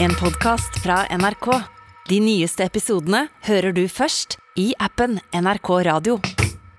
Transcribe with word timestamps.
En 0.00 0.14
podcast 0.14 0.78
fra 0.82 1.16
NRK. 1.18 1.46
De 2.08 2.20
nyeste 2.20 2.64
episodene 2.64 3.26
hører 3.46 3.74
du 3.76 3.84
først 3.90 4.36
i 4.58 4.70
appen 4.82 5.18
NRK 5.34 5.70
Radio. 5.88 6.18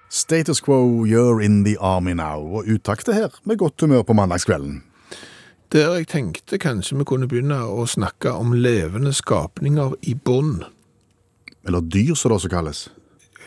Status 0.09 0.61
quo, 0.61 1.05
you're 1.05 1.43
in 1.45 1.63
the 1.63 1.75
army 1.79 2.13
now. 2.13 2.41
Og 2.57 2.67
uttakte 2.67 3.13
her 3.13 3.35
med 3.43 3.57
godt 3.57 3.81
humør 3.81 4.03
på 4.03 4.15
mandagskvelden. 4.17 4.83
Der 5.71 5.99
jeg 5.99 6.07
tenkte 6.09 6.57
kanskje 6.57 6.97
vi 6.97 7.05
kunne 7.05 7.27
begynne 7.29 7.59
å 7.69 7.85
snakke 7.85 8.31
om 8.33 8.55
levende 8.57 9.13
skapninger 9.13 9.93
i 10.01 10.15
bånd. 10.15 10.63
Eller 11.67 11.85
dyr, 11.85 12.15
som 12.15 12.31
det 12.31 12.39
også 12.39 12.49
kalles. 12.49 12.87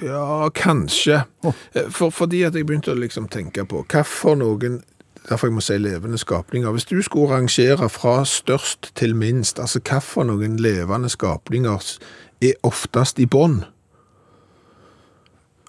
Ja, 0.02 0.48
kanskje. 0.54 1.24
Eh, 1.44 1.88
For, 1.90 2.10
fordi 2.10 2.42
at 2.46 2.54
jeg 2.54 2.66
begynte 2.66 2.94
å 2.94 2.98
liksom 2.98 3.28
tenke 3.30 3.64
på 3.68 3.82
hva 3.84 4.04
for 4.06 4.38
noen 4.38 4.80
Derfor 5.28 5.46
jeg 5.46 5.54
må 5.54 5.60
si 5.60 5.76
levende 5.78 6.18
skapninger. 6.18 6.70
Hvis 6.70 6.84
du 6.84 7.02
skulle 7.02 7.34
rangere 7.34 7.88
fra 7.88 8.24
størst 8.24 8.90
til 8.98 9.14
minst, 9.16 9.60
altså 9.60 9.80
for 10.00 10.26
noen 10.26 10.56
levende 10.58 11.08
skapninger 11.08 11.98
er 12.42 12.52
oftest 12.62 13.18
i 13.18 13.26
bånd? 13.26 13.62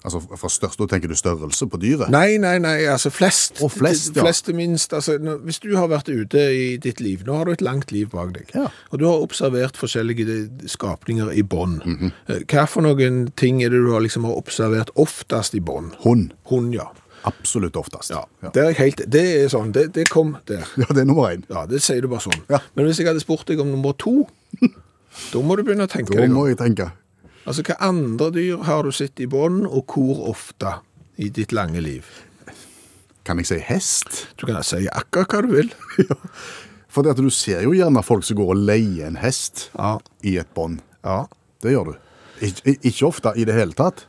Altså 0.04 0.20
Fra 0.36 0.48
størst, 0.52 0.76
da 0.76 0.86
tenker 0.86 1.08
du 1.08 1.16
størrelse 1.16 1.64
på 1.72 1.78
dyret? 1.80 2.10
Nei, 2.12 2.36
nei, 2.36 2.58
nei, 2.60 2.74
altså 2.92 3.08
flest. 3.08 3.62
Og 3.64 3.70
flest, 3.72 4.10
ja. 4.12 4.20
Flest 4.26 4.44
til 4.44 4.56
minst. 4.58 4.92
Altså, 4.92 5.16
hvis 5.46 5.62
du 5.62 5.70
har 5.78 5.88
vært 5.88 6.10
ute 6.12 6.42
i 6.52 6.66
ditt 6.76 7.00
liv, 7.00 7.22
nå 7.24 7.38
har 7.38 7.48
du 7.48 7.54
et 7.54 7.64
langt 7.64 7.92
liv 7.94 8.10
bak 8.12 8.34
deg, 8.34 8.52
Ja. 8.54 8.66
og 8.90 9.00
du 9.00 9.06
har 9.08 9.24
observert 9.24 9.80
forskjellige 9.80 10.68
skapninger 10.68 11.30
i 11.32 11.42
bånd. 11.42 11.80
Mm 11.86 11.96
-hmm. 11.96 12.44
Hva 12.52 12.64
for 12.66 12.82
noen 12.82 13.30
ting 13.36 13.62
er 13.62 13.70
det 13.70 13.80
du 13.80 13.92
har, 13.92 14.00
liksom, 14.00 14.24
har 14.24 14.36
observert 14.36 14.90
oftest 14.94 15.54
i 15.54 15.60
bånd? 15.60 15.92
Hund. 16.00 16.32
Hund, 16.44 16.74
ja. 16.74 16.92
Absolutt 17.24 17.76
oftest. 17.80 18.10
ja. 18.12 18.24
ja. 18.44 18.50
Det 18.52 18.62
er 18.66 18.74
helt, 18.78 19.00
det 19.08 19.22
er 19.44 19.48
sånn, 19.52 19.70
det, 19.72 19.86
det 19.96 20.08
kom 20.12 20.34
der. 20.48 20.64
Ja, 20.76 20.88
det 20.90 21.04
er 21.04 21.08
nummer 21.08 21.30
én. 21.32 21.44
Ja, 21.48 21.62
det 21.70 21.80
sier 21.84 22.02
du 22.04 22.08
bare 22.12 22.20
sånn. 22.24 22.42
Ja. 22.52 22.60
Men 22.76 22.86
hvis 22.88 23.00
jeg 23.00 23.08
hadde 23.08 23.22
spurt 23.24 23.46
deg 23.48 23.62
om 23.64 23.70
nummer 23.72 23.96
to, 23.96 24.26
da 25.32 25.40
må 25.44 25.56
du 25.56 25.62
begynne 25.64 25.86
å 25.88 25.90
tenke 25.90 26.16
Da 26.18 26.28
må 26.28 26.46
jeg 26.50 26.58
tenke. 26.60 26.90
Altså, 27.44 27.64
hva 27.64 27.76
andre 27.84 28.30
dyr 28.32 28.62
har 28.68 28.84
du 28.84 28.92
sett 28.92 29.20
i 29.20 29.26
bånd, 29.28 29.64
og 29.68 29.88
hvor 29.92 30.22
ofte 30.30 30.78
i 31.20 31.28
ditt 31.32 31.52
lange 31.56 31.80
liv? 31.84 32.04
Kan 33.24 33.40
jeg 33.40 33.48
si 33.48 33.58
hest? 33.64 34.26
Du 34.36 34.44
kan 34.48 34.60
si 34.64 34.84
akkurat 34.92 35.32
hva 35.32 35.42
du 35.46 35.52
vil. 35.56 35.70
For 36.94 37.02
det 37.02 37.14
at 37.16 37.20
du 37.24 37.30
ser 37.32 37.64
jo 37.64 37.72
gjerne 37.74 38.02
folk 38.06 38.22
som 38.26 38.36
går 38.38 38.52
og 38.52 38.60
leier 38.68 39.08
en 39.08 39.16
hest 39.18 39.70
Ja. 39.74 39.96
i 40.22 40.36
et 40.38 40.50
bånd. 40.54 40.82
Ja. 41.04 41.24
Det 41.64 41.72
gjør 41.72 41.88
du. 41.92 41.94
Ik 42.44 42.60
ikke 42.84 43.06
ofte 43.08 43.32
i 43.40 43.46
det 43.48 43.54
hele 43.56 43.72
tatt, 43.76 44.04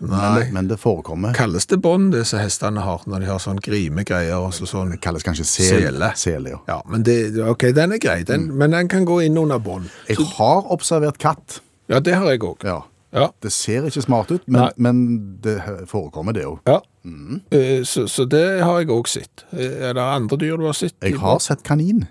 Nei. 0.00 0.38
det, 0.38 0.52
men 0.54 0.68
det 0.70 0.76
forekommer. 0.78 1.32
Kalles 1.34 1.66
det 1.66 1.80
bånd, 1.82 2.12
disse 2.14 2.38
hestene 2.38 2.80
har, 2.86 3.02
når 3.10 3.24
de 3.24 3.30
har 3.32 3.40
sånn 3.42 3.58
grimegreier 3.64 4.36
og 4.38 4.52
så 4.54 4.66
sånn? 4.70 4.92
Det 4.94 5.00
kalles 5.02 5.24
kanskje 5.26 5.46
sel. 5.48 5.82
Sele. 5.88 6.12
Sele, 6.16 6.52
ja. 6.54 6.60
Ja, 6.70 6.76
men 6.90 7.02
det, 7.06 7.16
ok, 7.42 7.70
den 7.74 7.96
er 7.96 8.02
grei, 8.02 8.20
den, 8.28 8.46
men 8.58 8.70
den 8.76 8.88
kan 8.92 9.04
gå 9.08 9.20
inn 9.26 9.38
under 9.40 9.58
bånd. 9.58 9.90
Jeg 10.08 10.22
har 10.38 10.70
observert 10.70 11.18
katt. 11.18 11.60
Ja, 11.90 11.98
det 12.04 12.14
har 12.14 12.30
jeg 12.30 12.44
òg. 12.46 12.62
Ja. 12.68 12.82
Ja. 13.16 13.30
Det 13.40 13.48
ser 13.52 13.86
ikke 13.88 14.02
smart 14.04 14.28
ut, 14.30 14.42
men, 14.52 14.68
men 14.76 14.98
det 15.40 15.56
forekommer 15.88 16.36
det 16.36 16.44
òg. 16.46 16.60
ja. 16.68 16.78
Mm. 17.08 17.38
Så, 17.88 18.02
så 18.12 18.26
det 18.28 18.60
har 18.60 18.82
jeg 18.82 18.90
òg 18.92 19.06
sett. 19.08 19.46
Eh, 19.56 19.78
Er 19.88 19.94
det 19.96 20.02
andre 20.04 20.36
dyr 20.36 20.58
du 20.60 20.66
har 20.66 20.74
sett? 20.76 20.92
Jeg 21.00 21.16
har 21.22 21.38
sett 21.40 21.62
kanin. 21.64 22.02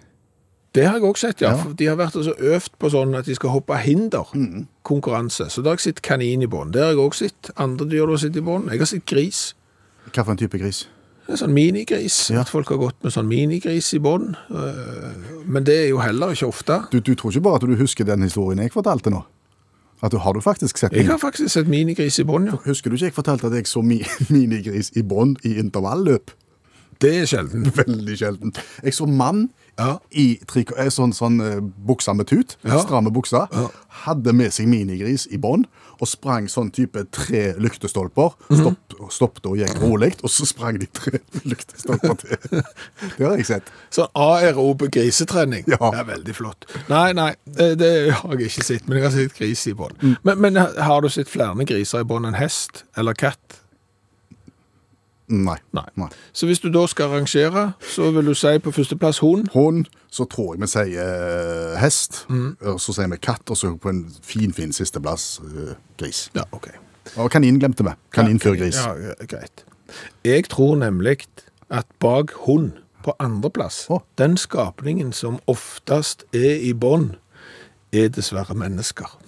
Det 0.78 0.86
har 0.88 1.00
jeg 1.00 1.08
òg 1.10 1.18
sett, 1.20 1.42
ja. 1.44 1.52
Ja. 1.58 1.72
De 1.80 1.88
har 1.90 1.98
vært 2.00 2.16
så 2.22 2.34
øvd 2.38 2.76
på 2.80 2.90
sånn 2.94 3.16
at 3.18 3.26
de 3.30 3.36
skal 3.38 3.56
hoppe 3.56 3.78
hinder. 3.84 4.30
Konkurranse. 4.88 5.50
Så 5.52 5.64
da 5.66 5.74
har 5.74 5.80
jeg 5.80 5.88
sett 5.90 6.04
kanin 6.06 6.44
i 6.46 6.50
bånd. 6.52 6.76
Det 6.76 6.84
har 6.86 6.94
jeg 6.94 7.02
òg 7.04 7.16
sett. 7.18 7.50
Andre 7.58 7.88
dyr 7.90 8.06
du 8.08 8.14
har 8.16 8.22
sett 8.22 8.38
i 8.40 8.44
bånd. 8.46 8.70
Jeg 8.72 8.84
har 8.84 8.90
sett 8.94 9.06
gris. 9.10 9.42
Hva 10.14 10.24
for 10.24 10.36
en 10.36 10.40
type 10.40 10.60
gris? 10.62 10.86
En 11.28 11.36
sånn 11.42 11.52
minigris. 11.52 12.30
Ja. 12.32 12.46
At 12.46 12.52
folk 12.54 12.70
har 12.72 12.78
gått 12.80 13.02
med 13.04 13.12
sånn 13.12 13.28
minigris 13.28 13.90
i 13.98 14.00
bånd. 14.00 14.38
Eh, 14.48 15.18
Men 15.46 15.66
det 15.68 15.76
er 15.82 15.90
jo 15.90 15.98
heller 16.00 16.32
ikke 16.32 16.48
ofte. 16.48 16.78
Du, 16.94 17.02
du 17.04 17.16
tror 17.20 17.34
ikke 17.34 17.44
bare 17.50 17.60
at 17.60 17.66
du 17.68 17.76
husker 17.76 18.08
den 18.08 18.24
historien 18.24 18.62
jeg 18.64 18.72
fortalte 18.72 19.12
nå? 19.12 19.26
At 20.06 20.14
du 20.14 20.20
har 20.22 20.34
du 20.38 20.40
faktisk 20.46 20.78
sett 20.78 20.94
Jeg 20.94 21.08
har 21.10 21.18
faktisk 21.18 21.50
sett 21.52 21.68
minigris 21.68 22.20
i 22.22 22.24
bånd, 22.24 22.48
ja. 22.52 22.60
Husker 22.68 22.94
du 22.94 22.96
ikke 22.96 23.10
jeg 23.10 23.16
fortalte 23.18 23.50
at 23.50 23.56
jeg 23.58 23.68
så 23.68 23.82
mi 23.84 23.98
minigris 24.30 24.94
i 24.96 25.04
bånd 25.04 25.42
i 25.44 25.58
intervalløp? 25.60 26.32
Det 27.02 27.12
er 27.24 27.26
sjelden. 27.30 27.66
Veldig 27.76 28.16
sjelden. 28.18 28.54
Jeg 28.84 28.94
så 28.96 29.06
mann 29.10 29.50
Ja. 29.78 30.00
i 30.12 30.40
eh, 30.42 30.88
sånn, 30.90 31.14
sånn 31.14 31.40
eh, 31.42 31.60
buksa 31.62 32.14
med 32.16 32.28
tut, 32.28 32.56
Ja. 32.64 32.80
stramme 32.82 33.12
buksa, 33.14 33.48
Ja. 33.54 33.68
hadde 34.06 34.34
med 34.34 34.52
seg 34.52 34.68
minigris 34.68 35.28
i 35.32 35.38
bånd, 35.38 35.66
og 36.02 36.08
sprang 36.08 36.46
sånn 36.48 36.72
type 36.72 37.04
tre 37.12 37.54
lyktestolper, 37.58 38.34
Mhm. 38.50 38.76
stopp, 39.10 39.40
og 39.46 39.58
gikk 39.58 39.78
rolig, 39.82 40.16
og 40.24 40.30
så 40.30 40.46
sprang 40.46 40.80
de 40.80 40.88
tre 40.88 41.20
lyktestolper 41.46 42.18
til. 42.18 42.64
Det 43.18 43.26
har 43.28 43.36
jeg 43.38 43.46
sett. 43.46 43.64
Sånn 43.92 44.08
aerobe 44.16 44.90
grisetrening. 44.90 45.64
Ja. 45.68 45.78
Det 45.92 46.00
er 46.00 46.10
veldig 46.16 46.36
flott. 46.36 46.66
Nei, 46.90 47.12
nei, 47.14 47.36
det, 47.46 47.78
det 47.78 48.12
har 48.14 48.34
jeg 48.36 48.50
ikke 48.50 48.64
sett, 48.64 48.88
men 48.88 48.98
jeg 48.98 49.04
har 49.12 49.12
sett 49.18 49.38
gris 49.38 49.68
i 49.68 49.74
bånd. 49.74 50.18
Men, 50.24 50.42
men 50.42 50.56
har 50.56 51.02
du 51.02 51.10
sett 51.10 51.30
flere 51.30 51.54
griser 51.66 52.00
i 52.02 52.04
bånd 52.04 52.26
enn 52.26 52.34
hest 52.36 52.84
eller 52.98 53.14
katt? 53.14 53.62
Nei. 55.28 55.58
Nei. 55.76 56.08
Så 56.32 56.48
hvis 56.48 56.60
du 56.64 56.70
da 56.72 56.86
skal 56.88 57.10
rangere, 57.12 57.74
så 57.84 58.12
vil 58.16 58.30
du 58.30 58.34
si 58.38 58.54
på 58.64 58.72
førsteplass 58.72 59.20
hund. 59.20 59.50
Hund, 59.54 59.86
så 60.12 60.24
tror 60.24 60.54
jeg 60.56 60.62
vi 60.62 60.68
sier 60.72 61.02
eh, 61.04 61.80
hest, 61.82 62.26
Mm. 62.30 62.56
og 62.62 62.80
så 62.80 62.94
sier 62.96 63.12
vi 63.12 63.18
katt, 63.18 63.44
og 63.52 63.58
så 63.58 63.74
på 63.76 63.90
en 63.92 64.06
fin, 64.24 64.54
fin 64.54 64.72
sisteplass 64.74 65.42
eh, 65.44 65.74
gris. 66.00 66.30
Ja, 66.36 66.48
ok. 66.52 66.70
Og 67.18 67.32
kanin 67.32 67.60
glemte 67.60 67.84
vi. 67.84 67.92
Kanin 68.16 68.40
før 68.40 68.56
gris. 68.56 68.80
Ja, 68.80 69.14
greit. 69.28 69.66
Jeg 70.24 70.48
tror 70.50 70.76
nemlig 70.76 71.26
at 71.70 71.86
bak 72.00 72.32
hund 72.48 72.72
på 73.04 73.14
andreplass, 73.20 73.86
oh. 73.90 74.02
den 74.18 74.38
skapningen 74.38 75.14
som 75.14 75.40
oftest 75.48 76.24
er 76.34 76.56
i 76.60 76.74
bånd, 76.74 77.16
er 77.92 78.08
dessverre 78.12 78.56
mennesker. 78.56 79.20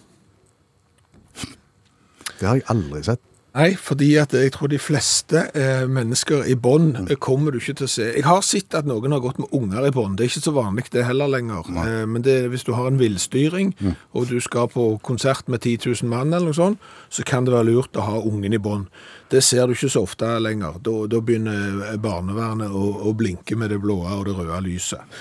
Det 2.40 2.48
har 2.48 2.56
jeg 2.56 2.64
aldri 2.72 3.04
sett. 3.04 3.22
Nei, 3.50 3.72
fordi 3.82 4.12
at 4.22 4.34
jeg 4.38 4.52
tror 4.54 4.70
de 4.70 4.78
fleste 4.78 5.42
eh, 5.58 5.86
mennesker 5.90 6.44
i 6.52 6.54
bånd 6.54 7.00
eh, 7.08 7.18
kommer 7.18 7.52
du 7.52 7.58
ikke 7.58 7.80
til 7.80 7.88
å 7.88 7.92
se. 7.92 8.06
Jeg 8.14 8.26
har 8.28 8.44
sett 8.46 8.76
at 8.78 8.86
noen 8.86 9.16
har 9.16 9.24
gått 9.24 9.40
med 9.42 9.50
unger 9.58 9.88
i 9.88 9.94
bånd. 9.94 10.18
Det 10.18 10.28
er 10.28 10.30
ikke 10.30 10.44
så 10.46 10.54
vanlig 10.54 10.86
det 10.94 11.06
heller 11.08 11.32
lenger. 11.34 11.70
Eh, 11.82 12.04
men 12.06 12.26
det, 12.26 12.36
hvis 12.54 12.68
du 12.68 12.76
har 12.78 12.92
en 12.92 13.00
villstyring, 13.02 13.74
og 14.14 14.30
du 14.30 14.38
skal 14.44 14.70
på 14.70 14.92
konsert 15.06 15.50
med 15.50 15.64
10 15.64 15.90
000 16.04 16.12
mann 16.12 16.30
eller 16.30 16.52
noe 16.52 16.58
sånt, 16.60 16.92
så 17.10 17.26
kan 17.26 17.48
det 17.48 17.56
være 17.56 17.72
lurt 17.72 17.98
å 17.98 18.06
ha 18.06 18.20
ungen 18.22 18.54
i 18.54 18.62
bånd. 18.62 18.86
Det 19.34 19.42
ser 19.46 19.66
du 19.66 19.74
ikke 19.74 19.90
så 19.90 20.06
ofte 20.06 20.30
lenger. 20.42 20.78
Da, 20.86 20.94
da 21.10 21.24
begynner 21.26 21.98
barnevernet 22.02 22.70
å, 22.70 22.86
å 23.10 23.16
blinke 23.18 23.58
med 23.58 23.74
det 23.74 23.82
blå 23.82 24.04
og 24.06 24.30
det 24.30 24.38
røde 24.38 24.62
lyset. 24.66 25.20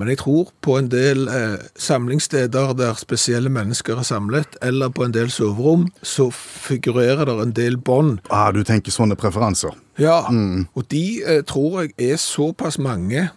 Men 0.00 0.08
jeg 0.08 0.20
tror 0.22 0.48
på 0.64 0.78
en 0.78 0.88
del 0.88 1.26
eh, 1.28 1.58
samlingssteder 1.76 2.72
der 2.78 2.96
spesielle 2.96 3.50
mennesker 3.52 4.00
er 4.00 4.06
samlet, 4.08 4.56
eller 4.64 4.88
på 4.88 5.04
en 5.04 5.12
del 5.12 5.28
soverom, 5.30 5.90
så 6.02 6.30
figurerer 6.32 7.26
det 7.28 7.36
en 7.42 7.52
del 7.56 7.76
bånd. 7.76 8.22
Ah, 8.32 8.48
du 8.54 8.62
tenker 8.64 8.94
sånne 8.94 9.18
preferanser. 9.20 9.76
Ja, 10.00 10.22
og 10.74 10.88
de 10.90 11.04
eh, 11.20 11.42
tror 11.44 11.82
jeg 11.82 12.12
er 12.12 12.16
såpass 12.16 12.78
mange 12.80 13.28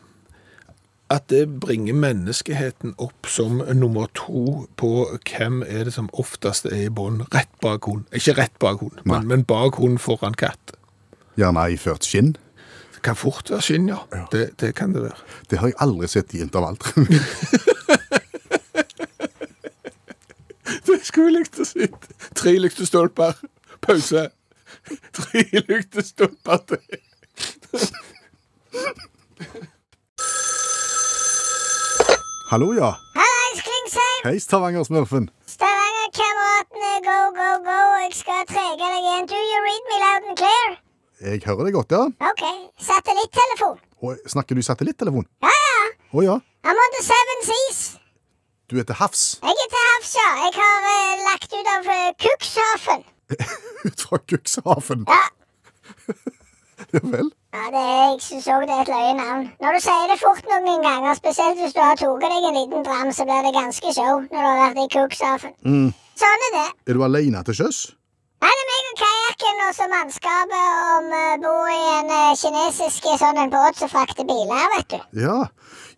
at 1.13 1.27
det 1.29 1.59
bringer 1.61 1.93
menneskeheten 1.93 2.95
opp 3.01 3.27
som 3.29 3.59
nummer 3.75 4.07
to 4.17 4.63
på 4.79 4.91
hvem 5.27 5.61
er 5.67 5.89
det 5.89 5.93
som 5.97 6.07
oftest 6.13 6.65
er 6.69 6.87
i 6.87 6.93
bånd 6.93 7.25
rett 7.35 7.51
bak 7.61 7.85
hund. 7.89 8.07
Ikke 8.15 8.37
rett 8.39 8.55
bak 8.63 8.81
hund, 8.81 9.03
men, 9.05 9.27
men 9.29 9.43
bak 9.45 9.77
hund 9.81 9.99
foran 10.01 10.33
katt. 10.39 10.73
Gjerne 11.37 11.67
iført 11.73 12.07
skinn. 12.07 12.33
Kan 13.03 13.15
fort 13.19 13.49
være 13.51 13.61
skinn, 13.61 13.89
ja. 13.91 13.97
Det, 14.31 14.45
det 14.61 14.75
kan 14.75 14.93
det 14.95 15.01
være. 15.03 15.17
Det 15.51 15.59
har 15.59 15.67
jeg 15.73 15.75
aldri 15.83 16.07
sett 16.07 16.33
i 16.33 16.39
intervall. 16.45 16.77
Det 20.87 20.99
skulle 21.03 21.27
jeg 21.27 21.35
likt 21.41 21.59
å 21.59 21.65
si. 21.67 21.87
Tre 22.39 22.53
lyktestolper, 22.63 23.35
pause. 23.83 24.23
Tre 25.15 25.43
lyktestolper 25.67 26.63
til. 26.69 26.81
Hallo, 32.51 32.71
ja. 32.77 32.93
Hallais, 33.19 33.61
Klingsheim! 33.67 34.19
Hei, 34.27 34.35
Stavanger-smurfen. 34.39 35.29
Stavanger-kameratene, 35.55 36.91
go, 37.07 37.19
go, 37.39 37.49
go! 37.67 37.79
Jeg 38.05 38.15
skal 38.21 38.43
trege 38.51 38.79
deg 38.79 38.99
igjen. 39.01 39.29
Do 39.31 39.39
you 39.51 39.59
read 39.67 39.83
me 39.91 40.01
loud 40.05 40.29
and 40.31 40.37
clear? 40.43 40.82
Jeg 41.23 41.39
hører 41.45 41.69
deg 41.69 41.75
godt, 41.77 41.93
ja. 41.95 42.03
OK. 42.29 42.41
Satellittelefon. 42.83 43.77
Og 44.03 44.17
snakker 44.27 44.57
du 44.59 44.61
satellittelefon? 44.65 45.23
Ja, 45.45 45.51
ja. 45.55 45.85
Å 46.11 46.23
ja. 46.25 46.33
I'm 46.67 46.81
on 46.83 46.91
the 46.97 47.03
seven 47.05 47.45
seas. 47.47 47.79
Du 48.67 48.75
er 48.81 48.87
til 48.89 48.97
havs. 48.99 49.21
Jeg 49.39 49.55
er 49.63 49.71
til 49.71 49.85
havs, 49.87 50.11
ja. 50.19 50.27
Jeg 50.41 50.51
har 50.57 50.89
eh, 50.89 51.23
lagt 51.29 51.55
ut 51.55 51.71
av 51.75 51.87
uh, 51.87 52.11
Cuxhaven. 52.25 53.07
Ut 53.87 54.03
fra 54.03 54.19
Cuxhaven. 54.33 55.07
Ja. 55.07 55.23
Ja 56.93 56.99
vel. 57.07 57.31
ja 57.55 57.63
det, 57.71 57.79
er, 57.79 58.03
jeg 58.11 58.21
syns 58.27 58.51
òg 58.51 58.67
det 58.67 58.75
er 58.75 58.83
et 58.83 58.91
løye 58.91 59.15
navn. 59.17 59.47
Når 59.63 59.77
du 59.79 59.83
sier 59.87 60.11
det 60.11 60.19
fort 60.21 60.45
noen 60.51 60.83
ganger, 60.83 61.15
spesielt 61.17 61.63
hvis 61.63 61.73
du 61.73 61.81
har 61.81 61.95
tatt 61.97 62.21
deg 62.27 62.35
en 62.51 62.59
liten 62.59 62.85
dram, 62.85 63.15
så 63.15 63.25
blir 63.29 63.47
det 63.47 63.55
ganske 63.55 63.95
show 63.95 64.19
når 64.27 64.37
du 64.37 64.47
har 64.51 64.61
vært 64.65 64.83
i 64.83 64.87
Cuxhaven. 64.97 65.55
Sånn 66.19 66.47
er 66.51 66.55
det. 66.59 66.69
Er 66.91 66.99
du 66.99 67.07
alene 67.07 67.47
til 67.47 67.63
sjøs? 67.63 67.85
Nei, 68.43 68.51
det 68.51 68.63
er 68.63 68.69
meg 68.69 68.87
og 68.91 68.97
kajakken. 69.03 69.61
og 69.67 69.71
så 69.77 69.85
mannskapet 69.91 70.65
om 70.95 71.05
uh, 71.15 71.35
bor 71.43 71.69
i 71.71 71.79
en 71.99 72.11
uh, 72.11 72.33
kinesisk 72.39 73.07
sånn 73.21 73.39
en 73.39 73.53
båt 73.53 73.79
som 73.79 73.91
frakter 73.91 74.27
biler, 74.27 74.65
vet 74.75 74.89
du. 74.97 74.99
Ja, 75.23 75.37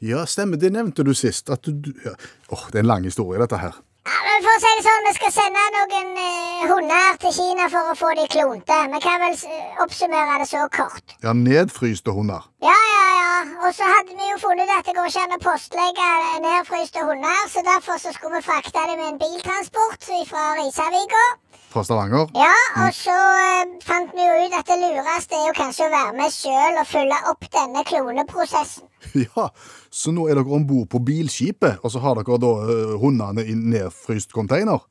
ja, 0.05 0.25
stemmer. 0.29 0.61
Det 0.61 0.69
nevnte 0.75 1.03
du 1.07 1.13
sist. 1.17 1.49
At 1.49 1.65
du, 1.65 1.73
du 1.73 1.91
ja. 2.05 2.13
Åh, 2.53 2.67
Det 2.69 2.79
er 2.79 2.85
en 2.85 2.91
lang 2.93 3.07
historie, 3.09 3.41
dette 3.41 3.57
her. 3.57 3.73
Ja, 4.05 4.17
men 4.21 4.43
for 4.45 4.53
å 4.53 4.61
si 4.61 4.71
det 4.77 4.83
sånn, 4.85 5.05
Vi 5.07 5.13
skal 5.17 5.31
sende 5.33 5.61
noen 5.73 6.11
eh, 6.21 6.65
hunder 6.69 7.15
til 7.23 7.31
Kina 7.33 7.65
for 7.73 7.89
å 7.89 7.95
få 7.97 8.11
de 8.19 8.27
klonte. 8.29 8.77
Vi 8.91 8.99
kan 9.01 9.23
vel 9.23 9.39
oppsummere 9.81 10.37
det 10.43 10.45
så 10.51 10.67
kort. 10.69 11.15
Ja, 11.25 11.33
Nedfryste 11.33 12.13
hunder. 12.13 12.45
Ja, 12.65 12.75
ja, 12.95 13.05
ja. 13.21 13.33
Og 13.65 13.71
så 13.77 13.85
hadde 13.85 14.15
vi 14.17 14.25
jo 14.31 14.37
funnet 14.41 14.69
at 14.73 14.87
det 14.87 14.95
går 14.97 15.09
ikke 15.09 15.23
an 15.25 15.35
å 15.35 15.41
postlegge 15.43 16.05
nedfryste 16.45 17.03
hunder, 17.05 17.41
så 17.53 17.61
derfor 17.67 17.99
så 18.01 18.13
skulle 18.15 18.39
vi 18.39 18.47
frakte 18.47 18.85
dem 18.89 18.97
med 19.01 19.09
en 19.11 19.19
biltransport 19.21 20.07
fra 20.31 20.45
Risavika. 20.59 21.25
Fra 21.73 21.83
Stavanger. 21.85 22.31
Ja, 22.39 22.55
og 22.85 22.89
så 22.95 23.13
eh, 23.43 23.75
fant 23.85 24.15
vi 24.15 24.25
jo 24.25 24.39
ut 24.47 24.57
at 24.57 24.71
det 24.71 24.79
lureste 24.81 25.37
er 25.37 25.45
jo 25.49 25.55
kanskje 25.59 25.89
å 25.89 25.93
være 25.93 26.15
med 26.17 26.33
sjøl 26.33 26.79
og 26.81 26.89
følge 26.89 27.21
opp 27.33 27.47
denne 27.59 27.85
kloneprosessen. 27.91 28.89
Ja, 29.25 29.49
Så 29.93 30.15
nå 30.15 30.25
er 30.25 30.39
dere 30.39 30.57
om 30.57 30.65
bord 30.65 30.89
på 30.89 31.03
bilskipet, 31.05 31.77
og 31.83 31.93
så 31.93 32.01
har 32.01 32.17
dere 32.17 32.39
da 32.41 32.53
uh, 32.65 32.95
hundene 33.03 33.45
i 33.45 33.53
nedfryst 33.53 34.33
container? 34.33 34.81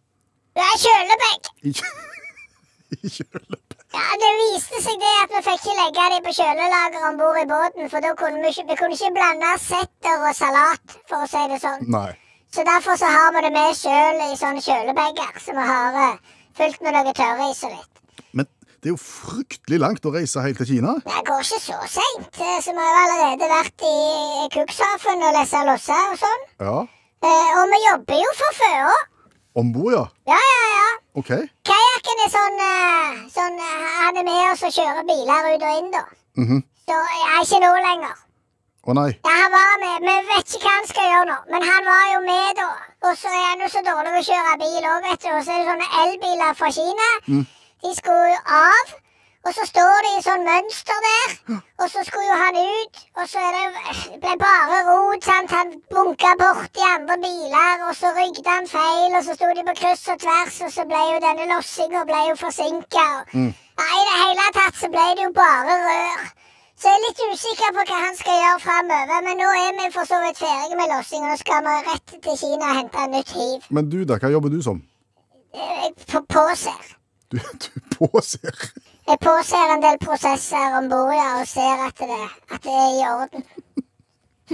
Ja, 0.55 0.70
kjølebegg. 0.79 1.53
I, 1.67 1.75
kjølebag. 1.75 3.61
Ja, 3.94 4.05
Det 4.19 4.31
viste 4.41 4.81
seg 4.82 4.99
det 4.99 5.12
at 5.23 5.32
vi 5.35 5.41
fikk 5.46 5.61
ikke 5.61 5.75
legge 5.79 6.05
dem 6.12 6.25
på 6.26 6.32
kjølelager 6.38 7.05
om 7.08 7.19
bord 7.20 7.38
i 7.38 7.46
båten, 7.50 7.91
for 7.93 8.02
da 8.02 8.11
kunne 8.19 8.41
vi 8.43 8.50
ikke, 8.50 8.64
vi 8.70 8.76
kunne 8.81 8.96
ikke 8.99 9.14
blande 9.14 9.50
setter 9.62 10.25
og 10.29 10.35
salat, 10.35 10.96
for 11.11 11.23
å 11.23 11.31
si 11.31 11.43
det 11.52 11.61
sånn. 11.62 11.85
Nei. 11.94 12.11
Så 12.55 12.64
derfor 12.67 12.99
så 12.99 13.11
har 13.11 13.31
vi 13.35 13.44
det 13.46 13.52
med 13.55 13.79
sjøl 13.79 14.20
i 14.25 14.37
sånne 14.38 14.62
kjølebager 14.67 15.38
som 15.43 15.58
vi 15.58 15.69
har 15.70 15.96
uh, 15.99 16.35
fylt 16.58 16.82
med 16.87 16.94
noe 16.96 17.14
tørris 17.20 17.62
og 17.67 17.75
litt. 17.76 18.02
Men 18.35 18.50
det 18.79 18.91
er 18.91 18.94
jo 18.94 19.00
fryktelig 19.05 19.81
langt 19.82 20.06
å 20.06 20.14
reise 20.14 20.43
helt 20.43 20.58
til 20.62 20.73
Kina. 20.75 20.99
Det 21.06 21.25
går 21.31 21.46
ikke 21.46 21.62
så 21.62 21.81
seint, 21.94 22.31
eh, 22.35 22.61
så 22.67 22.75
vi 22.75 22.82
har 22.82 23.00
allerede 23.06 23.50
vært 23.55 23.88
i 23.91 24.52
Cuxhaven 24.55 25.26
og 25.31 25.35
lessa 25.38 25.64
losser 25.70 26.12
og 26.12 26.23
sånn. 26.23 26.46
Ja. 26.67 26.79
Uh, 27.25 27.50
og 27.61 27.75
vi 27.75 27.85
jobber 27.88 28.23
jo 28.26 28.38
for 28.43 28.62
føa. 28.62 28.94
Om 29.55 29.73
bord, 29.73 29.93
ja. 29.93 30.05
Ja, 30.33 30.39
ja, 30.51 30.67
ja. 30.75 30.87
OK. 31.21 31.31
Kajakken 31.69 32.23
er 32.25 32.31
sånn, 32.33 32.56
eh, 32.65 33.19
sånn 33.31 33.59
eh, 33.62 33.83
Han 34.03 34.17
er 34.19 34.27
med 34.27 34.41
oss 34.51 34.65
og 34.67 34.73
kjører 34.75 35.05
biler 35.06 35.51
ut 35.55 35.62
og 35.69 35.77
inn, 35.79 35.91
da. 35.95 36.05
Mhm. 36.43 36.62
Så 36.89 36.97
jeg 37.01 37.29
er 37.31 37.45
ikke 37.45 37.61
nå 37.62 37.71
lenger. 37.87 38.17
Å 38.85 38.95
nei. 38.99 39.11
Ja, 39.25 39.35
han 39.41 39.53
var 39.55 39.77
med. 39.81 40.03
Vi 40.05 40.17
vet 40.29 40.51
ikke 40.56 40.67
hva 40.67 40.73
han 40.75 40.89
skal 40.91 41.06
gjøre 41.09 41.29
nå, 41.31 41.37
men 41.53 41.62
han 41.71 41.87
var 41.89 42.03
jo 42.12 42.19
med, 42.27 42.51
da. 42.59 42.67
Og 43.09 43.15
så 43.17 43.31
er 43.31 43.45
han 43.47 43.62
jo 43.65 43.69
så 43.73 43.81
dårlig 43.87 44.12
å 44.19 44.25
kjøre 44.27 44.59
bil 44.65 44.89
òg, 44.91 45.06
vet 45.06 45.23
du. 45.23 45.31
Og 45.31 45.45
så 45.47 45.55
er 45.55 45.62
det 45.62 45.71
sånne 45.71 45.89
elbiler 46.03 46.59
fra 46.59 46.71
Kina. 46.75 47.09
De 47.85 47.95
skulle 47.95 48.35
jo 48.35 48.41
av. 48.59 48.93
Og 49.44 49.52
så 49.52 49.64
står 49.69 49.96
det 50.05 50.11
i 50.17 50.23
sånn 50.25 50.44
mønster 50.46 51.00
der, 51.05 51.32
og 51.82 51.88
så 51.93 52.02
skulle 52.06 52.29
jo 52.31 52.37
han 52.41 52.56
ut. 52.56 53.00
Og 53.20 53.26
så 53.29 53.43
det, 53.56 53.64
ble 54.23 54.37
bare 54.41 54.79
rot. 54.87 55.26
sant? 55.26 55.52
Han 55.52 55.75
bunka 55.93 56.31
borti 56.41 56.87
andre 56.88 57.19
biler, 57.25 57.85
og 57.88 57.93
så 57.99 58.12
rygget 58.17 58.49
han 58.49 58.70
feil, 58.70 59.11
og 59.19 59.20
så 59.26 59.37
sto 59.37 59.50
de 59.58 59.67
på 59.67 59.75
kryss 59.82 60.06
og 60.14 60.23
tvers, 60.25 60.56
og 60.64 60.73
så 60.76 60.87
ble 60.88 61.02
jo 61.11 61.19
denne 61.26 61.50
lossinga 61.50 62.06
forsinka. 62.41 63.05
Mm. 63.35 63.52
Ja, 63.52 63.85
I 63.99 64.06
det 64.08 64.17
hele 64.23 64.49
tatt 64.56 64.81
så 64.81 64.88
ble 64.94 65.05
det 65.19 65.29
jo 65.29 65.35
bare 65.37 65.76
rør. 65.85 66.25
Så 66.81 66.88
jeg 66.88 66.96
er 66.99 67.05
litt 67.05 67.20
usikker 67.35 67.76
på 67.76 67.85
hva 67.91 68.00
han 68.00 68.17
skal 68.19 68.41
gjøre 68.41 68.64
framover, 68.64 69.20
men 69.29 69.38
nå 69.43 69.52
er 69.61 69.76
vi 69.76 69.93
for 69.94 70.08
så 70.08 70.23
vidt 70.25 70.41
ferdige 70.41 70.81
med 70.81 70.91
lossing, 70.94 71.23
og 71.23 71.35
nå 71.35 71.37
skal 71.43 71.69
vi 71.69 71.76
rett 71.91 72.17
til 72.17 72.41
Kina 72.41 72.73
og 72.73 72.81
hente 72.81 73.06
nytt 73.12 73.37
hiv. 73.37 73.69
Men 73.69 73.93
du, 73.93 74.00
da, 74.08 74.19
hva 74.25 74.32
jobber 74.32 74.56
du 74.56 74.58
som? 74.64 74.81
Jeg 75.55 75.94
påser. 76.32 76.91
Du, 77.31 77.38
du 77.38 77.70
påser. 77.99 78.69
Jeg 79.05 79.19
påser 79.21 79.73
en 79.75 79.83
del 79.85 79.99
prosesser 80.01 80.77
om 80.79 80.87
bord 80.89 81.12
ja, 81.12 81.27
og 81.41 81.49
ser 81.49 81.83
at 81.87 81.99
det, 82.01 82.21
at 82.55 82.62
det 82.65 82.77
er 82.85 82.93
i 83.01 83.05
orden. 83.12 83.45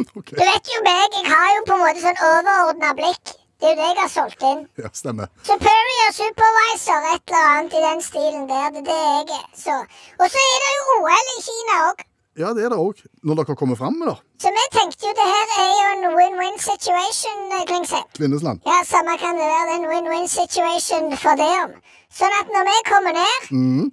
Okay. 0.00 0.36
Du 0.38 0.42
vet 0.46 0.68
jo 0.70 0.80
meg, 0.86 1.14
jeg 1.18 1.26
har 1.26 1.46
jo 1.50 1.62
på 1.66 1.74
en 1.74 1.80
måte 1.82 2.02
sånn 2.02 2.20
overordna 2.22 2.92
blikk. 2.94 3.32
Det 3.60 3.66
er 3.66 3.72
jo 3.72 3.78
det 3.80 3.88
jeg 3.88 3.96
har 3.98 4.12
solgt 4.12 4.44
inn. 4.46 4.60
Ja, 4.78 4.90
stemmer. 4.94 5.32
Superior 5.48 6.12
supervisor, 6.14 7.08
et 7.10 7.32
eller 7.32 7.48
annet 7.48 7.74
i 7.74 7.82
den 7.82 8.04
stilen 8.06 8.46
der. 8.48 8.70
Det 8.76 8.80
er 8.84 8.86
det 8.86 9.00
jeg 9.34 9.74
er. 9.74 9.82
Og 10.22 10.30
så 10.30 10.44
er 10.52 10.62
det 10.64 10.70
jo 10.76 10.94
OL 10.94 11.34
i 11.34 11.42
Kina 11.48 11.80
òg. 11.88 12.06
Ja, 12.40 12.50
det 12.56 12.64
er 12.64 12.72
det 12.72 12.78
òg. 12.80 13.00
Når 13.26 13.40
dere 13.42 13.56
kommer 13.60 13.76
fram 13.76 13.94
med 14.00 14.08
det. 14.10 14.16
Så 14.42 14.48
vi 14.56 14.64
tenkte 14.76 15.08
jo 15.08 15.12
det 15.20 15.28
her 15.34 15.54
er 15.62 15.70
jo 15.78 15.86
en 15.94 16.04
win-win 16.18 16.56
situation, 16.64 17.40
Klingseth. 17.70 18.08
Kvinnesland. 18.18 18.62
Ja, 18.70 18.78
samme 18.88 19.16
kan 19.22 19.36
det 19.40 19.48
være. 19.54 19.74
En 19.78 19.88
win-win 19.92 20.28
situation 20.28 21.10
for 21.24 21.36
det 21.40 21.50
om. 21.64 21.74
Sånn 22.20 22.36
at 22.40 22.48
når 22.54 22.64
vi 22.70 22.76
kommer 22.88 23.12
ned, 23.14 23.50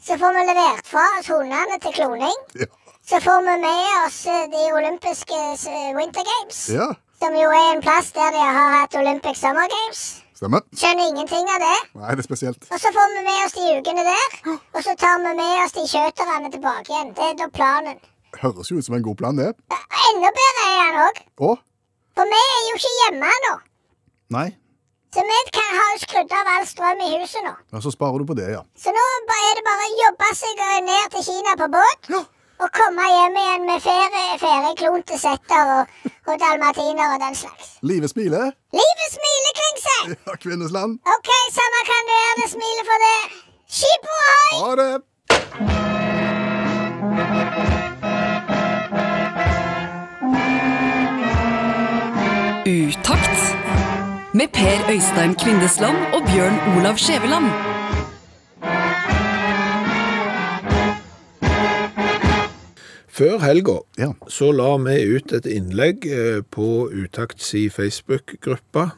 så 0.07 0.15
får 0.21 0.31
vi 0.37 0.45
levert 0.51 0.87
fra 0.93 1.03
oss 1.19 1.27
hundene 1.29 1.75
til 1.83 1.93
kloning. 1.99 2.37
Ja. 2.61 2.69
Så 3.07 3.19
får 3.23 3.43
vi 3.49 3.57
med 3.65 3.83
oss 4.05 4.21
eh, 4.27 4.47
de 4.51 4.63
olympiske 4.79 5.37
eh, 5.53 5.91
Winter 5.99 6.25
Games. 6.31 6.63
ja. 6.79 6.87
Som 7.17 7.33
jo 7.33 7.47
er 7.49 7.67
en 7.73 7.79
plass 7.81 8.11
der 8.13 8.29
de 8.35 8.41
har 8.45 8.73
hatt 8.77 8.95
Olympic 8.99 9.39
Summer 9.39 9.65
Games. 9.71 10.01
Stemmer. 10.37 10.61
Skjønner 10.77 11.07
ingenting 11.09 11.47
av 11.49 11.63
det. 11.63 11.77
Nei, 11.97 12.11
det 12.13 12.21
er 12.21 12.27
spesielt. 12.27 12.67
Og 12.69 12.77
så 12.83 12.91
får 12.93 13.07
vi 13.15 13.23
med 13.25 13.39
oss 13.45 13.55
de 13.55 13.71
ukene 13.79 14.03
der. 14.05 14.35
Og 14.75 14.83
så 14.85 14.93
tar 15.01 15.17
vi 15.23 15.31
med 15.39 15.63
oss 15.63 15.73
de 15.73 15.85
kjøterne 15.89 16.51
tilbake 16.53 16.93
igjen. 16.93 17.09
Det 17.17 17.25
er 17.31 17.33
da 17.39 17.47
planen. 17.55 17.97
Høres 18.37 18.69
jo 18.71 18.77
ut 18.77 18.85
som 18.85 18.95
en 18.97 19.03
god 19.05 19.17
plan, 19.19 19.37
det. 19.39 19.53
Enda 20.07 20.29
bedre 20.35 20.63
er 20.67 20.79
han 20.83 21.01
òg. 21.07 21.19
For 22.17 22.25
vi 22.31 22.39
er 22.43 22.63
jo 22.69 22.77
ikke 22.79 22.93
hjemme 23.01 23.33
nå. 23.47 23.53
Nei. 24.35 24.47
Så 25.15 25.23
vi 25.25 25.37
kan 25.55 25.69
ha 25.79 25.85
skrudd 26.01 26.33
av 26.35 26.49
all 26.53 26.65
strøm 26.67 26.99
i 27.01 27.11
huset 27.17 27.45
nå. 27.45 27.53
Ja, 27.73 27.79
Så 27.81 27.93
sparer 27.95 28.19
du 28.21 28.25
på 28.29 28.35
det, 28.37 28.49
ja. 28.53 28.63
Så 28.77 28.91
nå 28.93 29.05
er 29.37 29.53
det 29.57 29.63
bare 29.65 29.85
å 29.87 29.93
jobbe 30.03 30.31
seg 30.35 30.65
ned 30.85 31.13
til 31.15 31.23
Kina 31.29 31.55
på 31.61 31.69
båt. 31.73 32.11
Ja. 32.11 32.23
Og 32.57 32.71
komme 32.73 33.05
hjem 33.05 33.35
igjen 33.37 33.65
med 33.69 33.81
ferie, 33.85 34.37
ferieklonte 34.41 35.17
setter 35.21 35.73
og, 35.77 35.97
og 36.25 36.39
dalmatiner 36.41 37.13
og 37.13 37.19
den 37.21 37.37
slags. 37.37 37.75
Livet 37.85 38.09
smiler. 38.09 38.49
Livet 38.73 39.11
smiler, 39.17 39.59
Klingse! 39.61 39.97
Ja, 40.27 40.37
kvinnesland. 40.41 40.97
OK, 41.17 41.29
samme 41.53 41.83
kan 41.91 42.09
det 42.09 42.17
være. 42.21 42.37
Det 42.41 42.49
smiler 42.55 42.89
for 42.91 43.05
det. 43.07 43.43
Skip 43.79 44.09
ohoi! 44.15 44.63
Ha 44.63 44.71
det! 44.81 45.86
Med 54.37 54.47
Per 54.53 54.79
Øystein 54.93 55.33
Kvindesland 55.41 55.97
og 56.15 56.21
Bjørn 56.29 56.57
Olav 56.77 56.97
Skjæveland. 56.97 57.47
Før 63.17 63.39
helga 63.41 63.77
Ja. 63.97 64.11
så 64.29 64.51
la 64.51 64.77
vi 64.77 65.15
ut 65.15 65.33
et 65.33 65.45
innlegg 65.45 66.05
eh, 66.05 66.41
på 66.51 66.89
Utakts 66.93 67.55
Facebook-gruppa. 67.73 68.89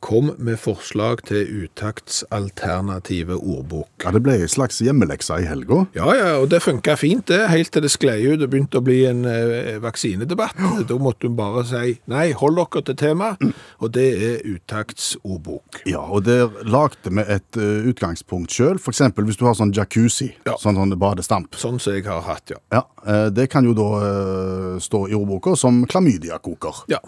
Kom 0.00 0.30
med 0.38 0.58
forslag 0.62 1.24
til 1.26 1.64
Utakts 1.64 2.20
alternative 2.30 3.34
ordbok. 3.34 3.88
Ja, 4.04 4.12
Det 4.14 4.20
ble 4.22 4.36
en 4.38 4.48
slags 4.50 4.78
hjemmelekse 4.78 5.40
i 5.42 5.46
helga. 5.48 5.80
Ja, 5.96 6.06
ja, 6.14 6.28
og 6.38 6.48
det 6.52 6.60
funka 6.62 6.94
fint, 6.96 7.26
det, 7.26 7.48
helt 7.50 7.72
til 7.74 7.82
det 7.82 7.90
sklei 7.90 8.20
ut 8.30 8.42
og 8.44 8.50
begynte 8.52 8.78
å 8.78 8.84
bli 8.86 9.00
en 9.10 9.24
eh, 9.26 9.78
vaksinedebatt. 9.82 10.54
Da 10.88 10.98
måtte 11.02 11.26
hun 11.26 11.34
bare 11.38 11.64
si 11.66 11.96
nei, 12.06 12.28
hold 12.38 12.60
dere 12.60 12.82
til 12.86 12.98
temaet, 13.00 13.42
og 13.82 13.90
det 13.96 14.06
er 14.28 14.46
Utakts 14.46 15.16
ordbok. 15.24 15.80
Ja, 15.90 16.04
og 16.06 16.22
der 16.28 16.46
lagde 16.62 17.10
vi 17.10 17.24
et 17.26 17.58
uh, 17.58 17.88
utgangspunkt 17.90 18.54
sjøl. 18.54 18.78
F.eks. 18.78 19.02
hvis 19.18 19.38
du 19.40 19.44
har 19.48 19.58
sånn 19.58 19.74
jacuzzi, 19.74 20.30
Ja. 20.46 20.54
sånn, 20.62 20.78
sånn 20.78 20.94
badestamp. 20.98 21.58
Sånn 21.58 21.80
som 21.82 21.92
jeg 21.98 22.06
har 22.06 22.22
hatt, 22.22 22.54
ja. 22.54 22.60
Ja, 22.72 22.84
eh, 23.06 23.28
Det 23.34 23.48
kan 23.50 23.64
jo 23.66 23.74
da 23.74 23.88
eh, 23.98 24.78
stå 24.80 25.08
i 25.10 25.14
ordboka 25.18 25.56
som 25.58 25.82
klamydiakoker. 25.90 26.84
ja. 26.88 27.02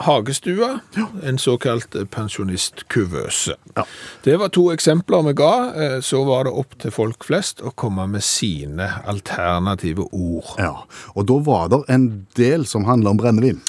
Hagestua, 0.00 0.80
en 1.22 1.38
såkalt 1.38 1.94
pensjonistkuvøse. 2.06 3.54
Ja. 3.76 3.84
Det 4.24 4.36
var 4.40 4.48
to 4.48 4.68
eksempler 4.72 5.22
vi 5.28 5.32
ga. 5.34 5.72
eh, 5.74 6.00
Så 6.00 6.24
var 6.24 6.44
det 6.44 6.52
opp 6.52 6.78
til 6.78 6.90
folk 6.90 7.24
flest 7.24 7.60
å 7.62 7.70
komme 7.74 8.06
med 8.08 8.22
sine 8.22 8.88
alternative 9.06 10.06
ord. 10.12 10.54
Ja, 10.58 10.84
Og 11.14 11.26
da 11.26 11.38
var 11.38 11.68
det 11.68 11.84
en 11.88 12.26
del 12.36 12.66
som 12.66 12.84
handla 12.84 13.10
om 13.10 13.16
brennevin. 13.16 13.60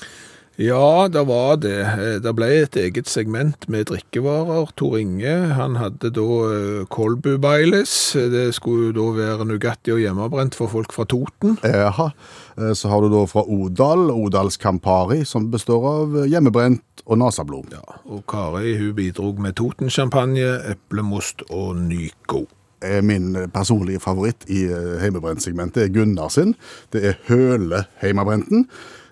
Ja, 0.62 1.08
det 1.10 1.24
var 1.25 1.56
det. 1.58 1.80
Eh, 1.82 2.20
Det 2.22 2.34
ble 2.38 2.48
et 2.62 2.75
eget 2.77 3.08
segment 3.10 3.65
med 3.72 3.88
drikkevarer. 3.89 4.70
Tor 4.77 4.98
Inge 5.00 5.32
han 5.58 5.75
hadde 5.80 6.12
da 6.13 6.25
eh, 6.51 6.84
Kolbu 6.91 7.38
Baileys. 7.41 8.13
Det 8.13 8.51
skulle 8.53 8.91
jo 8.91 8.94
da 9.00 9.08
være 9.18 9.48
Nugatti 9.50 9.94
og 9.96 10.03
hjemmebrent 10.03 10.53
for 10.60 10.70
folk 10.70 10.94
fra 10.94 11.08
Toten. 11.10 11.58
Jaha. 11.65 12.12
Eh, 12.60 12.74
Så 12.77 12.89
har 12.94 13.01
du 13.01 13.10
da 13.10 13.24
fra 13.25 13.41
Odal, 13.48 14.12
Odals 14.13 14.58
Campari, 14.62 15.24
som 15.25 15.50
består 15.51 15.88
av 15.96 16.20
hjemmebrent 16.30 17.01
og 17.08 17.18
nasablod. 17.18 17.74
Ja, 17.74 17.82
og 18.06 18.22
Kari 18.30 18.75
hun 18.77 18.94
bidrog 18.96 19.39
med 19.41 19.56
Toten-sjampanje, 19.58 20.60
eplemost 20.75 21.41
og 21.50 21.75
Nyco. 21.75 22.46
er 22.82 23.01
min 23.06 23.36
personlige 23.53 24.00
favoritt 24.01 24.46
i 24.50 24.63
heimebrent-segmentet 25.01 25.84
er 25.84 25.91
Gunnar 25.94 26.30
sin. 26.34 26.56
Det 26.91 27.03
er 27.06 27.18
Høle 27.27 27.84
heimebrenten. 28.01 28.68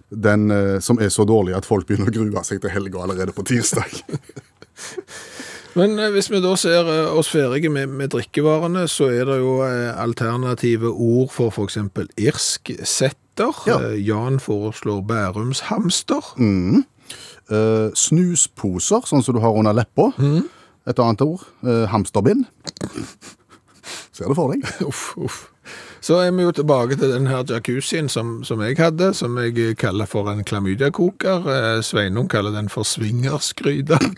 Den 0.09 0.49
eh, 0.51 0.79
som 0.81 0.99
er 1.01 1.11
så 1.13 1.25
dårlig 1.29 1.55
at 1.57 1.67
folk 1.67 1.87
begynner 1.87 2.09
å 2.09 2.15
grue 2.15 2.43
seg 2.47 2.61
til 2.63 2.73
helga 2.73 3.03
allerede 3.05 3.35
på 3.35 3.45
tirsdag. 3.45 3.99
Men 5.77 5.99
eh, 5.99 6.09
hvis 6.13 6.29
vi 6.31 6.41
da 6.43 6.55
ser 6.59 6.87
eh, 6.89 7.11
oss 7.17 7.29
ferdige 7.31 7.71
med, 7.73 7.91
med 7.93 8.11
drikkevarene, 8.13 8.87
så 8.89 9.09
er 9.13 9.27
det 9.29 9.39
jo 9.41 9.59
eh, 9.65 9.91
alternative 10.01 10.91
ord 10.91 11.33
for 11.33 11.53
f.eks. 11.53 11.77
irsk 12.17 12.73
setter. 12.83 13.53
Ja. 13.69 13.77
Jan 13.95 14.39
foreslår 14.43 15.03
Bærums 15.07 15.67
hamster. 15.69 16.33
Eh, 16.35 17.87
snusposer, 17.95 19.05
sånn 19.07 19.23
som 19.25 19.37
du 19.37 19.43
har 19.43 19.55
under 19.55 19.77
leppa. 19.77 20.09
Et 20.89 20.99
annet 20.99 21.23
ord. 21.23 21.45
Hamsterbind. 21.93 22.47
Ser 24.15 24.27
du 24.27 24.35
for 24.35 24.51
deg? 24.51 24.65
Uff, 24.89 25.13
uff. 25.21 25.39
Så 26.01 26.21
er 26.23 26.31
vi 26.31 26.45
jo 26.47 26.55
tilbake 26.55 26.95
til 26.95 27.11
den 27.11 27.27
her 27.27 27.43
jacuzzien 27.43 28.09
som, 28.09 28.39
som 28.47 28.61
jeg 28.63 28.77
hadde, 28.79 29.13
som 29.13 29.37
jeg 29.41 29.75
kaller 29.79 30.07
for 30.09 30.31
en 30.31 30.45
klamydiakoker. 30.47 31.51
Eh, 31.55 31.83
Sveinung 31.83 32.29
kaller 32.31 32.55
den 32.55 32.69
for 32.71 32.87
swingersgryte. 32.87 33.99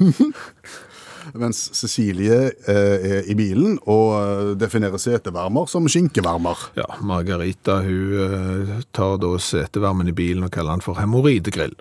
Mens 1.34 1.70
Cecilie 1.74 2.52
eh, 2.68 3.06
er 3.12 3.30
i 3.30 3.36
bilen 3.38 3.78
og 3.90 4.08
eh, 4.18 4.50
definerer 4.60 5.02
setevarmer 5.02 5.70
som 5.70 5.88
skinkevarmer. 5.90 6.68
Ja, 6.80 6.88
Margarita 7.06 7.80
hun 7.86 8.18
eh, 8.26 8.74
tar 8.96 9.18
da 9.22 9.32
setevarmen 9.42 10.12
i 10.12 10.16
bilen 10.18 10.48
og 10.48 10.54
kaller 10.54 10.78
den 10.78 10.86
for 10.86 11.00
hemoroidegrill. 11.00 11.78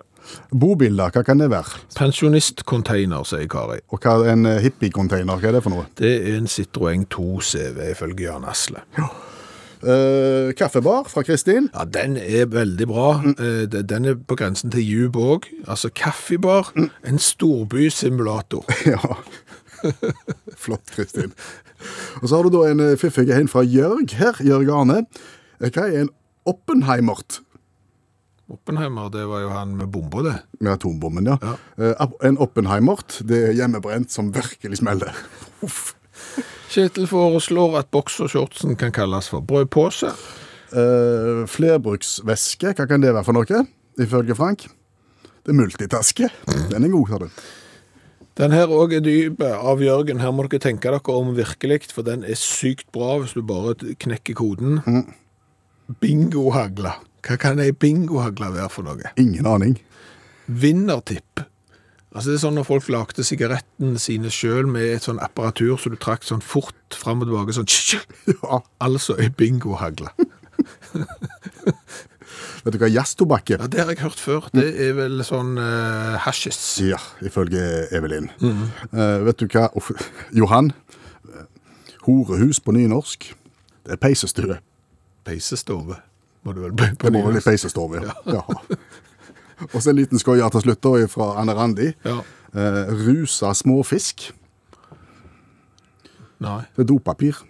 Bobiler, 0.53 1.11
hva 1.11 1.25
kan 1.27 1.41
det 1.41 1.49
være? 1.51 1.81
Pensjonistcontainer, 1.97 3.25
sier 3.27 3.49
Kari. 3.51 3.81
Og 3.91 4.05
hva 4.05 4.21
en 4.31 4.47
hippiecontainer, 4.63 5.41
hva 5.41 5.49
er 5.49 5.57
det 5.57 5.65
for 5.65 5.73
noe? 5.73 5.89
Det 5.97 6.13
er 6.21 6.37
en 6.37 6.47
Citroën 6.47 7.07
2 7.11 7.27
CV, 7.51 7.83
ifølge 7.91 8.29
Jan 8.29 8.47
Asle. 8.47 8.85
Eh, 9.81 10.53
kaffebar 10.53 11.07
fra 11.09 11.23
Kristin. 11.25 11.69
Ja, 11.73 11.85
den 11.85 12.17
er 12.17 12.45
veldig 12.45 12.87
bra. 12.87 13.07
Mm. 13.23 13.35
Uh, 13.39 13.81
Den 13.81 14.05
er 14.05 14.15
på 14.15 14.35
grensen 14.37 14.71
til 14.71 14.85
djup 14.85 15.17
òg. 15.17 15.47
Altså 15.67 15.89
kaffebar, 15.89 16.73
en 16.77 17.19
storbysimulator. 17.19 18.65
Ja. 18.91 19.15
Flott, 20.57 20.91
Kristin. 20.93 21.31
Og 22.21 22.27
så 22.29 22.35
har 22.35 22.45
du 22.45 22.53
da 22.53 22.67
en 22.69 22.83
eh, 22.85 22.97
fiffig 23.01 23.31
en 23.33 23.47
fra 23.49 23.63
Jørg 23.65 24.13
her, 24.13 24.37
Jørg 24.45 24.69
Arne. 24.69 24.99
Hva 25.57 25.87
er 25.87 26.03
en 26.03 26.11
Oppenheimert? 26.45 27.39
Oppenheimer, 28.51 29.09
det 29.09 29.23
var 29.29 29.41
jo 29.41 29.49
han 29.55 29.73
med 29.79 29.89
bomba, 29.93 30.21
det. 30.27 30.35
Med 30.59 30.73
atombommen, 30.75 31.31
ja. 31.31 31.37
Ja. 31.41 31.55
Uh, 31.97 32.13
En 32.27 32.37
Oppenheimert, 32.37 33.21
det 33.25 33.41
er 33.47 33.57
hjemmebrent 33.57 34.13
som 34.13 34.29
virkelig 34.35 34.81
smeller. 34.83 35.17
Uff. 35.65 35.95
Kjetil 36.71 37.07
foreslår 37.09 37.79
at 37.81 37.89
boksershortsen 37.91 38.77
kan 38.79 38.93
kalles 38.95 39.27
for 39.31 39.43
brødpose. 39.43 40.13
Uh, 40.71 41.43
flerbruksvæske, 41.51 42.71
hva 42.77 42.85
kan 42.87 43.03
det 43.03 43.11
være 43.11 43.27
for 43.27 43.35
noe, 43.35 43.65
ifølge 43.99 44.37
Frank? 44.39 44.69
Det 45.41 45.51
er 45.51 45.57
multitaske. 45.57 46.29
Den 46.71 46.85
er 46.85 46.93
god, 46.93 47.09
sa 47.09 47.19
du. 47.19 47.27
Den 48.39 48.53
her 48.55 48.71
òg 48.71 48.93
er 48.95 49.03
dyp 49.03 49.41
av 49.43 49.81
Jørgen. 49.83 50.21
Her 50.23 50.31
må 50.31 50.45
dere 50.47 50.63
tenke 50.63 50.87
dere 50.87 51.15
om 51.17 51.33
virkelig, 51.35 51.89
for 51.91 52.07
den 52.07 52.23
er 52.23 52.39
sykt 52.39 52.87
bra 52.95 53.17
hvis 53.19 53.35
du 53.35 53.41
bare 53.43 53.75
knekker 53.75 54.37
koden. 54.37 54.79
Bingohagle. 55.99 56.93
Hva 57.25 57.37
kan 57.41 57.59
ei 57.61 57.73
bingohagle 57.75 58.53
være 58.55 58.69
for 58.71 58.87
noe? 58.87 59.11
Ingen 59.19 59.49
aning. 59.49 59.75
Vinnertipp. 60.47 61.43
Altså 62.11 62.27
det 62.29 62.35
er 62.35 62.41
sånn 62.43 62.57
når 62.59 62.65
folk 62.67 62.87
lagde 62.91 63.23
sigaretten 63.23 63.93
sine 64.01 64.27
sjøl 64.33 64.67
med 64.67 64.97
et 64.97 65.05
sånn 65.07 65.21
apparatur 65.23 65.77
så 65.79 65.91
du 65.93 65.95
trakk 65.95 66.25
sånn 66.27 66.43
fort 66.43 66.75
fram 66.99 67.23
og 67.23 67.29
tilbake, 67.29 67.55
sånn 67.55 67.69
Ja. 68.35 68.59
Altså 68.83 69.15
ei 69.21 69.29
bingohagle. 69.31 70.11
Vet 72.61 72.75
du 72.75 72.77
hva 72.81 72.89
jazztobakk 72.91 73.53
er? 73.55 73.63
Ja, 73.63 73.69
det 73.71 73.79
har 73.81 73.89
jeg 73.93 74.01
hørt 74.03 74.19
før. 74.21 74.47
Det 74.53 74.67
er 74.85 74.91
vel 74.97 75.23
sånn 75.25 75.55
uh, 75.57 76.17
hasjis. 76.21 76.59
Ja, 76.85 76.99
ifølge 77.25 77.61
Evelyn. 77.95 78.27
Eh, 78.43 79.17
vet 79.25 79.41
du 79.41 79.47
hva 79.49 79.69
Uff, 79.79 79.89
Johan. 80.37 80.69
eh, 81.31 81.47
Horehus 82.05 82.61
på 82.61 82.75
nynorsk. 82.75 83.31
Det 83.87 83.95
er 83.95 84.01
peisestue. 84.03 84.59
Peisestove. 85.25 85.97
Må 86.45 86.53
du 86.57 86.61
vel 86.67 86.75
bli 86.77 86.91
på 87.01 87.09
nynorsk. 87.13 87.47
peisestove, 87.49 88.03
ja. 88.05 88.13
ja. 88.29 88.43
Og 89.73 89.79
så 89.79 89.91
en 89.91 89.99
liten 89.99 90.21
skoier 90.21 90.51
til 90.53 90.65
slutt 90.65 90.83
da, 90.83 90.93
fra 91.11 91.33
Anne 91.41 91.55
Randi. 91.57 91.91
Ja. 92.05 92.19
Eh, 92.51 92.93
rusa 93.05 93.53
småfisk. 93.55 94.31
Nei. 96.41 96.61
Det 96.75 96.85
er 96.85 96.89
dopapir. 96.89 97.43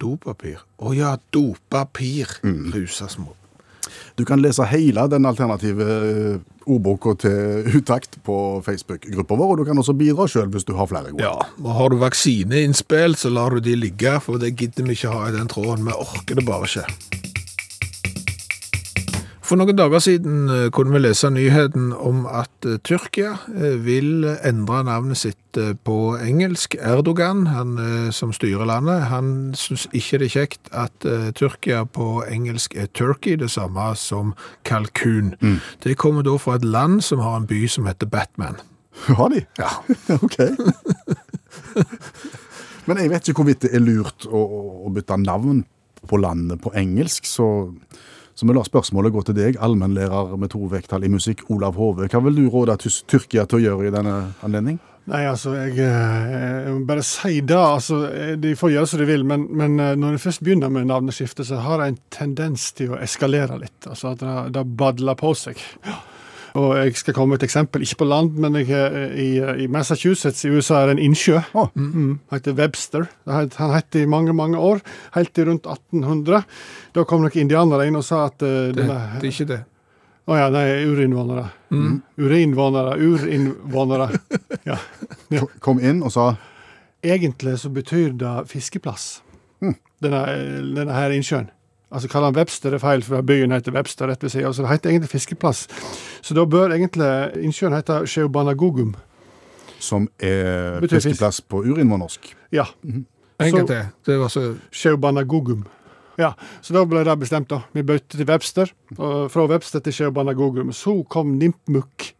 Dopapir. 0.00 0.60
Å 0.84 0.92
ja, 0.96 1.14
dopapir. 1.32 2.38
Rusa 2.44 3.08
små. 3.08 3.32
Du 4.16 4.24
kan 4.24 4.40
lese 4.42 4.64
hele 4.70 5.04
den 5.10 5.26
alternative 5.26 5.84
eh, 5.84 6.36
ordboka 6.70 7.14
til 7.20 7.68
Utakt 7.76 8.16
på 8.24 8.36
Facebook-gruppa 8.64 9.36
vår, 9.36 9.52
og 9.52 9.58
du 9.60 9.68
kan 9.68 9.80
også 9.80 9.96
bidra 9.98 10.26
sjøl 10.30 10.48
hvis 10.54 10.66
du 10.68 10.74
har 10.78 10.88
flere 10.90 11.12
gode. 11.12 11.26
Ja, 11.26 11.34
og 11.60 11.70
har 11.78 11.92
du 11.92 12.00
vaksineinnspill, 12.02 13.18
så 13.18 13.32
lar 13.32 13.56
du 13.56 13.64
de 13.64 13.76
ligge, 13.76 14.16
for 14.24 14.40
det 14.40 14.54
gidder 14.56 14.86
vi 14.88 14.96
ikke 14.96 15.12
ha 15.12 15.28
i 15.28 15.36
den 15.36 15.50
tråden. 15.50 15.86
Vi 15.88 15.96
orker 16.06 16.40
det 16.40 16.46
bare 16.48 16.70
ikke. 16.70 17.33
For 19.44 19.60
noen 19.60 19.76
dager 19.76 20.00
siden 20.00 20.46
eh, 20.48 20.68
kunne 20.72 20.94
vi 20.94 21.02
lese 21.04 21.28
nyheten 21.32 21.90
om 21.92 22.22
at 22.30 22.64
eh, 22.64 22.78
Tyrkia 22.86 23.34
eh, 23.52 23.74
vil 23.84 24.24
endre 24.40 24.78
navnet 24.88 25.20
sitt 25.20 25.40
på 25.86 25.96
engelsk. 26.18 26.74
Erdogan, 26.82 27.44
han 27.52 27.76
som 28.10 28.32
styrer 28.34 28.66
landet, 28.66 29.04
han 29.06 29.28
syns 29.54 29.84
ikke 29.94 30.18
det 30.18 30.26
er 30.26 30.32
kjekt 30.32 30.70
at 30.74 31.06
Tyrkia 31.38 31.84
på 31.86 32.24
engelsk 32.26 32.74
er 32.74 32.88
Turkey, 32.90 33.36
det 33.38 33.52
samme 33.54 33.84
som 34.00 34.32
kalkun. 34.66 35.36
Det 35.84 35.94
kommer 36.02 36.26
da 36.26 36.34
fra 36.42 36.56
et 36.58 36.66
land 36.66 37.04
som 37.06 37.22
har 37.22 37.36
en 37.38 37.46
by 37.46 37.60
som 37.70 37.86
heter 37.86 38.10
Batman. 38.10 38.58
Har 39.14 39.30
de? 39.30 39.44
Ja. 39.62 39.70
ok. 40.26 40.40
Men 42.90 42.98
jeg 43.00 43.12
vet 43.14 43.28
ikke 43.30 43.38
hvorvidt 43.44 43.62
det 43.68 43.72
er 43.78 43.84
lurt 43.86 44.26
å- 44.26 44.48
å 44.88 44.90
bytte 44.92 45.16
navn 45.22 45.62
på 46.10 46.18
landet 46.20 46.60
på 46.66 46.74
engelsk, 46.76 47.30
så, 47.30 47.46
så 48.34 48.46
vi 48.46 48.54
lar 48.56 48.66
spørsmålet 48.66 49.14
gå 49.14 49.22
til 49.28 49.38
deg, 49.38 49.60
allmennlærer 49.62 50.34
med 50.40 50.50
to 50.54 50.64
vekttall 50.70 51.06
i 51.06 51.12
musikk, 51.12 51.44
Olav 51.54 51.78
Hove. 51.78 52.08
Hva 52.10 52.22
vil 52.24 52.40
du 52.40 52.48
råde 52.50 52.76
Tyrkia 52.82 53.46
til 53.46 53.60
å 53.60 53.64
gjøre 53.68 53.88
i 53.88 53.94
denne 53.94 54.16
anledning? 54.46 54.80
Nei, 55.04 55.20
altså, 55.28 55.52
jeg, 55.58 55.74
eh, 55.84 56.28
jeg 56.64 56.72
må 56.78 56.86
bare 56.88 57.02
si 57.04 57.42
det. 57.44 57.58
Altså, 57.60 57.98
eh, 58.08 58.32
de 58.40 58.54
får 58.56 58.72
gjøre 58.72 58.88
som 58.88 59.02
de 59.02 59.08
vil, 59.10 59.26
men, 59.28 59.44
men 59.52 59.76
eh, 59.76 59.92
når 60.00 60.16
de 60.16 60.22
først 60.22 60.40
begynner 60.46 60.72
med 60.72 60.88
navneskifte, 60.88 61.44
så 61.44 61.60
har 61.60 61.82
det 61.82 61.90
en 61.90 61.98
tendens 62.14 62.70
til 62.72 62.94
å 62.94 63.00
eskalere 63.04 63.58
litt. 63.60 63.76
Altså 63.84 64.14
at 64.14 64.24
det, 64.24 64.36
det 64.56 64.64
badler 64.80 65.18
på 65.20 65.34
seg. 65.36 65.60
Og 66.54 66.76
jeg 66.78 66.94
skal 66.94 67.14
komme 67.16 67.34
med 67.34 67.42
et 67.42 67.48
eksempel, 67.48 67.82
ikke 67.82 67.96
på 68.04 68.06
land, 68.06 68.36
men 68.38 68.54
jeg, 68.60 68.68
eh, 68.70 69.14
i, 69.18 69.28
i 69.64 69.66
Massachusetts 69.66 70.44
i 70.46 70.52
USA 70.54 70.82
er 70.84 70.86
det 70.92 70.96
en 70.98 71.04
innsjø. 71.08 71.40
Oh. 71.58 71.66
Mm, 71.74 72.20
han 72.30 72.38
heter 72.38 72.54
Webster. 72.60 73.08
Han 73.26 73.48
het- 73.74 73.98
i 73.98 74.04
mange, 74.06 74.32
mange 74.32 74.58
år, 74.58 74.78
helt 75.16 75.32
til 75.34 75.48
rundt 75.50 75.66
1800. 75.66 76.44
Da 76.94 77.02
kom 77.04 77.24
noen 77.24 77.34
indianere 77.42 77.88
inn 77.90 77.96
og 77.98 78.04
sa 78.06 78.26
at 78.28 78.38
uh, 78.42 78.48
Det, 78.70 78.76
denne- 78.78 79.18
det 79.20 79.26
er 79.26 79.32
ikke 79.34 79.48
det. 79.50 79.60
Å 80.30 80.36
ja, 80.38 80.46
nei, 80.54 80.62
urinnvånere. 80.88 81.48
Urinnvånere, 82.18 82.96
urinnvånere. 83.02 84.08
Ja. 84.64 84.78
ja. 85.34 85.42
Kom 85.60 85.76
inn 85.84 85.98
og 86.06 86.12
sa 86.14 86.30
Egentlig 87.04 87.58
så 87.60 87.68
betyr 87.68 88.14
det 88.16 88.30
fiskeplass. 88.48 89.18
Denne, 89.60 90.22
denne 90.72 90.94
her 90.96 91.12
innsjøen. 91.12 91.50
Altså 91.94 92.10
kaller 92.10 92.32
han 92.32 92.36
Webster 92.36 92.74
det 92.74 92.80
er 92.80 92.82
feil, 92.82 93.04
for 93.06 93.22
byen 93.22 93.54
heter 93.54 93.74
Webster 93.74 94.10
rett 94.10 94.22
ved 94.24 94.32
siden 94.34 94.48
av, 94.48 94.54
så 94.56 94.64
det 94.64 94.72
heter 94.72 94.90
egentlig 94.90 95.12
fiskeplass. 95.12 95.66
Så 96.22 96.34
da 96.34 96.42
bør 96.44 96.74
egentlig 96.74 97.10
innsjøen 97.46 97.76
hete 97.76 98.00
Sheobanagogum. 98.10 98.94
som 99.78 100.08
er 100.18 100.80
Betyr 100.80 100.96
fisk. 100.96 101.08
fiskeplass 101.08 101.40
på 101.40 101.60
urinnvånorsk. 101.62 102.36
Ja. 102.52 102.64
Mm 102.82 102.92
-hmm. 102.94 103.04
Enkelt 103.44 103.68
det. 103.68 103.88
Det 104.06 104.18
var 104.18 104.28
så 104.28 104.54
Sheobanagogum. 104.72 105.64
Ja, 106.18 106.32
så 106.62 106.74
da 106.74 106.84
ble 106.84 107.04
det 107.04 107.18
bestemt, 107.18 107.50
da. 107.50 107.60
Vi 107.72 107.82
bøtte 107.82 108.16
til 108.16 108.28
Webster, 108.28 108.70
og 108.98 109.30
fra 109.30 109.46
Webster 109.50 109.80
til 109.80 109.92
Sheobanagogum. 109.92 110.72
Så 110.72 111.02
kom 111.10 111.26
Nimpmuk, 111.26 112.12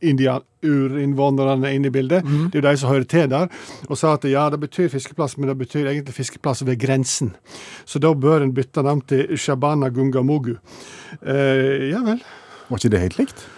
indian, 0.00 0.42
urinnvånerne, 0.66 1.70
inn 1.76 1.86
i 1.86 1.92
bildet. 1.94 2.26
Det 2.50 2.58
er 2.58 2.62
jo 2.62 2.66
de 2.68 2.80
som 2.80 2.90
hører 2.90 3.06
til 3.10 3.28
der. 3.30 3.46
Og 3.88 3.98
sa 3.98 4.16
at 4.16 4.26
ja, 4.28 4.48
det 4.52 4.60
betyr 4.62 4.90
fiskeplass, 4.92 5.36
men 5.38 5.50
det 5.52 5.58
betyr 5.60 5.86
egentlig 5.86 6.16
fiskeplass 6.16 6.64
ved 6.66 6.80
grensen. 6.82 7.34
Så 7.84 8.02
da 8.02 8.12
bør 8.14 8.44
en 8.44 8.54
bytte 8.56 8.84
navn 8.86 9.04
til 9.06 9.30
Shabanagungamogu. 9.38 10.56
Eh, 11.22 11.90
ja 11.92 12.02
vel. 12.06 12.20
Var 12.70 12.82
ikke 12.82 12.92
det 12.92 13.06
helt 13.06 13.18
likt? 13.22 13.48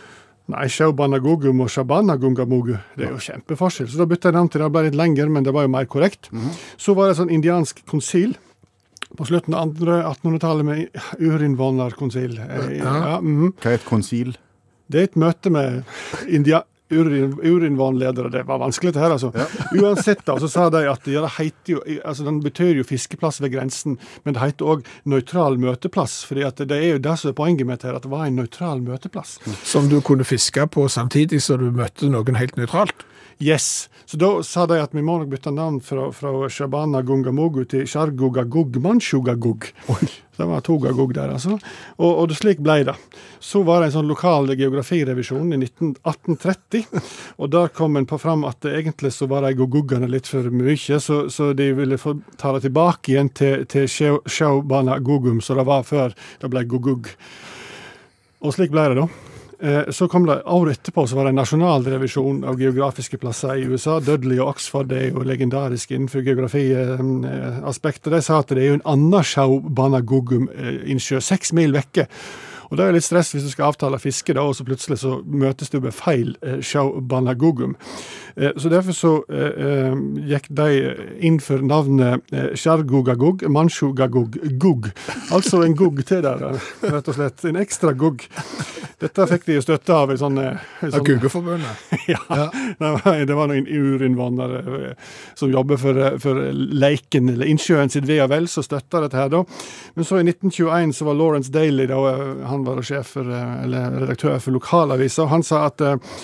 Nei, 0.52 0.66
Shaubanagogum 0.68 1.62
og 1.64 1.70
Shabanagungamogu. 1.70 2.74
Det 2.98 3.06
er 3.06 3.12
jo 3.14 3.20
kjempeforskjell. 3.22 3.88
Så 3.92 4.00
da 4.00 4.06
bytta 4.10 4.30
jeg 4.30 4.36
navn 4.36 4.50
til 4.50 4.60
det. 4.60 4.68
Det 4.68 4.74
ble 4.74 4.86
litt 4.88 4.98
lenger, 4.98 5.30
men 5.32 5.46
det 5.46 5.54
var 5.54 5.66
jo 5.66 5.72
mer 5.72 5.86
korrekt. 5.90 6.32
Så 6.80 6.96
var 6.98 7.08
det 7.08 7.18
sånn 7.20 7.32
indiansk 7.32 7.84
konsil 7.88 8.34
på 9.16 9.26
slutten 9.28 9.54
av 9.54 9.68
andre 9.68 9.98
1800-tallet 10.08 10.66
med 10.66 11.02
urinnvånerkonsil. 11.20 12.38
Ja. 12.40 12.62
ja, 12.80 13.20
mhm. 13.20 13.54
Hva 13.60 13.74
er 13.74 13.80
et 13.80 13.88
konsil? 13.88 14.34
Det 14.92 15.00
er 15.00 15.10
et 15.10 15.18
møte 15.20 15.52
med 15.52 15.82
india 16.28 16.62
urinnvannledere. 16.92 18.28
Det 18.28 18.42
var 18.42 18.58
vanskelig, 18.58 18.94
det 18.94 19.00
her, 19.00 19.10
altså. 19.10 19.32
Uansett, 19.82 20.24
da, 20.26 20.36
så 20.40 20.48
sa 20.48 20.68
de 20.70 20.84
at 20.90 21.06
ja, 21.08 21.22
det 21.24 21.34
heter 21.38 21.74
jo, 21.74 21.82
altså, 22.04 22.26
den 22.28 22.40
betyr 22.44 22.74
jo 22.80 22.86
fiskeplass 22.86 23.40
ved 23.42 23.54
grensen, 23.54 23.98
men 24.24 24.36
det 24.36 24.42
heter 24.44 24.74
òg 24.74 24.84
nøytral 25.08 25.58
møteplass. 25.62 26.22
fordi 26.28 26.44
at 26.48 26.60
det 26.60 26.78
er 26.78 26.96
jo 26.96 27.04
det 27.06 27.16
som 27.20 27.32
er 27.32 27.38
poenget 27.38 27.72
det 27.72 27.88
her, 27.88 27.96
at 27.96 28.04
det 28.04 28.12
var 28.12 28.26
en 28.26 28.36
nøytral 28.36 28.82
møteplass. 28.84 29.38
Som 29.64 29.88
du 29.88 30.00
kunne 30.00 30.24
fiske 30.28 30.66
på 30.66 30.88
samtidig 30.88 31.42
som 31.42 31.62
du 31.62 31.70
møtte 31.72 32.10
noen 32.12 32.38
helt 32.38 32.60
nøytralt. 32.60 33.06
Yes. 33.42 33.88
Så 34.06 34.16
da 34.20 34.28
sa 34.46 34.66
de 34.70 34.76
at 34.78 34.92
vi 34.94 35.02
må 35.02 35.16
nok 35.18 35.30
bytte 35.32 35.50
navn 35.50 35.80
fra, 35.82 36.10
fra 36.14 36.48
Shabana 36.52 37.00
Gungamogu 37.02 37.64
til 37.66 37.88
Sharguga 37.90 38.44
Gug 38.44 38.76
Manshugagug. 38.82 39.72
Så 40.31 40.31
det 40.36 40.46
var 40.48 40.62
to 40.64 40.78
gagug 40.80 41.12
der, 41.14 41.32
altså. 41.34 41.58
Og, 41.98 42.12
og 42.22 42.32
slik 42.36 42.62
ble 42.64 42.78
det. 42.88 42.94
Så 43.42 43.60
var 43.66 43.82
det 43.82 43.90
en 43.90 43.94
sånn 43.98 44.08
lokal 44.08 44.48
geografirevisjon 44.56 45.52
i 45.52 45.58
19, 45.60 45.90
1830, 46.08 46.86
og 47.36 47.50
der 47.52 47.72
kom 47.76 47.98
en 48.00 48.08
på 48.08 48.18
fram 48.22 48.46
at 48.48 48.64
egentlig 48.70 49.12
så 49.12 49.28
var 49.30 49.44
de 49.44 49.52
gogugene 49.58 50.08
litt 50.10 50.30
for 50.30 50.48
mye, 50.54 50.78
så, 51.02 51.24
så 51.32 51.50
de 51.58 51.68
ville 51.76 52.00
få 52.00 52.16
ta 52.40 52.54
det 52.56 52.64
tilbake 52.68 53.12
igjen 53.12 53.32
til, 53.36 53.66
til 53.68 53.90
Shau- 53.90 54.62
gogum, 55.04 55.42
som 55.44 55.60
det 55.60 55.66
var 55.68 55.84
før 55.84 56.16
det 56.40 56.50
ble 56.52 56.64
gogug. 56.70 57.12
Og 58.42 58.56
slik 58.56 58.72
ble 58.72 58.88
det, 58.88 59.02
da. 59.04 59.31
Eh, 59.62 59.90
Så 59.90 60.08
kom 60.08 60.26
det 60.26 60.42
Året 60.44 60.78
etterpå 60.78 61.06
så 61.06 61.16
var 61.16 61.24
det 61.24 61.28
en 61.36 61.38
nasjonal 61.38 61.84
revisjon 61.86 62.40
av 62.44 62.58
geografiske 62.60 63.18
plasser 63.22 63.60
i 63.60 63.66
USA. 63.70 64.00
Dudley 64.02 64.40
og 64.42 64.56
Oxford 64.56 64.90
er 64.92 65.10
jo 65.12 65.22
legendariske 65.22 65.94
innenfor 65.94 66.24
geografiaspektet. 66.26 68.10
De 68.10 68.22
sa 68.22 68.40
at 68.42 68.50
det 68.50 68.58
er 68.64 68.72
jo 68.72 68.78
en 68.80 68.88
annen 68.96 69.22
Shaubanagugum-innsjø 69.22 71.20
seks 71.22 71.52
mil 71.54 71.72
vekke. 71.76 72.08
Og 72.72 72.78
Det 72.78 72.84
er 72.86 72.88
jo 72.88 72.96
litt 72.96 73.04
stress 73.04 73.34
hvis 73.34 73.44
du 73.44 73.50
skal 73.52 73.68
avtale 73.68 73.98
fiske, 74.00 74.32
da, 74.32 74.46
og 74.48 74.56
så 74.56 74.64
plutselig 74.64 74.96
så 75.02 75.18
møtes 75.28 75.68
du 75.68 75.76
med 75.84 75.92
feil 75.92 76.32
eh, 76.40 76.62
Shaubanagugum. 76.64 77.74
Eh, 78.32 78.54
så 78.56 78.72
Derfor 78.72 78.96
så 78.96 79.10
eh, 79.28 79.58
eh, 79.68 79.98
gikk 80.30 80.48
de 80.56 80.68
inn 81.20 81.36
for 81.44 81.60
navnet 81.60 82.32
eh, 82.32 82.54
Shargugagug, 82.56 83.44
Manshugagug, 83.52 84.40
Gug. 84.62 84.88
Altså 85.28 85.60
en 85.66 85.76
gugg 85.76 86.00
til 86.08 86.24
der, 86.24 86.46
eh, 86.48 86.70
rett 86.94 87.12
og 87.12 87.18
slett. 87.18 87.44
En 87.50 87.60
ekstra 87.60 87.92
gugg. 87.92 88.24
Dette 89.02 89.24
fikk 89.26 89.44
de 89.48 89.56
jo 89.56 89.62
støtte 89.64 89.94
av 89.96 90.12
i 90.14 90.16
sånne, 90.20 90.44
i 90.86 90.90
Av 90.94 91.02
Guggeforbundet. 91.02 91.80
ja, 92.12 92.48
Det 92.78 92.90
var, 92.94 93.16
det 93.26 93.36
var 93.36 93.50
noen 93.50 93.66
urinnvandrere 93.66 94.94
som 95.38 95.50
jobber 95.50 95.80
for, 95.82 95.98
for 96.22 96.38
Leiken, 96.54 97.32
eller 97.32 97.50
innsjøen 97.50 97.90
sitt 97.90 98.06
ve 98.06 98.20
og 98.22 98.30
vel, 98.30 98.46
som 98.50 98.64
støtta 98.64 99.02
dette 99.02 99.18
her, 99.18 99.32
da. 99.32 99.42
Men 99.98 100.06
så 100.06 100.20
i 100.20 100.26
1921 100.28 100.94
så 100.94 101.08
var 101.08 101.18
Lawrence 101.18 101.50
Daly, 101.52 101.88
da, 101.90 101.98
eh, 102.12 102.44
han 102.66 102.78
var 102.78 102.86
sjef 102.86 103.14
for, 103.16 103.28
eller 103.28 104.00
redaktør 104.02 104.38
for 104.42 104.54
lokalavisa, 104.54 105.26
han 105.30 105.44
sa 105.46 105.66
at 105.68 105.80
eh, 105.84 106.18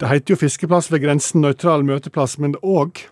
det 0.00 0.10
heter 0.10 0.34
jo 0.34 0.40
fiskeplass 0.40 0.90
ved 0.90 1.04
grensen, 1.04 1.44
nøytral 1.44 1.84
møteplass, 1.86 2.38
men 2.42 2.56
òg 2.60 3.04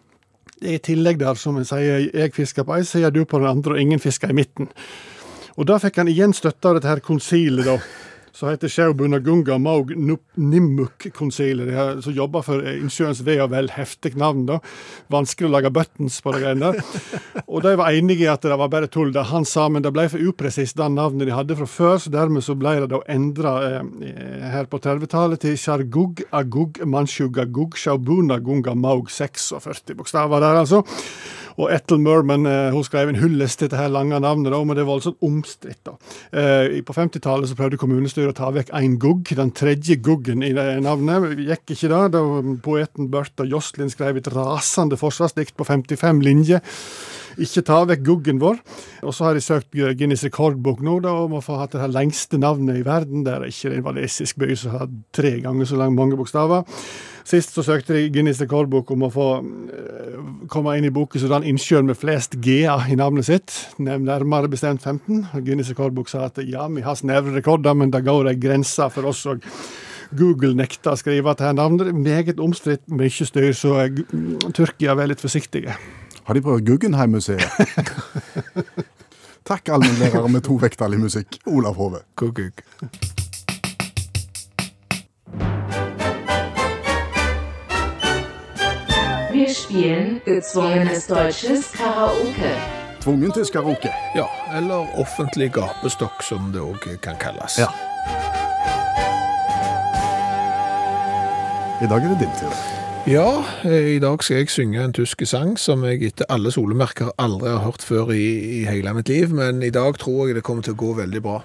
i 0.63 0.79
tillegg 0.83 1.19
der, 1.21 1.39
som 1.39 1.59
en 1.59 1.67
sier, 1.67 2.09
jeg 2.11 2.35
fisker 2.35 2.67
på 2.67 2.77
ei 2.77 2.87
side, 2.87 3.11
du 3.15 3.25
på 3.27 3.39
den 3.43 3.51
andre, 3.51 3.77
og 3.77 3.83
ingen 3.83 4.03
fisker 4.03 4.31
i 4.31 4.37
midten. 4.37 4.71
Og 5.59 5.69
da 5.69 5.79
fikk 5.83 6.01
han 6.01 6.11
igjen 6.11 6.35
støtte 6.35 6.71
av 6.71 6.79
dette 6.79 6.91
her 6.91 7.03
konsilet, 7.05 7.67
da. 7.67 7.77
Som 8.33 8.49
heter 8.49 8.69
Shaubunagunga 8.69 9.59
Maug 9.59 9.93
Nimmuk-konsilet. 10.35 12.05
Som 12.05 12.15
jobber 12.17 12.45
for 12.47 12.65
eh, 12.65 12.79
innsjøens 12.81 13.21
ve 13.27 13.37
og 13.45 13.51
vel. 13.53 13.69
Heftig 13.77 14.15
navn, 14.17 14.47
da. 14.49 14.57
Vanskelig 15.13 15.51
å 15.51 15.53
lage 15.53 15.73
buttons 15.75 16.17
på 16.25 16.33
det 16.33 16.41
greiene 16.47 16.73
der. 16.73 16.81
Og 17.45 17.61
de 17.67 17.75
var 17.77 17.93
enige 17.93 18.25
i 18.25 18.31
at 18.33 18.45
det 18.47 18.57
var 18.57 18.73
bare 18.73 18.89
tull. 18.89 19.13
Det 19.13 19.27
han 19.29 19.45
sa, 19.49 19.67
men 19.69 19.85
det 19.85 19.93
ble 19.93 20.07
for 20.09 20.25
upresist, 20.25 20.79
det 20.81 20.89
navnet 20.95 21.29
de 21.29 21.37
hadde 21.37 21.59
fra 21.61 21.69
før. 21.69 22.01
Så 22.01 22.15
dermed 22.15 22.47
så 22.47 22.57
ble 22.57 22.79
det 22.81 22.89
da 22.95 23.03
endra 23.13 23.55
eh, 23.69 24.49
her 24.55 24.71
på 24.73 24.81
30-tallet 24.81 25.45
til 25.45 25.59
Sjargug 25.61 26.25
Agug 26.33 26.81
Manshugagug 26.89 27.77
Shaubuna 27.77 28.41
Gunga 28.41 28.73
Maug 28.79 29.13
46 29.13 29.93
bokstaver 29.99 30.41
der, 30.41 30.63
altså. 30.65 30.81
Og 31.61 31.73
Ethel 31.73 32.01
Merman 32.03 32.47
eh, 32.49 32.73
hun 32.75 32.85
skrev 32.87 33.13
en 33.13 33.21
hyllest 33.21 33.61
til 33.61 33.69
dette 33.69 33.81
her 33.81 33.93
lange 33.93 34.19
navnet, 34.21 34.53
men 34.53 34.77
det 34.77 34.85
var 34.85 34.93
voldsomt 34.95 35.23
omstridt. 35.25 35.83
da. 35.87 35.97
Eh, 36.33 36.81
på 36.87 36.97
50-tallet 36.97 37.51
så 37.51 37.59
prøvde 37.59 37.81
kommunestyret 37.81 38.35
å 38.35 38.39
ta 38.39 38.51
vekk 38.55 38.73
én 38.79 38.99
gugg, 39.03 39.33
den 39.37 39.55
tredje 39.57 39.99
guggen 40.03 40.45
i 40.47 40.53
det 40.57 40.67
navnet. 40.85 41.37
Gikk 41.41 41.75
ikke 41.77 41.93
det. 41.93 42.03
da 42.17 42.23
Poeten 42.65 43.11
Bertha 43.13 43.47
Jostlin 43.49 43.93
skrev 43.93 44.21
et 44.21 44.31
rasende 44.33 44.99
forsvarsdikt 45.01 45.57
på 45.57 45.69
55 45.69 46.23
linjer. 46.25 46.63
Ikke 47.41 47.65
ta 47.65 47.79
vekk 47.89 48.03
guggen 48.05 48.41
vår. 48.43 48.59
Og 49.07 49.15
så 49.17 49.29
har 49.29 49.37
de 49.37 49.45
søkt 49.45 49.73
Guinness 49.73 50.25
rekordbok 50.27 50.83
nå 50.85 50.99
da, 51.05 51.15
om 51.25 51.39
å 51.39 51.45
få 51.45 51.57
hatt 51.61 51.77
det 51.77 51.83
her 51.85 51.93
lengste 51.93 52.41
navnet 52.41 52.83
i 52.83 52.87
verden. 52.87 53.25
Det 53.27 53.37
er 53.37 53.49
ikke 53.49 53.73
en 53.73 53.87
walesisk 53.87 54.41
by 54.43 54.53
som 54.59 54.77
har 54.77 54.93
tre 55.17 55.39
ganger 55.45 55.69
så 55.69 55.81
langt 55.81 55.97
mange 55.99 56.19
bokstaver. 56.21 56.67
Sist 57.29 57.55
så 57.55 57.63
søkte 57.63 57.95
de 57.95 58.09
Guinness 58.13 58.41
rekordbok 58.43 58.91
om 58.95 59.07
å 59.07 59.11
få 59.13 59.27
eh, 59.43 60.17
komme 60.51 60.75
inn 60.79 60.89
i 60.89 60.93
boken 60.95 61.23
som 61.23 61.31
den 61.37 61.47
innsjøen 61.53 61.87
med 61.89 61.99
flest 61.99 62.35
G-er 62.43 62.89
i 62.91 62.99
navnet 62.99 63.29
sitt. 63.29 63.55
Nærmere 63.79 64.51
bestemt 64.51 64.83
15. 64.83 65.29
Og 65.31 65.47
Guinness 65.47 65.71
rekordbok 65.73 66.11
sa 66.11 66.27
at 66.29 66.43
ja, 66.43 66.67
vi 66.73 66.85
har 66.85 66.99
snevre 66.99 67.37
rekorder, 67.39 67.79
men 67.79 67.95
det 67.95 68.05
går 68.07 68.33
ei 68.33 68.39
grense 68.43 68.91
for 68.95 69.13
oss 69.13 69.25
òg. 69.31 69.47
Google 70.13 70.53
nekta 70.59 70.93
å 70.93 71.01
skrive 71.01 71.33
at 71.33 71.41
her 71.41 71.55
navnet 71.57 71.95
meget 71.97 72.41
omstridt, 72.43 72.85
mye 72.93 73.09
styr, 73.09 73.53
så 73.57 73.79
er 73.87 73.95
Tyrkia 74.53 74.93
er 74.93 75.13
litt 75.15 75.25
forsiktige. 75.25 75.79
Har 76.27 76.39
de 76.39 76.45
prøvd 76.45 76.69
Guggenheim-museet? 76.69 77.43
Takk, 79.49 79.73
allmennlærer 79.75 80.29
med 80.31 80.45
to 80.47 80.61
vekttall 80.63 80.95
i 80.95 81.03
musikk, 81.03 81.41
Olav 81.51 81.81
Hove. 81.81 82.05
Gugg. 82.21 82.63
Wir 89.43 89.55
spielen 89.55 90.21
gezwungenes 90.25 91.07
deutsches 91.07 91.73
Karaoke. 91.73 92.51
Tvungen 93.01 93.33
til 93.33 93.45
karaoke. 93.53 93.91
Ja, 94.15 94.27
eller 94.57 94.87
offentlig 94.95 95.49
gapestokk, 95.53 96.23
som 96.23 96.53
det 96.55 96.61
òg 96.63 96.85
kan 97.03 97.19
kalles. 97.19 97.57
Ja. 97.59 97.67
I 101.83 101.89
dag 101.91 102.07
er 102.07 102.13
det 102.13 102.21
din 102.21 102.37
tur. 102.39 102.55
Ja, 103.11 103.43
eh, 103.65 103.97
i 103.97 103.99
dag 103.99 104.23
skal 104.23 104.37
jeg 104.37 104.51
synge 104.55 104.85
en 104.85 104.95
tysk 104.95 105.27
sang 105.27 105.59
som 105.59 105.83
jeg 105.85 106.05
etter 106.13 106.31
alle 106.31 106.55
solemerker 106.55 107.11
aldri 107.19 107.51
har 107.51 107.65
hørt 107.65 107.83
før 107.83 108.15
i, 108.15 108.23
i 108.61 108.65
hele 108.71 108.95
mitt 108.95 109.11
liv, 109.11 109.35
men 109.35 109.63
i 109.63 109.75
dag 109.75 109.99
tror 109.99 110.29
jeg 110.29 110.39
det 110.39 110.47
kommer 110.47 110.63
til 110.63 110.77
å 110.79 110.83
gå 110.85 110.93
veldig 111.03 111.23
bra. 111.27 111.41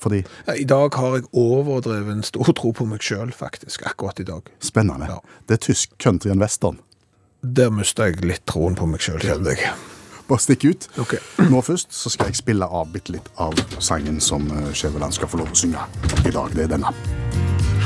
Fordi 0.00 0.24
I 0.56 0.64
dag 0.64 0.94
har 0.94 1.20
jeg 1.20 1.28
overdreven 1.36 2.24
stor 2.24 2.56
tro 2.56 2.72
på 2.72 2.88
meg 2.88 3.04
sjøl, 3.04 3.28
faktisk. 3.32 3.84
Akkurat 3.84 4.20
i 4.20 4.24
dag. 4.24 4.48
spennende. 4.60 5.12
Ja. 5.12 5.20
Det 5.48 5.60
er 5.60 5.64
tysk 5.68 5.92
country 6.00 6.30
and 6.30 6.40
western. 6.40 6.80
Der 7.46 7.70
mista 7.70 8.08
jeg 8.08 8.24
litt 8.26 8.42
troen 8.48 8.74
på 8.74 8.88
meg 8.90 9.04
sjøl, 9.04 9.20
kjente 9.22 9.52
jeg. 9.54 9.70
Bare 10.26 10.42
stikk 10.42 10.64
ut. 10.66 10.86
Okay. 10.98 11.20
Nå 11.46 11.60
først 11.62 11.94
så 11.94 12.10
skal 12.10 12.32
jeg 12.32 12.40
spille 12.40 12.66
av 12.66 12.88
bitte 12.90 13.14
litt 13.14 13.28
av 13.38 13.54
sangen 13.78 14.18
som 14.20 14.48
eh, 14.50 14.72
Skjæveland 14.74 15.14
skal 15.14 15.30
få 15.30 15.38
lov 15.38 15.52
å 15.54 15.58
synge 15.60 15.84
i 16.26 16.32
dag. 16.34 16.50
Det 16.56 16.64
er 16.64 16.72
denne. 16.74 16.90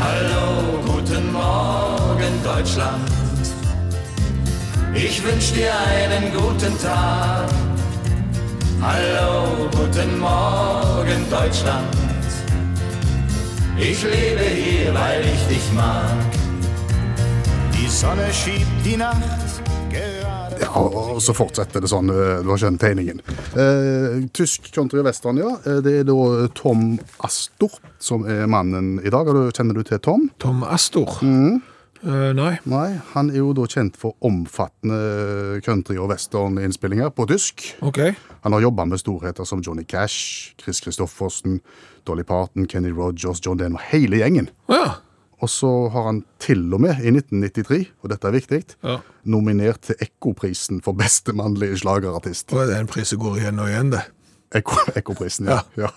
Hallo, 0.00 0.80
guten 0.86 1.28
Morgen, 1.34 2.40
Deutschland. 2.46 3.04
Ich 4.96 5.20
wünsch 5.24 5.52
dir 5.52 5.76
einen 5.76 6.32
guten 6.32 6.80
Tag. 6.80 7.52
Hallo, 8.80 9.68
guten 9.76 10.18
Morgen, 10.18 11.28
Deutschland. 11.28 11.96
Ich 13.76 14.02
lebe 14.02 14.48
hier, 14.56 14.94
weil 14.94 15.20
ich 15.20 15.48
dich 15.52 15.72
mag. 15.72 16.39
Ja, 20.61 20.68
og 20.79 20.94
og 21.16 21.18
så 21.24 21.35
fortsetter 21.35 21.83
det 21.83 21.88
sånn. 21.90 22.09
eh, 22.14 22.42
Du 22.44 22.48
har 22.53 22.59
skjønt 22.62 22.79
tegningen. 22.81 23.18
Eh, 23.59 24.29
tysk 24.33 24.70
country 24.72 25.00
og 25.00 25.07
western, 25.09 25.37
ja. 25.40 25.50
Eh, 25.66 25.81
Det 25.83 25.94
er 26.00 26.05
da 26.05 26.46
Tom 26.55 26.98
Astor 27.24 27.70
som 27.98 28.24
er 28.31 28.46
mannen 28.46 29.00
i 29.05 29.11
dag. 29.11 29.26
Kjenner 29.53 29.74
du 29.74 29.83
til 29.83 29.98
Tom? 29.98 30.31
Tom 30.38 30.62
Astor? 30.62 31.18
Eh, 31.22 32.33
nei. 32.33 32.59
Nei, 32.64 33.00
han 33.12 33.31
er 33.31 33.37
jo 33.42 33.53
da 33.53 33.62
kjent 33.66 33.96
for 33.96 34.14
omfattende 34.22 35.61
country- 35.62 35.98
og 36.00 36.09
western-innspillinger 36.11 37.11
på 37.11 37.26
tysk. 37.26 37.74
OK. 37.83 37.98
Han 38.44 38.53
har 38.53 38.61
jobba 38.62 38.87
med 38.87 38.98
storheter 39.00 39.44
som 39.44 39.61
Johnny 39.61 39.85
Cash, 39.85 40.55
Chris 40.62 40.81
Christoffersen, 40.81 41.61
Dolly 42.07 42.22
Parton, 42.22 42.66
Kenny 42.66 42.90
Rogers, 42.92 43.40
John 43.44 43.59
Denver, 43.59 43.81
hele 43.90 44.16
gjengen. 44.22 44.48
Ja. 44.68 44.94
Og 45.40 45.48
så 45.48 45.68
har 45.94 46.05
han 46.11 46.18
til 46.42 46.66
og 46.76 46.83
med 46.85 46.98
i 47.00 47.09
1993, 47.14 47.87
og 48.05 48.11
dette 48.12 48.29
er 48.29 48.35
viktig, 48.37 48.59
ja. 48.85 48.98
nominert 49.24 49.81
til 49.88 49.96
Ekkoprisen 50.05 50.83
for 50.85 50.92
beste 50.98 51.33
mannlige 51.37 51.79
slagerartist. 51.81 52.53
Og 52.53 52.66
det 52.68 52.76
er 52.76 52.85
en 52.85 52.90
pris 52.90 53.09
som 53.14 53.22
går 53.22 53.38
igjen 53.40 53.62
og 53.62 53.70
igjen, 53.72 53.92
det. 53.94 54.03
Ekko- 54.61 54.90
Ekkoprisen, 54.98 55.48
ja. 55.48 55.62
ja. 55.81 55.88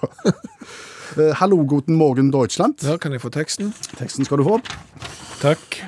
ja. 1.18 1.34
Hallo, 1.42 1.60
guten 1.68 1.96
morgen, 2.00 2.32
Deutschland. 2.34 2.80
Ja, 2.88 2.96
kan 2.98 3.12
jeg 3.12 3.22
få 3.22 3.30
teksten? 3.36 3.74
Teksten 4.00 4.26
skal 4.26 4.40
du 4.40 4.48
få. 4.48 4.60
Takk. 5.44 5.82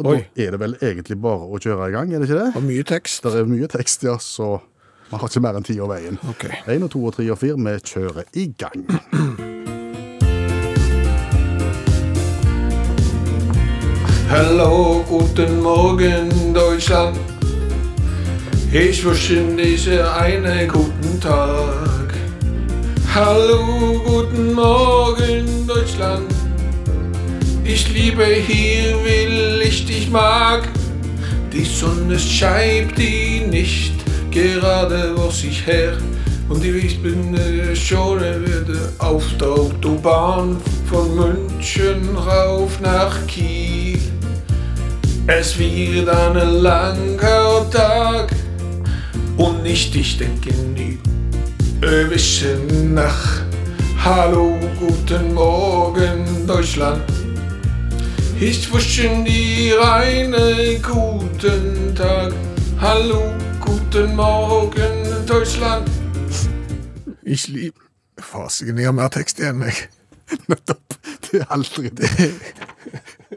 Og 0.00 0.08
Oi. 0.08 0.18
da 0.22 0.46
er 0.46 0.54
det 0.56 0.60
vel 0.62 0.76
egentlig 0.80 1.18
bare 1.20 1.44
å 1.52 1.60
kjøre 1.60 1.90
i 1.90 1.94
gang, 1.94 2.14
er 2.16 2.22
det 2.22 2.30
ikke 2.30 2.40
det? 2.40 2.50
Og 2.56 2.64
mye 2.64 2.86
tekst. 2.88 3.26
Det 3.28 3.42
er 3.44 3.50
mye 3.50 3.68
tekst, 3.70 4.06
ja, 4.08 4.16
så 4.22 4.54
man 5.12 5.20
har 5.20 5.28
ikke 5.28 5.44
mer 5.44 5.58
enn 5.60 5.68
ti 5.68 5.76
av 5.84 5.92
veien. 5.92 6.16
Ok. 6.32 6.48
Én 6.72 6.86
og 6.88 6.94
to 6.96 7.04
og 7.04 7.18
tre 7.18 7.28
og 7.28 7.42
fire, 7.42 7.60
vi 7.60 7.76
kjører 7.92 8.24
i 8.40 8.48
gang. 8.56 9.60
Hallo, 14.34 15.04
guten 15.06 15.60
Morgen, 15.60 16.54
Deutschland. 16.54 17.18
Ich 18.72 19.04
wünsche 19.04 19.42
dir 19.76 20.10
einen 20.16 20.68
guten 20.68 21.20
Tag. 21.20 22.14
Hallo, 23.14 24.00
guten 24.06 24.54
Morgen, 24.54 25.66
Deutschland. 25.66 26.32
Ich 27.62 27.92
liebe 27.92 28.24
hier, 28.24 28.96
will 29.04 29.60
ich 29.66 29.84
dich 29.84 30.08
mag. 30.08 30.66
Die 31.52 31.66
Sonne 31.66 32.18
scheint 32.18 32.96
die 32.96 33.40
nicht 33.40 33.92
gerade 34.30 35.14
vor 35.14 35.30
sich 35.30 35.66
her. 35.66 35.98
Und 36.48 36.64
ich 36.64 37.02
bin 37.02 37.34
äh, 37.34 37.76
schon 37.76 38.18
wieder 38.20 38.92
auf 38.98 39.24
der 39.38 39.48
Autobahn 39.48 40.56
von 40.88 41.16
München 41.16 42.16
rauf 42.16 42.80
nach 42.80 43.14
Kiel. 43.26 43.91
Es 45.28 45.56
wird 45.56 46.08
ein 46.08 46.62
langer 46.62 47.70
Tag 47.70 48.32
und 49.36 49.62
nicht 49.62 49.94
ich 49.94 50.18
denke 50.18 50.52
nie 50.52 50.98
erwischen 51.80 52.94
nach. 52.94 53.42
Hallo, 54.04 54.58
guten 54.80 55.32
Morgen, 55.32 56.46
Deutschland. 56.46 57.02
Ich 58.40 58.72
wünsche 58.72 59.24
dir 59.24 59.94
einen 59.94 60.82
guten 60.82 61.94
Tag. 61.94 62.32
Hallo, 62.80 63.22
guten 63.60 64.16
Morgen, 64.16 65.24
Deutschland. 65.24 65.88
Ich 67.22 67.46
liebe 67.46 67.78
Fasiken, 68.18 68.76
jeg 68.76 68.86
har 68.86 68.92
mer 68.92 69.16
igjen, 69.16 69.62
jeg. 69.62 69.88
Nettopp. 70.48 70.98
Det 71.30 71.40
er 71.40 71.52
aldri 71.52 71.88
det. 71.88 72.10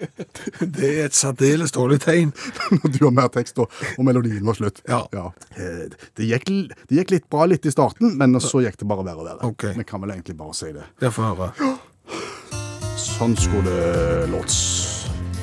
Det 0.77 0.89
er 0.89 1.07
et 1.07 1.17
særdeles 1.17 1.73
dårlig 1.75 1.99
tegn. 2.03 2.33
Når 2.77 2.93
du 2.95 2.99
har 3.05 3.15
mer 3.15 3.31
tekst, 3.33 3.59
og, 3.61 3.71
og 3.97 4.07
melodien 4.07 4.45
var 4.45 4.57
slutt. 4.57 4.81
Ja. 4.89 5.03
ja. 5.15 5.29
Det, 5.55 6.27
gikk, 6.27 6.51
det 6.89 7.01
gikk 7.01 7.15
litt 7.15 7.27
bra 7.31 7.47
litt 7.49 7.65
i 7.65 7.73
starten, 7.73 8.15
men 8.19 8.39
så 8.43 8.63
gikk 8.65 8.79
det 8.81 8.89
bare 8.89 9.05
verre 9.07 9.23
og 9.23 9.29
verre. 9.29 9.51
Okay. 9.53 9.75
Vi 9.79 9.87
kan 9.87 10.03
vel 10.03 10.15
egentlig 10.15 10.37
bare 10.39 10.55
si 10.57 10.71
det. 10.75 10.85
Det 11.01 11.11
får 11.15 11.33
høre. 11.33 11.75
Sånn 12.99 13.35
skulle 13.39 13.71
det 13.71 14.29
låts. 14.33 14.57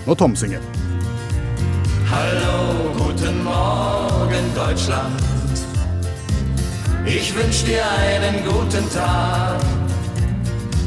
Når 0.06 0.18
Tom 0.18 0.34
synger. 0.36 0.64
Hallo, 2.12 2.92
guten 2.98 3.44
Morgen, 3.44 4.50
Deutschland. 4.54 5.14
Ich 7.06 7.34
wünsche 7.34 7.66
dir 7.66 7.82
einen 7.82 8.44
guten 8.44 8.88
Tag. 8.90 9.81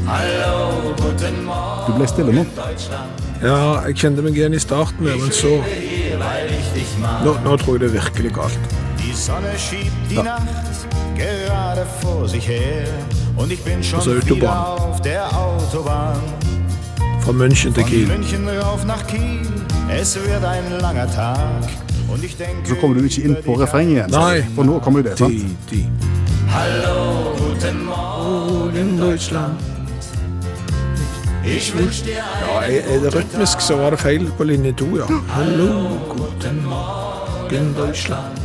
Hallo, 0.06 0.94
guten 0.96 1.44
Morgen, 1.44 1.86
Du 1.86 1.92
ble 1.98 2.06
stille 2.08 2.32
nå. 2.32 2.44
Deutschland. 2.56 3.10
Ja, 3.42 3.82
jeg 3.86 3.94
kjente 4.00 4.22
meg 4.24 4.36
igjen 4.38 4.54
i 4.56 4.60
starten, 4.62 5.04
der, 5.06 5.16
men 5.20 5.32
så 5.34 5.48
Hier, 5.66 6.18
weil 6.20 6.50
ich 6.58 6.68
dich 6.76 6.92
mag. 7.02 7.24
nå, 7.24 7.34
nå 7.44 7.56
tror 7.56 7.74
jeg 7.76 7.80
det 7.80 7.88
er 7.90 7.96
virkelig 8.00 8.32
galt. 8.38 8.58
Die 9.00 9.12
Sonne 9.12 9.52
schiebt 9.58 10.10
die 10.10 10.16
Nacht 10.22 10.86
gerade 11.18 11.86
vor 12.00 12.28
sich 12.28 12.46
her. 12.48 12.86
Und 13.36 13.50
ich 13.52 13.62
bin 13.64 13.82
schon 13.82 13.98
Also 13.98 14.10
Autobahn. 14.12 14.36
wieder 14.36 14.68
auf 14.80 15.00
der 15.02 15.24
Autobahn. 15.38 16.20
Fra 17.20 17.32
München 17.32 17.74
til 17.74 17.82
Von 17.82 17.90
Kiel. 17.92 18.06
München 18.06 18.48
rauf 18.62 18.84
nach 18.86 19.06
Kiel. 19.06 19.40
Es 19.90 20.14
wird 20.16 20.44
ein 20.44 20.80
langer 20.80 21.10
Tag. 21.12 21.38
Und 22.08 22.22
ich 22.24 22.36
denke, 22.36 22.68
Så 22.68 22.74
kommer 22.76 22.94
du 22.96 23.04
ikke 23.04 23.22
inn 23.22 23.36
på 23.44 23.54
refrenget 23.54 23.92
igjen. 23.96 24.10
Nei. 24.10 24.44
For 24.54 24.64
nå 24.64 24.78
kommer 24.78 25.00
jo 25.00 25.08
det, 25.10 25.18
sant? 25.18 25.32
De, 25.70 25.76
de. 25.76 25.84
Hallo, 26.48 27.34
guten 27.38 27.84
Morgen, 27.84 28.98
Deutschland. 28.98 29.75
Ich 31.46 31.72
wünsche 31.78 32.04
dir 32.04 32.12
Ja, 32.14 32.62
er, 32.62 32.84
er 32.84 33.00
det 33.00 33.14
rytmisk, 33.14 33.60
så 33.60 33.76
var 33.76 33.90
det 33.90 34.00
feil 34.00 34.32
på 34.38 34.44
linje 34.44 34.72
to, 34.72 34.86
ja. 34.96 35.06
Hallo, 35.28 35.98
guten 36.08 36.64
Morgen, 36.64 37.74
Deutschland. 37.76 38.38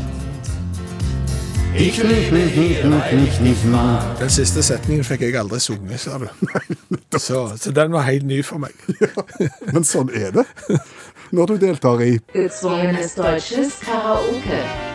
Den 4.19 4.29
siste 4.29 4.63
setningen 4.63 5.03
fikk 5.03 5.21
jeg 5.21 5.35
aldri 5.39 5.59
sunget, 5.59 5.99
sa 5.99 6.19
du. 6.19 6.27
Så, 7.17 7.57
så 7.57 7.71
den 7.71 7.91
var 7.91 8.01
helt 8.01 8.23
ny 8.25 8.43
for 8.43 8.57
meg. 8.57 8.71
ja, 9.01 9.07
Men 9.73 9.83
sånn 9.83 10.09
er 10.15 10.31
det. 10.35 10.45
Når 11.31 11.45
du 11.45 11.57
deltar 11.65 12.01
i 12.05 12.19
Gezwungenes 12.33 13.15
deutsches 13.17 13.79
Karaoke. 13.83 14.90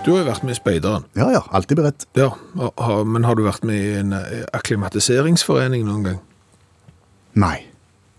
Du 0.00 0.14
har 0.14 0.22
jo 0.22 0.28
vært 0.30 0.44
med 0.46 0.54
i 0.54 0.56
Speideren. 0.56 1.02
Ja 1.18 1.26
ja, 1.34 1.40
alltid 1.52 1.76
beredt. 1.76 2.06
Ja, 2.16 2.30
men 3.04 3.26
har 3.28 3.36
du 3.36 3.42
vært 3.44 3.66
med 3.68 3.76
i 3.76 3.98
en 4.00 4.14
eh, 4.16 4.46
akklimatiseringsforening 4.56 5.84
noen 5.84 6.06
gang? 6.06 6.20
Nei, 7.36 7.58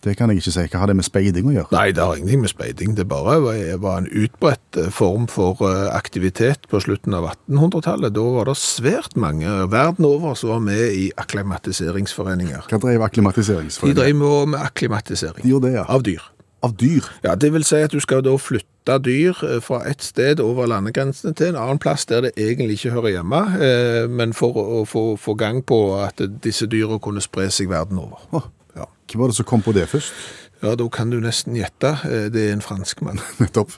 det 0.06 0.14
kan 0.20 0.30
jeg 0.30 0.44
ikke 0.44 0.54
si. 0.54 0.66
Hva 0.70 0.84
har 0.84 0.92
det 0.92 0.96
med 1.00 1.08
speiding 1.08 1.50
å 1.50 1.56
gjøre? 1.56 1.74
Nei, 1.74 1.88
det 1.98 2.06
har 2.06 2.20
ingenting 2.20 2.44
med 2.44 2.52
speiding. 2.54 2.94
Det 2.98 3.08
bare 3.10 3.40
var, 3.42 3.98
en 3.98 4.08
utbredt 4.08 4.78
eh, 4.78 4.92
form 4.94 5.26
for 5.30 5.58
eh, 5.66 5.88
aktivitet 5.98 6.70
på 6.70 6.84
slutten 6.86 7.18
av 7.18 7.32
1800-tallet. 7.32 8.14
Da 8.14 8.28
var 8.38 8.52
det 8.52 8.56
svært 8.62 9.18
mange 9.18 9.50
verden 9.74 10.06
over 10.06 10.38
som 10.38 10.54
var 10.54 10.62
med 10.70 10.86
i 10.94 11.08
akklimatiseringsforeninger. 11.22 12.70
Hva 12.70 12.82
drev 12.82 13.00
De 13.02 13.08
akklimatiseringsforeningen? 13.10 14.04
drev 14.04 14.22
med, 14.22 14.54
med 14.54 14.68
akklimatisering 14.70 15.42
De 15.48 15.56
gjorde 15.56 15.72
det, 15.74 15.80
ja. 15.82 15.88
av 15.90 16.06
dyr. 16.06 16.30
Av 16.64 16.76
dyr? 16.78 17.02
Ja, 17.24 17.36
Det 17.36 17.50
vil 17.54 17.64
si 17.66 17.76
at 17.82 17.92
du 17.92 18.00
skal 18.00 18.22
da 18.22 18.36
flytte 18.38 18.98
dyr 19.02 19.38
eh, 19.48 19.60
fra 19.62 19.80
et 19.90 20.02
sted 20.06 20.40
over 20.40 20.68
landegrensene 20.70 21.34
til 21.38 21.48
en 21.52 21.56
annen 21.62 21.80
plass 21.82 22.06
der 22.06 22.22
det 22.28 22.32
egentlig 22.38 22.78
ikke 22.80 22.92
hører 22.96 23.16
hjemme, 23.16 23.42
eh, 23.62 24.08
men 24.10 24.34
for 24.38 24.54
å 24.62 24.84
få, 24.86 25.34
gang 25.38 25.64
på 25.66 25.80
at 26.02 26.22
disse 26.44 26.68
dyra 26.70 27.00
kunne 27.02 27.22
spre 27.22 27.50
seg 27.50 27.70
verden 27.70 27.98
over. 28.02 28.22
Åh. 28.32 28.46
Ja. 28.78 28.86
Hvem 29.12 29.22
var 29.24 29.28
det 29.34 29.36
som 29.40 29.46
kom 29.50 29.62
på 29.66 29.74
det 29.74 29.88
først? 29.90 30.14
ja, 30.62 30.76
da 30.78 30.86
kan 30.94 31.10
du 31.10 31.18
nesten 31.20 31.56
gjette. 31.58 31.96
eh, 32.06 32.30
Det 32.30 32.48
er 32.50 32.54
en 32.54 32.62
franskmann. 32.62 33.20
Nettopp. 33.42 33.72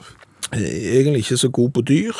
Egentlig 0.52 1.24
ikke 1.24 1.36
så 1.40 1.48
god 1.48 1.70
på 1.72 1.80
dyr. 1.88 2.12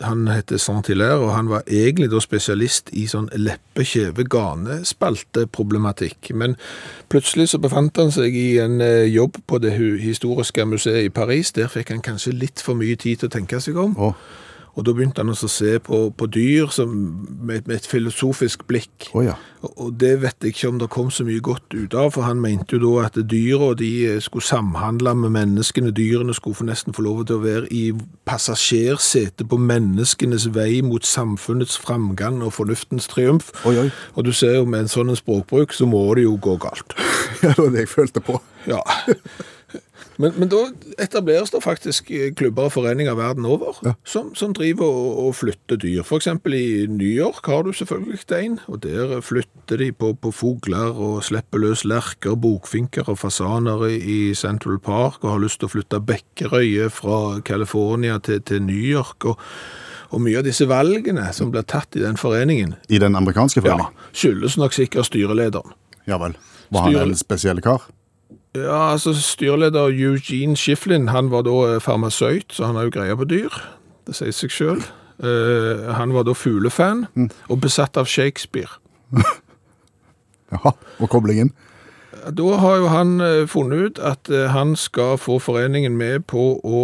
Han 0.00 0.28
heter 0.28 0.56
Saint-Hilaire, 0.56 1.18
og 1.20 1.34
han 1.34 1.50
var 1.50 1.62
egentlig 1.66 2.10
da 2.12 2.20
spesialist 2.22 2.90
i 2.96 3.06
sånn 3.10 3.28
leppe-kjeve-gane-spalte-problematikk. 3.36 6.30
Men 6.34 6.56
plutselig 7.12 7.48
så 7.52 7.58
befant 7.60 7.96
han 8.00 8.10
seg 8.14 8.36
i 8.36 8.58
en 8.62 8.80
eh, 8.84 9.12
jobb 9.12 9.36
på 9.46 9.58
det 9.62 9.72
historiske 10.00 10.64
museet 10.64 11.04
i 11.08 11.12
Paris. 11.12 11.52
Der 11.56 11.68
fikk 11.72 11.88
han 11.92 12.02
kanskje 12.04 12.32
litt 12.36 12.60
for 12.64 12.74
mye 12.78 12.96
tid 12.96 13.16
til 13.20 13.28
å 13.28 13.36
tenke 13.36 13.60
seg 13.60 13.76
om. 13.80 13.96
Å, 13.98 14.14
Og 14.80 14.86
da 14.88 14.94
begynte 14.96 15.20
han 15.20 15.28
å 15.28 15.36
se 15.36 15.74
på, 15.84 15.98
på 16.16 16.26
dyr 16.32 16.70
som, 16.72 16.92
med, 17.28 17.66
med 17.68 17.74
et 17.76 17.88
filosofisk 17.88 18.62
blikk. 18.70 19.10
Oh, 19.12 19.20
ja. 19.26 19.34
Og- 19.60 19.90
det 20.00 20.14
vet 20.22 20.40
jeg 20.40 20.54
ikke 20.54 20.68
om 20.70 20.78
det 20.80 20.88
kom 20.94 21.10
så 21.12 21.26
mye 21.28 21.42
godt 21.44 21.74
ut 21.76 21.92
av, 21.98 22.14
for 22.14 22.24
han 22.24 22.40
mente 22.40 22.78
jo 22.78 22.80
da 22.86 23.10
at 23.10 23.18
dyra 23.28 23.74
de 23.76 23.90
eh, 24.14 24.20
skulle 24.24 24.46
samhandle 24.46 25.12
med 25.20 25.34
menneskene. 25.36 25.92
Dyrene 25.92 26.32
skulle 26.36 26.56
få 26.56 26.64
nesten 26.70 26.96
få 26.96 27.04
lov 27.04 27.26
til 27.28 27.36
å 27.36 27.44
være 27.44 27.68
i 27.68 27.82
passasjersetet 28.30 29.44
på 29.50 29.58
menneskenes 29.60 30.48
vei 30.56 30.80
mot 30.86 31.04
samfunnets 31.04 31.76
framgang 31.82 32.40
og 32.46 32.54
fornuftens 32.56 33.10
triumf. 33.12 33.52
Oi, 33.68 33.76
oi. 33.84 33.88
Og 34.16 34.24
du 34.24 34.32
ser 34.32 34.56
jo 34.56 34.64
med 34.64 34.86
en 34.86 34.92
sånn 34.96 35.12
språkbruk, 35.18 35.76
så 35.76 35.84
må 35.90 36.06
det 36.16 36.24
jo 36.24 36.38
gå 36.40 36.56
galt. 36.64 36.96
ja. 37.44 37.52
Det 37.52 37.58
var 37.60 37.74
det 37.76 37.84
jeg 37.84 37.92
følte 37.98 38.24
på. 38.24 38.40
Ja. 38.70 38.80
Men, 40.20 40.34
men 40.36 40.50
da 40.52 40.58
etableres 41.00 41.50
det 41.54 41.62
faktisk 41.64 42.10
eh, 42.12 42.28
klubber 42.36 42.66
og 42.68 42.72
foreninger 42.74 43.14
verden 43.16 43.46
over 43.48 43.78
Ja. 43.86 43.94
som, 44.04 44.34
som 44.36 44.52
driver 44.56 44.84
og, 44.84 45.18
og 45.26 45.34
flytter 45.38 45.78
dyr. 45.80 46.02
For 46.04 46.20
eksempel 46.20 46.54
i 46.58 46.86
New 46.90 47.08
York 47.08 47.46
har 47.48 47.62
du 47.64 47.72
selvfølgelig 47.72 48.20
en, 48.36 48.58
og 48.68 48.82
der 48.84 49.20
flytter 49.24 49.80
de 49.80 49.90
på, 49.96 50.12
på 50.20 50.32
fugler 50.36 50.92
og 51.00 51.22
slipper 51.24 51.62
løs 51.62 51.84
lerker, 51.88 52.36
bokfinker 52.36 53.08
og 53.08 53.18
fasaner 53.22 53.86
i, 53.88 53.96
i 54.00 54.18
Central 54.36 54.76
Park, 54.84 55.22
og 55.24 55.30
har 55.36 55.40
lyst 55.46 55.60
til 55.62 55.70
å 55.70 55.74
flytte 55.78 56.02
bekkerøye 56.04 56.90
fra 56.92 57.20
California 57.46 58.18
til, 58.20 58.42
til 58.44 58.60
New 58.66 58.76
York. 58.92 59.24
Og, 59.30 59.40
og 60.10 60.20
mye 60.24 60.40
av 60.40 60.44
disse 60.48 60.66
valgene 60.68 61.28
som 61.32 61.52
blir 61.54 61.62
tatt 61.70 61.96
i 61.96 62.02
den 62.02 62.16
foreningen, 62.20 62.74
I 62.90 62.98
den 62.98 63.16
amerikanske 63.16 63.62
foreningen? 63.62 63.94
ja, 63.94 64.10
skyldes 64.12 64.58
nok 64.60 64.74
sikkert 64.76 65.06
styrelederen. 65.08 65.72
Ja 66.10 66.18
vel. 66.18 66.34
Var 66.70 66.84
han 66.86 66.92
Styre- 66.92 67.08
en 67.08 67.18
spesiell 67.18 67.60
kar? 67.64 67.84
Ja, 68.54 68.92
altså 68.92 69.14
Styreleder 69.14 69.92
Eugene 69.94 70.56
Shiflin 70.58 71.08
han 71.14 71.30
var 71.30 71.44
da 71.46 71.56
eh, 71.68 71.80
farmasøyt, 71.82 72.52
så 72.56 72.66
han 72.66 72.78
har 72.78 72.88
jo 72.88 72.96
greie 72.98 73.16
på 73.16 73.28
dyr. 73.30 73.60
Det 74.06 74.16
sier 74.18 74.34
seg 74.34 74.50
sjøl. 74.50 74.82
han 75.20 76.14
var 76.16 76.24
da 76.24 76.32
fuglefan 76.32 77.02
og 77.52 77.58
besatt 77.60 77.98
av 78.00 78.08
Shakespeare. 78.08 78.72
Jaha. 80.52 80.72
Og 80.98 81.10
koblingen? 81.12 81.52
Da 82.36 82.56
har 82.60 82.76
jo 82.76 82.88
han 82.90 83.20
eh, 83.20 83.46
funnet 83.48 83.78
ut 83.78 83.98
at 84.02 84.30
eh, 84.30 84.50
han 84.50 84.74
skal 84.76 85.18
få 85.18 85.38
foreningen 85.38 85.96
med 85.96 86.26
på 86.28 86.58
å 86.64 86.82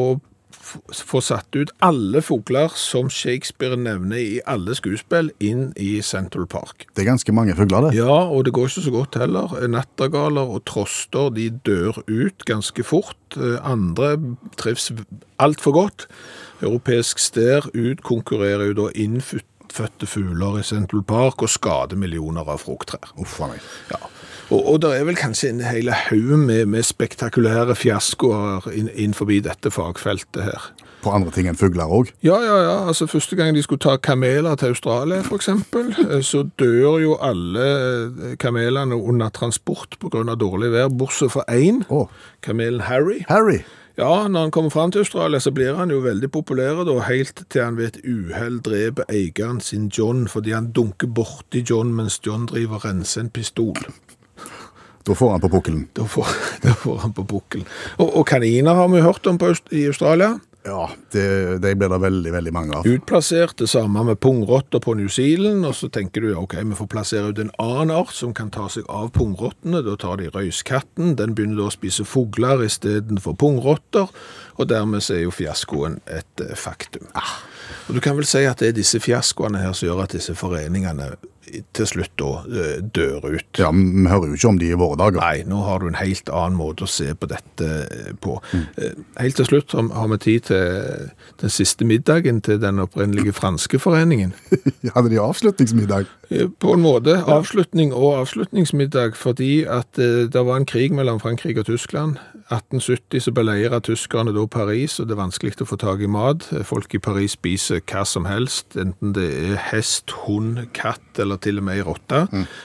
få 0.66 1.20
satt 1.24 1.56
ut 1.56 1.70
alle 1.84 2.22
fugler 2.24 2.72
som 2.78 3.10
Shakespeare 3.12 3.76
nevner 3.78 4.18
i 4.20 4.40
alle 4.46 4.74
skuespill, 4.76 5.30
inn 5.40 5.70
i 5.80 6.00
Central 6.02 6.46
Park. 6.50 6.86
Det 6.94 7.04
er 7.04 7.10
ganske 7.10 7.34
mange 7.36 7.56
fugler, 7.58 7.88
det. 7.88 7.96
Ja, 7.98 8.18
og 8.26 8.44
det 8.46 8.54
går 8.56 8.70
ikke 8.70 8.86
så 8.86 8.94
godt 8.94 9.18
heller. 9.20 9.54
Nattergaler 9.70 10.54
og 10.56 10.64
troster 10.68 11.30
de 11.34 11.48
dør 11.66 12.02
ut 12.08 12.46
ganske 12.48 12.84
fort. 12.86 13.16
Eh, 13.36 13.58
Andre 13.66 14.16
trives 14.58 14.90
altfor 15.42 15.72
godt. 15.76 16.06
Europeisk 16.62 17.20
stær 17.20 17.68
utkonkurrerer 17.74 18.72
jo 18.72 18.80
da 18.84 18.90
innfødt- 18.94 19.52
fastfødte 19.76 20.06
fugler 20.06 20.58
i 20.58 20.62
Central 20.62 21.02
Park 21.02 21.42
og 21.42 21.50
skader 21.52 21.96
millioner 21.96 22.48
av 22.48 22.62
frukttrær. 22.62 23.12
Uff 23.20 23.40
a 23.44 23.50
meg. 23.50 23.60
Ja. 23.90 23.98
Og, 24.50 24.62
og 24.62 24.80
det 24.82 24.92
er 24.94 25.04
vel 25.04 25.18
kanskje 25.18 25.50
en 25.50 25.60
hel 25.66 25.90
haug 25.90 26.36
med, 26.38 26.66
med 26.70 26.86
spektakulære 26.86 27.74
fiaskoer 27.76 28.68
inn, 28.72 29.14
forbi 29.14 29.40
dette 29.44 29.72
fagfeltet 29.74 30.46
her. 30.46 30.68
På 31.02 31.12
andre 31.14 31.30
ting 31.34 31.48
enn 31.50 31.58
fugler 31.58 31.90
òg. 31.92 32.12
Ja, 32.24 32.38
ja, 32.42 32.56
ja. 32.62 32.76
Altså, 32.88 33.06
første 33.10 33.36
gang 33.36 33.54
de 33.54 33.62
skulle 33.62 33.82
ta 33.82 33.96
kameler 34.00 34.56
til 34.58 34.72
Australia, 34.72 35.20
eksempel, 35.34 35.92
eh, 36.06 36.22
så 36.24 36.46
dør 36.58 37.00
jo 37.02 37.16
alle 37.22 37.66
eh, 37.66 38.36
kamelene 38.42 38.96
under 38.96 39.34
transport 39.34 39.98
av 40.02 40.38
dårlig 40.40 40.72
vær, 40.72 40.88
bortsett 40.88 41.34
fra 41.34 41.44
én, 41.52 41.84
Oh. 41.90 42.08
kamelen 42.42 42.86
Harry. 42.88 43.24
Harry. 43.28 43.60
Ja, 43.96 44.28
når 44.28 44.40
han 44.40 44.50
kommer 44.52 44.70
fram 44.70 44.90
til 44.92 44.98
Australia, 45.06 45.38
så 45.40 45.50
blir 45.56 45.78
han 45.78 45.90
jo 45.90 46.02
veldig 46.04 46.28
populær, 46.28 46.82
da, 46.84 46.98
helt 47.08 47.46
til 47.48 47.62
han 47.64 47.78
ved 47.78 47.94
et 47.94 48.02
uhell 48.04 48.58
dreper 48.60 49.08
eieren 49.08 49.62
sin 49.64 49.88
John, 49.88 50.26
fordi 50.28 50.52
han 50.52 50.68
dunker 50.76 51.08
borti 51.08 51.62
John 51.64 51.94
mens 51.96 52.18
John 52.26 52.44
driver 52.50 52.76
og 52.76 52.84
renser 52.84 53.24
en 53.24 53.30
pistol. 53.32 53.80
Da 55.06 55.14
får 55.14 55.30
han 55.32 55.40
på 55.40 55.48
pukkelen. 55.48 55.86
Da 55.96 56.04
får, 56.04 56.28
da 56.66 56.74
får 56.76 56.98
han 57.06 57.16
på 57.16 57.24
bukkelen. 57.24 57.64
Og, 57.96 58.10
og 58.20 58.26
kaniner 58.26 58.76
har 58.76 58.92
vi 58.92 59.00
hørt 59.00 59.26
om 59.26 59.38
på, 59.40 59.54
i 59.72 59.86
Australia. 59.88 60.34
Ja, 60.66 60.88
det, 61.14 61.26
de 61.62 61.74
blir 61.78 61.92
det 61.92 62.00
veldig, 62.02 62.32
veldig 62.34 62.52
mange 62.54 62.80
av. 62.80 62.88
Utplassert, 62.90 63.56
det 63.60 63.68
samme 63.70 64.02
med 64.08 64.20
pungrotter 64.22 64.82
på 64.82 64.96
New 64.98 65.08
Zealand, 65.12 65.66
og 65.68 65.76
så 65.78 65.90
tenker 65.92 66.24
du, 66.24 66.32
ok, 66.34 66.58
vi 66.58 66.78
får 66.78 66.90
plassere 66.90 67.30
ut 67.30 67.42
en 67.42 67.52
annen 67.62 67.94
art 67.94 68.14
som 68.16 68.34
kan 68.34 68.50
ta 68.54 68.66
seg 68.72 68.88
av 68.90 69.12
pungrottene, 69.14 69.84
da 69.86 69.94
tar 70.00 70.18
de 70.20 70.32
røyskatten, 70.34 71.14
den 71.20 71.36
begynner 71.38 71.62
da 71.62 71.70
å 71.70 71.76
spise 71.76 72.06
fugler 72.08 72.64
i 72.66 72.70
stedet 72.72 73.20
for 73.22 73.38
pungrotter, 73.38 74.10
og 74.56 74.70
dermed 74.72 75.04
er 75.12 75.22
jo 75.26 75.34
fiaskoen 75.34 76.00
et 76.10 76.46
faktum. 76.58 77.06
faktum. 77.06 77.08
Og 77.88 77.94
du 77.94 78.00
kan 78.02 78.16
vel 78.18 78.26
si 78.26 78.42
at 78.46 78.60
det 78.62 78.72
er 78.72 78.76
disse 78.76 79.00
fiaskoene 79.02 79.60
her 79.62 79.74
som 79.76 79.88
gjør 79.88 80.04
at 80.04 80.16
disse 80.16 80.34
foreningene 80.38 81.12
til 81.76 81.88
slutt 81.88 82.12
da 82.20 82.30
eh, 82.46 82.78
dør 82.94 83.26
ut. 83.26 83.60
Ja, 83.60 83.70
Vi 83.70 84.06
hører 84.08 84.30
jo 84.30 84.38
ikke 84.38 84.50
om 84.52 84.60
de 84.60 84.70
i 84.70 84.78
våre 84.78 84.98
dager. 85.00 85.20
Nei, 85.20 85.44
nå 85.48 85.62
har 85.66 85.82
du 85.82 85.88
en 85.90 85.98
helt 86.00 86.30
annen 86.32 86.58
måte 86.58 86.86
å 86.86 86.90
se 86.90 87.12
på 87.14 87.28
dette 87.30 87.70
eh, 87.86 88.12
på. 88.22 88.38
Mm. 88.52 89.04
Helt 89.20 89.40
til 89.40 89.48
slutt 89.50 89.76
har 89.76 90.10
vi 90.12 90.20
tid 90.26 90.48
til 90.50 91.10
den 91.42 91.52
siste 91.52 91.86
middagen 91.88 92.40
til 92.44 92.60
den 92.62 92.80
opprinnelige 92.82 93.34
franske 93.36 93.80
foreningen. 93.82 94.34
Hadde 94.94 95.10
de 95.12 95.20
avslutningsmiddag? 95.22 96.08
Eh, 96.30 96.48
På 96.60 96.74
en 96.74 96.84
måte 96.84 97.18
avslutning 97.22 97.92
og 97.94 98.20
avslutningsmiddag, 98.22 99.16
fordi 99.16 99.64
at 99.64 99.98
eh, 99.98 100.26
det 100.32 100.46
var 100.46 100.56
en 100.56 100.68
krig 100.68 100.94
mellom 100.94 101.20
Frankrike 101.20 101.60
og 101.62 101.70
Tyskland. 101.70 102.18
1870 102.46 103.20
så 103.24 103.32
beleirer 103.34 103.80
tyskerne 103.82 104.30
da 104.34 104.44
Paris, 104.46 105.00
og 105.02 105.08
det 105.08 105.16
er 105.16 105.18
vanskelig 105.18 105.56
å 105.64 105.66
få 105.66 105.78
tag 105.82 106.02
i 106.04 106.10
mat. 106.10 106.44
Folk 106.68 106.94
i 106.94 107.00
Paris 107.02 107.34
spiser 107.34 107.80
hva 107.90 108.04
som 108.06 108.28
helst, 108.28 108.76
enten 108.78 109.14
det 109.16 109.26
er 109.50 109.56
hest, 109.72 110.12
hund, 110.26 110.60
katt 110.76 111.18
eller 111.18 111.40
til 111.42 111.58
og 111.58 111.66
med 111.66 111.80
ei 111.80 111.86
rotte. 111.86 112.20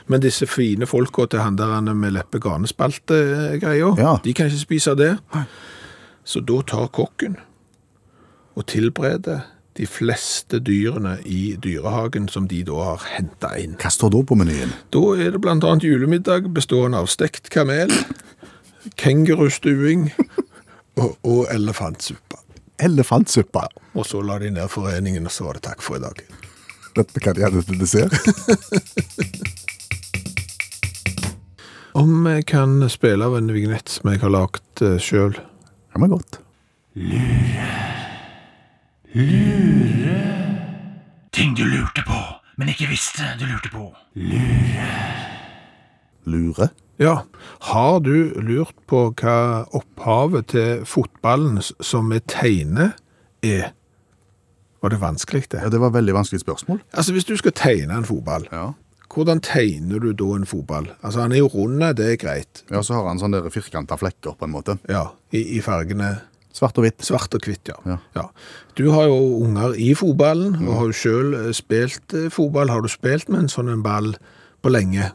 Men 0.05 0.21
disse 0.21 0.45
fine 0.45 0.85
folka 0.89 1.25
til 1.33 1.41
handlerne 1.41 1.95
med 1.97 2.13
leppe-ganespalte-greia, 2.13 3.95
Ja. 3.97 4.19
de 4.23 4.33
kan 4.33 4.45
ikke 4.51 4.59
spise 4.67 4.95
det. 4.95 5.17
Så 6.23 6.39
da 6.45 6.61
tar 6.61 6.87
kokken 6.93 7.37
og 8.55 8.65
tilbereder 8.67 9.41
de 9.77 9.87
fleste 9.87 10.59
dyrene 10.59 11.17
i 11.25 11.55
dyrehagen 11.63 12.27
som 12.29 12.47
de 12.47 12.61
da 12.67 12.73
har 12.83 12.97
henta 13.17 13.55
inn. 13.57 13.77
Hva 13.79 13.89
står 13.89 14.11
da 14.11 14.21
på 14.27 14.35
menyen? 14.37 14.73
Da 14.93 14.99
er 15.15 15.31
det 15.31 15.45
annet 15.47 15.81
julemiddag 15.87 16.53
bestående 16.53 16.99
av 16.99 17.07
stekt 17.07 17.49
kamel, 17.49 17.89
kengurustuing 18.95 20.11
og, 20.97 21.17
og 21.23 21.47
elefantsuppe. 21.53 22.37
Elefantsuppe. 22.81 23.67
Og 23.93 24.05
så 24.07 24.21
la 24.25 24.39
de 24.41 24.51
ned 24.51 24.69
foreningen, 24.71 25.25
og 25.25 25.31
så 25.31 25.43
var 25.47 25.53
det 25.57 25.63
takk 25.67 25.81
for 25.85 25.99
i 25.99 26.03
dag. 26.03 26.21
Dette 26.95 27.19
kan 27.23 27.35
de 27.37 27.45
hadde 27.45 27.61
til 27.67 27.79
dessert? 27.79 28.13
Om 31.93 32.27
jeg 32.27 32.45
kan 32.47 32.89
spille 32.89 33.25
av 33.27 33.35
en 33.37 33.51
vignett 33.51 33.89
som 33.91 34.11
jeg 34.11 34.21
har 34.23 34.31
lagt 34.31 34.81
uh, 34.83 34.95
sjøl. 34.99 35.35
Ja, 35.91 35.99
men 35.99 36.13
godt. 36.13 36.39
Ting 41.31 41.55
du 41.57 41.63
lurte 41.67 42.03
på, 42.07 42.19
men 42.59 42.71
ikke 42.71 42.87
visste 42.91 43.33
du 43.39 43.45
lurte 43.47 43.71
på. 43.73 43.91
Lure 44.15 45.01
Lure. 46.25 46.69
Ja, 47.01 47.23
har 47.71 47.99
du 48.05 48.13
lurt 48.45 48.75
på 48.89 49.07
hva 49.17 49.65
opphavet 49.73 50.51
til 50.53 50.83
fotballen 50.85 51.57
som 51.81 52.11
vi 52.13 52.19
tegner 52.29 52.93
er? 53.41 53.71
Var 54.81 54.93
det 54.93 54.99
vanskelig 55.01 55.47
det? 55.49 55.61
Ja, 55.63 55.69
Det 55.69 55.79
var 55.81 55.89
et 55.91 55.97
veldig 55.99 56.13
vanskelig 56.13 56.41
spørsmål. 56.43 56.79
Altså 56.93 57.13
hvis 57.13 57.25
du 57.25 57.35
skal 57.37 57.51
tegne 57.57 57.97
en 57.97 58.05
fotball, 58.05 58.45
Ja. 58.51 58.73
hvordan 59.13 59.41
tegner 59.41 59.99
du 59.99 60.11
da 60.13 60.35
en 60.35 60.45
fotball? 60.45 60.91
Altså 61.03 61.21
han 61.21 61.31
er 61.31 61.37
jo 61.41 61.47
runde, 61.53 61.93
det 61.97 62.05
er 62.13 62.17
greit. 62.17 62.63
Ja, 62.71 62.81
Så 62.81 62.93
har 62.93 63.07
han 63.07 63.19
sånne 63.19 63.41
firkanta 63.51 63.97
flekker, 63.97 64.37
på 64.37 64.45
en 64.45 64.51
måte. 64.53 64.77
Ja, 64.89 65.07
i, 65.31 65.57
i 65.57 65.61
fargene 65.61 66.21
Svart 66.53 66.77
og 66.77 66.83
hvitt. 66.83 66.99
svart 66.99 67.33
og 67.33 67.41
hvitt, 67.47 67.69
ja. 67.69 67.97
Ja. 68.15 68.25
Du 68.75 68.91
har 68.91 69.05
jo 69.07 69.39
unger 69.45 69.73
i 69.79 69.93
fotballen, 69.95 70.67
og 70.67 70.75
har 70.75 70.85
jo 70.87 70.91
selv 70.91 71.53
spilt 71.53 72.13
eh, 72.13 72.29
fotball. 72.29 72.67
Har 72.69 72.81
du 72.81 72.89
spilt 72.89 73.29
med 73.29 73.39
en 73.39 73.47
sånn 73.47 73.69
en 73.71 73.81
ball 73.81 74.15
på 74.61 74.69
lenge? 74.69 75.13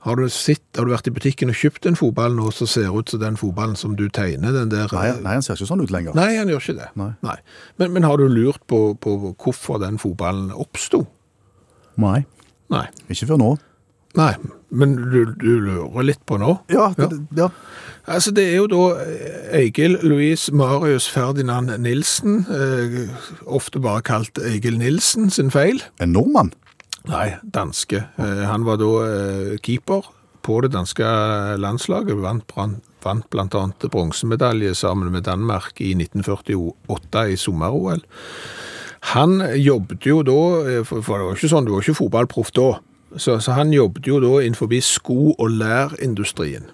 Har 0.00 0.16
du, 0.16 0.24
sitt, 0.32 0.62
har 0.78 0.86
du 0.88 0.94
vært 0.94 1.10
i 1.10 1.12
butikken 1.12 1.52
og 1.52 1.58
kjøpt 1.60 1.84
en 1.90 1.98
fotball 1.98 2.32
nå 2.38 2.48
som 2.56 2.68
ser 2.70 2.88
ut 2.88 3.12
som 3.12 3.20
den 3.20 3.36
fotballen 3.36 3.76
som 3.76 3.98
du 3.98 4.06
tegner? 4.08 4.54
Den 4.56 4.72
der, 4.72 4.88
Nei, 4.96 5.10
nei, 5.20 5.34
han 5.36 5.44
ser 5.44 5.58
ikke 5.58 5.68
sånn 5.68 5.82
ut 5.84 5.92
lenger. 5.92 6.16
Nei, 6.16 6.30
han 6.38 6.48
gjør 6.48 6.62
ikke 6.64 6.78
det. 6.78 6.90
Nei. 6.96 7.36
Men, 7.76 7.92
men 7.92 8.08
har 8.08 8.16
du 8.16 8.24
lurt 8.30 8.64
på, 8.70 8.94
på 8.96 9.16
hvorfor 9.34 9.82
den 9.82 10.00
fotballen 10.00 10.54
oppsto? 10.56 11.04
Nei. 12.00 12.22
Nei. 12.72 12.86
Ikke 13.12 13.28
før 13.28 13.42
nå. 13.42 13.50
Nei, 14.18 14.32
men 14.74 14.96
du, 15.12 15.20
du 15.38 15.50
lurer 15.62 16.02
litt 16.08 16.22
på 16.26 16.34
nå? 16.40 16.56
Ja, 16.72 16.88
det, 16.96 17.12
ja. 17.38 17.46
Altså, 18.10 18.32
det 18.34 18.42
er 18.48 18.56
jo 18.56 18.64
da 18.72 18.80
eh, 19.04 19.60
Egil 19.60 20.00
Louise, 20.02 20.50
Marius 20.56 21.06
Ferdinand 21.12 21.70
Nilsen, 21.84 22.40
eh, 22.50 22.96
ofte 23.46 23.82
bare 23.82 24.02
kalt 24.06 24.40
Egil 24.50 24.80
Nilsen, 24.80 25.30
sin 25.30 25.52
feil. 25.54 25.78
En 26.02 26.16
nordmann. 26.16 26.50
Nei, 27.08 27.30
danske. 27.42 28.02
Eh, 28.20 28.42
han 28.44 28.64
var 28.66 28.76
da 28.80 28.88
eh, 29.06 29.54
keeper 29.64 30.04
på 30.44 30.58
det 30.64 30.72
danske 30.74 31.04
landslaget, 31.60 32.16
vant, 32.20 32.44
bran- 32.52 32.78
vant 33.04 33.54
annet 33.56 33.86
bronsemedalje 33.92 34.74
sammen 34.76 35.12
med 35.12 35.24
Danmark 35.28 35.80
i 35.80 35.94
1948 35.96 37.26
i 37.32 37.36
sommer-OL. 37.40 38.02
Han 39.14 39.40
jobbet 39.56 40.04
jo 40.06 40.20
da, 40.22 40.38
eh, 40.68 40.84
for, 40.84 41.00
det 41.00 41.26
var 41.30 41.36
ikke 41.36 41.48
sånn, 41.52 41.64
du 41.68 41.72
var 41.74 41.84
ikke 41.84 41.96
fotballproff 42.02 42.52
da, 42.56 42.68
så, 43.16 43.38
så 43.42 43.56
han 43.56 43.72
jobbet 43.74 44.06
jo 44.06 44.20
da 44.22 44.36
innenfor 44.44 44.70
sko- 44.86 45.32
og 45.40 45.50
lærindustrien. 45.50 46.68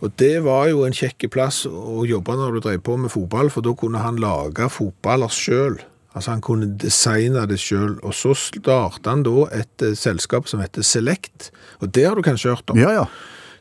Og 0.00 0.12
det 0.20 0.36
var 0.44 0.68
jo 0.70 0.84
en 0.86 0.92
kjekke 0.94 1.28
plass 1.32 1.64
å 1.66 2.04
jobbe 2.06 2.36
når 2.38 2.52
du 2.52 2.60
drev 2.68 2.82
på 2.86 2.96
med 3.00 3.10
fotball, 3.10 3.50
for 3.50 3.64
da 3.66 3.72
kunne 3.74 3.98
han 4.04 4.20
lage 4.22 4.68
fotballer 4.70 5.32
selv. 5.32 5.80
Altså 6.12 6.34
han 6.34 6.42
kunne 6.44 6.68
designe 6.78 7.46
det 7.48 7.58
selv, 7.60 7.98
og 8.04 8.14
så 8.14 8.34
startet 8.36 9.08
han 9.08 9.24
da 9.24 9.46
et 9.56 9.84
eh, 9.84 9.96
selskap 9.96 10.48
som 10.50 10.60
heter 10.60 10.84
Select, 10.84 11.50
og 11.80 11.94
det 11.94 12.04
har 12.04 12.18
du 12.18 12.24
kanskje 12.24 12.52
hørt 12.52 12.72
om. 12.72 12.80
Ja, 12.80 12.92
ja. 13.00 13.06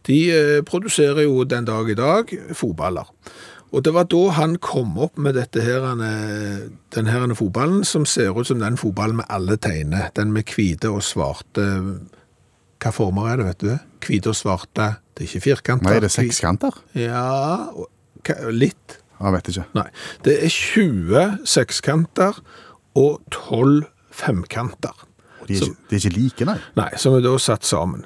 De 0.07 0.19
eh, 0.33 0.59
produserer 0.67 1.23
jo 1.23 1.45
den 1.47 1.65
dag 1.69 1.89
i 1.89 1.95
dag 1.95 2.33
fotballer. 2.57 3.07
Og 3.71 3.85
det 3.85 3.93
var 3.95 4.07
da 4.11 4.21
han 4.35 4.57
kom 4.59 4.97
opp 4.99 5.19
med 5.21 5.37
dette 5.39 5.63
her, 5.63 5.85
eh, 6.03 6.65
den 6.91 7.07
her 7.07 7.27
fotballen 7.39 7.85
som 7.87 8.05
ser 8.05 8.35
ut 8.35 8.49
som 8.49 8.59
den 8.59 8.79
fotballen 8.79 9.21
med 9.21 9.29
alle 9.31 9.55
tegner. 9.55 10.09
Den 10.15 10.33
med 10.35 10.51
hvite 10.51 10.91
og 10.91 11.03
svarte 11.07 11.67
Hva 12.81 12.89
former 12.89 13.29
er 13.29 13.37
det, 13.37 13.45
vet 13.45 13.61
du? 13.61 13.71
Hvite 14.01 14.31
og 14.33 14.35
svarte. 14.35 14.95
Det 15.13 15.23
er 15.23 15.29
ikke 15.29 15.45
firkanter. 15.45 15.85
Nei, 15.85 15.99
det 16.01 16.09
er 16.09 16.15
sekskanter? 16.15 16.79
Ja, 16.97 17.69
litt. 18.49 18.97
Jeg 19.21 19.33
vet 19.35 19.49
ikke. 19.53 19.65
Nei. 19.77 19.87
Det 20.25 20.35
er 20.45 20.49
20 20.49 21.45
sekskanter 21.47 22.41
og 22.97 23.21
12 23.31 23.85
femkanter. 24.11 25.05
Og 25.41 25.47
De 25.47 25.55
er, 25.55 25.61
som, 25.61 25.69
ikke, 25.71 25.89
de 25.89 25.95
er 25.95 25.99
ikke 26.05 26.15
like, 26.17 26.45
nei. 26.51 26.57
Nei, 26.77 26.89
som 27.01 27.15
er 27.17 27.23
da 27.25 27.35
satt 27.41 27.65
sammen. 27.65 28.05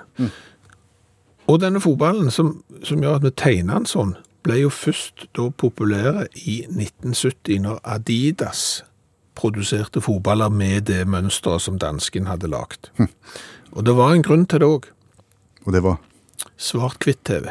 Og 1.48 1.60
denne 1.62 1.82
fotballen 1.84 2.32
som, 2.34 2.56
som 2.84 3.02
gjør 3.04 3.20
at 3.20 3.26
vi 3.28 3.32
tegner 3.38 3.82
den 3.82 3.90
sånn, 3.90 4.16
ble 4.46 4.60
jo 4.62 4.70
først 4.74 5.28
da 5.38 5.48
populære 5.58 6.28
i 6.46 6.60
1970 6.70 7.64
når 7.66 7.80
Adidas 7.96 8.84
produserte 9.36 10.00
fotballer 10.06 10.54
med 10.54 10.86
det 10.88 11.02
mønsteret 11.10 11.64
som 11.66 11.80
dansken 11.82 12.30
hadde 12.30 12.48
lagt. 12.54 12.92
Og 13.76 13.84
det 13.86 13.96
var 13.98 14.14
en 14.16 14.24
grunn 14.24 14.46
til 14.48 14.62
det 14.64 14.70
òg. 14.70 14.88
Og 15.66 15.74
det 15.76 15.82
var 15.84 15.98
Svart-hvitt-TV. 16.62 17.50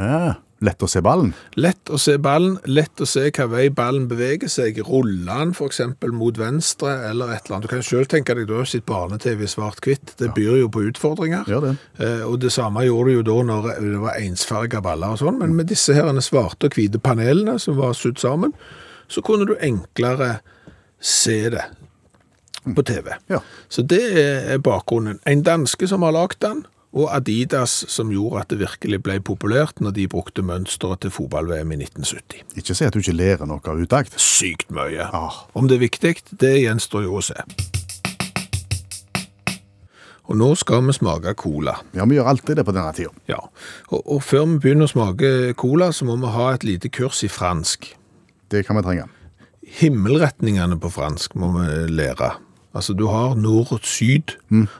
ja, 0.00 0.34
lett 0.60 0.82
å 0.84 0.88
se 0.90 1.00
ballen. 1.00 1.30
Lett 1.56 1.88
å 1.92 1.98
se 1.98 2.16
ballen, 2.20 2.58
lett 2.68 3.00
å 3.00 3.06
se 3.08 3.30
hva 3.30 3.46
vei 3.48 3.68
ballen 3.72 4.06
beveger 4.10 4.48
seg. 4.52 4.80
Ruller 4.86 5.40
den 5.46 5.54
eksempel 5.66 6.12
mot 6.12 6.36
venstre 6.38 6.92
eller 7.08 7.32
et 7.34 7.46
eller 7.46 7.56
annet. 7.56 7.68
Du 7.68 7.72
kan 7.74 7.82
selv 7.86 8.08
tenke 8.12 8.34
deg, 8.36 8.46
du 8.50 8.54
har 8.58 8.68
sitt 8.68 8.84
barne-TV 8.88 9.46
svart-hvitt. 9.48 10.14
Det 10.20 10.32
byr 10.36 10.58
jo 10.60 10.68
på 10.72 10.84
utfordringer. 10.90 11.48
Ja, 11.48 11.60
det. 11.64 11.74
Eh, 11.98 12.22
Og 12.28 12.38
det 12.40 12.52
samme 12.52 12.84
gjorde 12.84 13.10
det 13.10 13.16
jo 13.16 13.22
da 13.30 13.38
når 13.52 13.70
det 13.80 14.00
var 14.04 14.20
ensfarga 14.20 14.80
baller 14.84 15.16
og 15.16 15.22
sånn, 15.22 15.38
men 15.40 15.56
med 15.56 15.66
disse 15.72 15.94
herrene 15.96 16.20
svarte 16.24 16.68
og 16.68 16.76
hvite 16.76 17.00
panelene 17.00 17.58
som 17.58 17.76
var 17.80 17.92
sydd 17.96 18.18
sammen, 18.20 18.52
så 19.08 19.22
kunne 19.26 19.46
du 19.48 19.56
enklere 19.60 20.40
se 21.00 21.48
det. 21.50 21.64
på 22.76 22.82
TV. 22.84 23.14
Ja. 23.32 23.38
Så 23.72 23.82
det 23.88 24.02
er 24.18 24.58
bakgrunnen. 24.58 25.18
En 25.24 25.40
danske 25.42 25.88
som 25.88 26.02
har 26.04 26.12
lagd 26.12 26.36
den, 26.44 26.66
og 26.90 27.10
Adidas 27.14 27.84
som 27.88 28.10
gjorde 28.10 28.42
at 28.42 28.50
det 28.50 28.60
virkelig 28.64 28.98
ble 29.04 29.18
populært 29.22 29.78
når 29.82 29.94
de 29.94 30.08
brukte 30.10 30.42
mønsteret 30.42 31.04
til 31.04 31.14
fotball-VM 31.14 31.74
i 31.76 31.82
1970. 31.84 32.56
Ikke 32.58 32.74
si 32.74 32.86
at 32.86 32.96
du 32.96 33.02
ikke 33.02 33.14
lærer 33.14 33.46
noe 33.46 33.62
av 33.62 33.78
utakt. 33.78 34.16
Sykt 34.18 34.74
mye. 34.74 35.06
Ah. 35.06 35.44
Om 35.54 35.70
det 35.70 35.78
er 35.78 35.86
viktig, 35.86 36.16
det 36.42 36.56
gjenstår 36.64 37.06
jo 37.06 37.20
å 37.20 37.22
se. 37.24 37.38
Og 40.30 40.36
nå 40.38 40.52
skal 40.58 40.84
vi 40.86 40.94
smake 40.94 41.34
cola. 41.38 41.76
Ja, 41.94 42.06
vi 42.06 42.18
gjør 42.18 42.28
alltid 42.30 42.60
det 42.60 42.66
på 42.66 42.74
denne 42.74 42.90
tida. 42.94 43.10
Ja, 43.30 43.40
og, 43.90 44.02
og 44.04 44.20
før 44.22 44.46
vi 44.52 44.60
begynner 44.62 44.86
å 44.86 44.92
smake 44.92 45.32
cola, 45.58 45.90
så 45.94 46.06
må 46.06 46.18
vi 46.22 46.30
ha 46.30 46.52
et 46.54 46.66
lite 46.66 46.90
kurs 46.90 47.24
i 47.26 47.30
fransk. 47.30 47.88
Det 48.50 48.62
kan 48.66 48.78
vi 48.78 48.86
trenge. 48.86 49.08
Himmelretningene 49.80 50.78
på 50.82 50.90
fransk 50.90 51.34
må 51.38 51.50
vi 51.56 51.66
lære. 51.90 52.36
Altså, 52.74 52.94
du 52.94 53.08
har 53.10 53.34
nord 53.34 53.72
og 53.74 53.86
syd, 53.86 54.36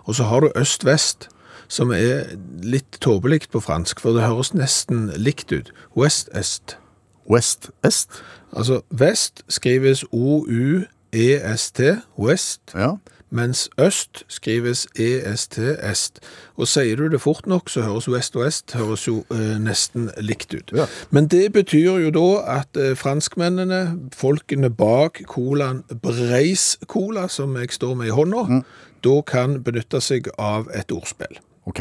og 0.07 0.15
så 0.15 0.27
har 0.31 0.47
du 0.47 0.55
øst-vest, 0.59 1.27
som 1.71 1.93
er 1.95 2.33
litt 2.67 2.99
tåpelig 3.01 3.45
på 3.53 3.63
fransk, 3.63 4.01
for 4.03 4.17
det 4.19 4.27
høres 4.27 4.51
nesten 4.59 5.09
likt 5.17 5.53
ut. 5.55 5.71
West-est. 5.97 6.75
West-est. 7.31 8.21
Altså, 8.51 8.81
vest 8.91 9.45
skrives 9.49 10.03
O-U-E-S-T, 10.11 11.81
west, 12.19 12.61
Ja. 12.75 12.97
mens 13.31 13.69
øst 13.79 14.25
skrives 14.29 14.89
E-S-T-est. 14.99 16.19
Og 16.57 16.67
sier 16.69 16.97
du 16.97 17.09
det 17.09 17.21
fort 17.23 17.47
nok, 17.47 17.69
så 17.71 17.83
høres 17.87 18.09
west 18.11 18.35
og 18.37 18.47
est 18.49 18.73
høres 18.75 19.07
jo 19.07 19.21
eh, 19.31 19.55
nesten 19.63 20.11
likt 20.19 20.55
ut. 20.55 20.73
Ja. 20.75 20.87
Men 21.11 21.29
det 21.31 21.53
betyr 21.53 22.01
jo 22.03 22.11
da 22.11 22.59
at 22.59 22.77
eh, 22.77 22.97
franskmennene, 22.99 24.11
folkene 24.13 24.71
bak 24.71 25.23
colaen 25.31 25.85
Breis 26.03 26.79
Cola, 26.91 27.29
som 27.29 27.55
jeg 27.57 27.71
står 27.71 27.95
med 27.95 28.07
i 28.11 28.17
hånda, 28.19 28.63
da 29.05 29.21
kan 29.23 29.63
benytte 29.63 30.01
seg 30.03 30.27
av 30.39 30.67
et 30.75 30.91
ordspill. 30.93 31.39
OK. 31.71 31.81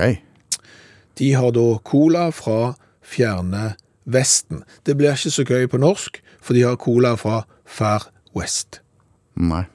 De 1.20 1.32
har 1.36 1.52
da 1.56 1.66
cola 1.84 2.30
fra 2.36 2.76
fjerne 3.04 3.74
Vesten. 4.10 4.64
Det 4.88 4.96
blir 4.98 5.14
ikke 5.18 5.34
så 5.34 5.44
gøy 5.46 5.68
på 5.70 5.78
norsk, 5.82 6.22
for 6.42 6.56
de 6.58 6.64
har 6.66 6.80
cola 6.82 7.16
fra 7.20 7.44
Far 7.70 8.08
West. 8.38 8.80
Nei. 9.38 9.66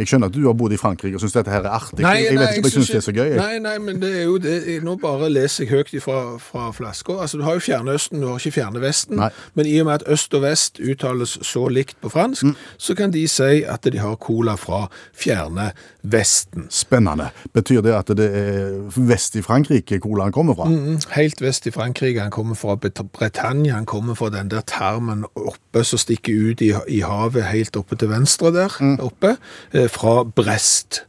Jeg 0.00 0.08
skjønner 0.08 0.30
at 0.30 0.34
du 0.34 0.46
har 0.46 0.54
bodd 0.56 0.72
i 0.72 0.78
Frankrike 0.80 1.18
og 1.18 1.20
syns 1.20 1.34
dette 1.36 1.52
her 1.52 1.66
er 1.68 1.74
artig. 1.76 2.00
jeg, 2.00 2.22
jeg 2.24 2.38
vet 2.40 2.54
ikke 2.56 2.62
om 2.62 2.68
jeg 2.70 2.72
syns 2.72 2.88
det 2.90 2.96
er 2.96 3.04
så 3.04 3.12
gøy. 3.12 3.26
Jeg. 3.28 3.36
Nei, 3.38 3.58
nei, 3.60 3.74
men 3.78 3.98
det 4.00 4.08
er 4.18 4.22
jo 4.24 4.38
det. 4.40 4.54
Nå 4.86 4.94
bare 5.02 5.28
leser 5.30 5.66
jeg 5.66 5.70
høyt 5.74 5.92
fra, 6.02 6.16
fra 6.40 6.70
flaska. 6.72 7.18
Altså, 7.22 7.38
du 7.38 7.44
har 7.44 7.58
jo 7.58 7.62
Fjerne 7.66 7.92
Østen, 7.98 8.22
du 8.24 8.26
har 8.30 8.40
ikke 8.40 8.54
Fjerne 8.56 8.80
Vesten. 8.82 9.20
Nei. 9.20 9.28
Men 9.54 9.68
i 9.68 9.74
og 9.82 9.90
med 9.90 9.98
at 10.00 10.06
øst 10.16 10.32
og 10.34 10.42
vest 10.46 10.80
uttales 10.80 11.36
så 11.44 11.66
likt 11.68 12.00
på 12.00 12.08
fransk, 12.12 12.42
Mm. 12.48 12.56
så 12.80 12.96
kan 12.98 13.12
de 13.12 13.26
si 13.28 13.62
at 13.68 13.84
de 13.84 13.98
har 14.00 14.16
cola 14.16 14.56
fra 14.56 14.86
Fjerne 15.12 15.70
Vesten. 16.02 16.66
Spennende. 16.70 17.28
Betyr 17.54 17.80
det 17.84 17.92
at 17.94 18.08
det 18.18 18.26
er 18.34 18.72
vest 19.06 19.36
i 19.38 19.42
Frankrike 19.42 20.00
colaen 20.02 20.32
kommer 20.34 20.54
fra? 20.58 20.66
Mm, 20.68 20.98
Helt 21.14 21.40
vest 21.40 21.66
i 21.66 21.70
Frankrike. 21.70 22.20
Han 22.20 22.30
kommer 22.34 22.54
fra 22.58 22.74
Britannia. 22.76 23.74
Han 23.74 23.86
kommer 23.86 24.14
fra 24.18 24.30
den 24.34 24.50
der 24.50 24.60
tarmen 24.66 25.24
oppe 25.38 25.84
som 25.84 25.98
stikker 26.02 26.50
ut 26.50 26.60
i, 26.62 26.72
i 26.88 27.00
havet 27.06 27.44
helt 27.52 27.76
oppe 27.78 27.96
til 27.96 28.10
venstre 28.10 28.50
der 28.52 28.74
oppe. 29.00 29.36
eh, 29.72 29.88
Fra 29.88 30.24
Brest. 30.24 31.04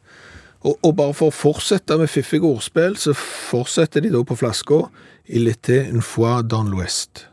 Og, 0.63 0.77
og 0.83 0.95
bare 0.95 1.13
for 1.13 1.27
å 1.27 1.35
fortsette 1.35 1.97
med 1.99 2.07
fiffige 2.07 2.45
ordspill, 2.47 2.93
så 2.97 3.11
fortsetter 3.17 4.01
de 4.05 4.13
da 4.13 4.21
på 4.23 4.35
flaska 4.39 4.85
Il 5.27 5.47
était 5.47 5.87
une 5.89 6.01
fois 6.01 6.43
dans 6.43 6.63
l'ouest. 6.69 7.25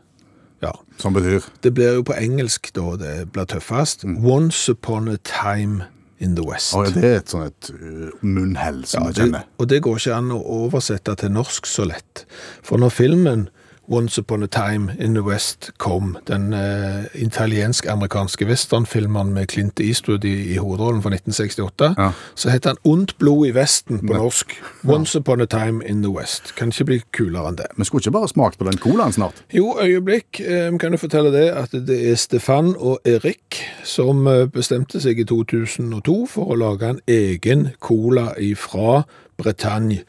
Ja. 0.63 0.71
Som 0.97 1.13
betyr 1.13 1.41
Det 1.63 1.73
blir 1.73 1.93
jo 1.95 2.03
på 2.03 2.13
engelsk 2.13 2.69
da 2.75 2.95
det 2.97 3.31
blir 3.33 3.45
tøffest. 3.45 4.03
Once 4.05 4.69
upon 4.71 5.07
a 5.09 5.17
time 5.23 5.83
in 6.21 6.35
the 6.37 6.43
west. 6.45 6.75
Oh, 6.77 6.83
ja, 6.85 6.91
Det 6.93 7.03
er 7.07 7.17
et 7.23 7.31
sånn 7.33 7.47
et 7.49 7.71
uh, 7.73 8.11
munnhell 8.21 8.83
som 8.85 9.07
Ja, 9.07 9.09
vi 9.09 9.19
kjenner. 9.23 9.47
og 9.57 9.67
det 9.71 9.79
går 9.85 9.97
ikke 10.01 10.15
an 10.19 10.29
å 10.35 10.39
oversette 10.61 11.15
til 11.17 11.33
norsk 11.33 11.65
så 11.69 11.87
lett. 11.89 12.25
For 12.63 12.77
når 12.81 12.93
filmen 12.93 13.47
Once 13.91 14.17
Upon 14.21 14.43
a 14.43 14.47
Time 14.47 14.93
in 14.99 15.13
the 15.13 15.21
West 15.23 15.71
kom, 15.77 16.17
den 16.27 16.53
eh, 16.53 17.05
italiensk-amerikanske 17.15 18.45
westernfilmen 18.47 19.33
med 19.33 19.47
Clint 19.51 19.79
Eastwood 19.79 20.23
i, 20.23 20.53
i 20.53 20.57
hovedrollen 20.57 21.01
fra 21.03 21.09
1968, 21.09 21.95
Ja. 21.97 22.11
så 22.35 22.49
heter 22.49 22.69
han 22.69 22.77
Ondt 22.83 23.17
blod 23.19 23.47
i 23.47 23.51
Vesten 23.55 23.99
på 24.07 24.13
norsk. 24.13 24.55
Once 24.87 25.19
Upon 25.19 25.41
a 25.41 25.45
Time 25.45 25.83
in 25.87 26.01
the 26.03 26.11
West. 26.11 26.55
Kan 26.55 26.67
ikke 26.71 26.85
bli 26.85 27.01
kulere 27.11 27.49
enn 27.51 27.57
det. 27.59 27.67
Vi 27.77 27.85
skulle 27.85 28.01
ikke 28.05 28.11
bare 28.15 28.27
smakt 28.31 28.57
på 28.57 28.63
den 28.69 28.77
colaen 28.79 29.11
snart? 29.13 29.43
Jo, 29.53 29.75
øyeblikk. 29.81 30.39
Eh, 30.39 30.71
kan 30.79 30.91
du 30.91 30.97
fortelle 30.97 31.31
det 31.35 31.49
at 31.51 31.71
det 31.87 31.99
er 32.11 32.15
Stefan 32.15 32.71
og 32.77 32.99
Erik 33.05 33.59
som 33.83 34.23
eh, 34.27 34.45
bestemte 34.47 35.01
seg 35.03 35.19
i 35.19 35.27
2002 35.27 36.17
for 36.31 36.53
å 36.55 36.55
lage 36.63 36.89
en 36.95 37.03
egen 37.11 37.67
cola 37.79 38.31
ifra 38.39 39.03
Bretagne 39.37 39.99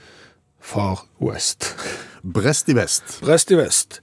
Far 0.61 1.03
West. 1.21 1.73
Brest 2.23 2.69
i 2.69 2.79
vest. 2.79 3.19
Brest 3.21 3.51
i 3.51 3.59
vest. 3.59 4.01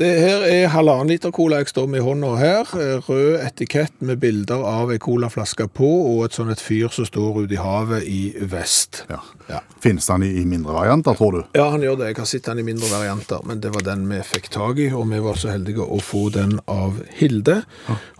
Det 0.00 0.08
her 0.16 0.44
er 0.48 0.70
halvannen 0.72 1.10
liter 1.10 1.28
cola 1.34 1.58
jeg 1.60 1.74
står 1.74 1.88
med 1.92 2.00
i 2.00 2.04
hånda 2.06 2.28
her. 2.40 2.70
Rød 3.04 3.42
etikett 3.42 3.98
med 4.00 4.16
bilder 4.22 4.62
av 4.64 4.88
ei 4.94 4.96
colaflaske 5.02 5.66
på, 5.76 5.90
og 6.14 6.22
et 6.24 6.38
sånn 6.38 6.48
et 6.54 6.62
fyr 6.62 6.88
som 6.94 7.04
står 7.04 7.42
ute 7.42 7.58
i 7.58 7.60
havet 7.60 8.06
i 8.08 8.32
vest. 8.48 9.02
Ja. 9.10 9.18
Ja. 9.50 9.60
Finnes 9.84 10.08
den 10.08 10.24
i, 10.24 10.30
i 10.40 10.46
mindre 10.48 10.72
varianter, 10.78 11.18
tror 11.18 11.36
du? 11.36 11.40
Ja, 11.58 11.68
han 11.74 11.84
gjør 11.84 12.00
det. 12.00 12.14
Jeg 12.14 12.20
har 12.22 12.32
sett 12.32 12.48
den 12.48 12.62
i 12.62 12.66
mindre 12.70 12.88
varianter, 12.94 13.44
men 13.44 13.60
det 13.60 13.74
var 13.76 13.84
den 13.90 14.08
vi 14.08 14.22
fikk 14.24 14.48
tak 14.56 14.80
i, 14.80 14.88
og 14.88 15.04
vi 15.12 15.20
var 15.20 15.36
så 15.42 15.52
heldige 15.52 15.84
å 15.84 16.00
få 16.00 16.30
den 16.32 16.56
av 16.64 17.02
Hilde. 17.20 17.60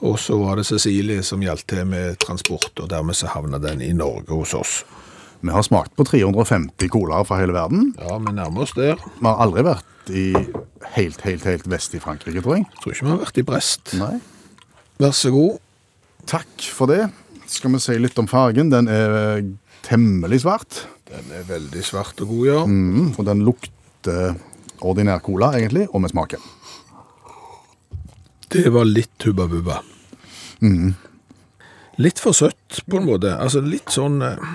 Og 0.04 0.20
så 0.20 0.36
var 0.42 0.60
det 0.60 0.68
Cecilie 0.68 1.24
som 1.24 1.40
hjalp 1.40 1.64
til 1.70 1.86
med 1.88 2.20
transport, 2.20 2.74
og 2.76 2.92
dermed 2.92 3.16
så 3.16 3.32
havna 3.32 3.62
den 3.62 3.80
i 3.80 3.94
Norge 3.96 4.36
hos 4.36 4.52
oss. 4.58 4.82
Vi 5.40 5.53
har 5.55 5.64
smakt 5.64 5.94
på 5.96 6.05
350 6.05 6.90
colaer 6.92 7.24
fra 7.24 7.38
hele 7.40 7.55
verden. 7.57 7.94
Ja, 8.00 8.18
vi 8.20 8.35
nærmer 8.37 8.66
oss 8.66 8.74
der. 8.76 9.00
Vi 9.00 9.24
har 9.24 9.40
aldri 9.40 9.64
vært 9.64 10.12
i 10.12 10.26
helt, 10.96 11.22
helt, 11.24 11.46
helt 11.48 11.66
vest 11.70 11.96
i 11.96 12.00
Frankrike, 12.03 12.42
tror 12.44 12.59
jeg. 12.59 12.66
Tror 12.83 12.94
ikke 12.94 13.07
vi 13.07 13.12
har 13.14 13.22
vært 13.22 13.40
i 13.40 13.46
Brest. 13.48 13.94
Nei. 14.00 14.14
Vær 15.00 15.16
så 15.16 15.33
god. 15.33 15.59
Takk 16.29 16.68
for 16.76 16.92
det. 16.92 17.07
Skal 17.50 17.72
vi 17.72 17.81
si 17.83 17.96
litt 17.98 18.18
om 18.20 18.29
fargen. 18.31 18.68
Den 18.72 18.90
er 18.92 19.40
temmelig 19.87 20.42
svart, 20.44 20.85
Den 21.11 21.33
er 21.35 21.46
veldig 21.48 21.81
svart 21.83 22.20
og 22.22 22.29
god, 22.31 22.46
ja. 22.46 22.59
mm, 22.68 23.07
og 23.18 23.24
den 23.26 23.40
lukter 23.42 24.37
ordinær 24.87 25.18
cola, 25.24 25.50
egentlig, 25.59 25.88
og 25.90 26.05
med 26.05 26.12
smaken. 26.12 26.44
Det 28.50 28.68
var 28.70 28.87
litt 28.87 29.26
Hubba 29.26 29.48
Bubba. 29.50 29.81
Litt 32.00 32.22
for 32.22 32.37
søtt, 32.37 32.83
på 32.87 33.00
en 33.00 33.09
måte. 33.09 33.33
Altså 33.35 33.62
litt 33.64 33.90
sånn 33.94 34.20
eh, 34.22 34.53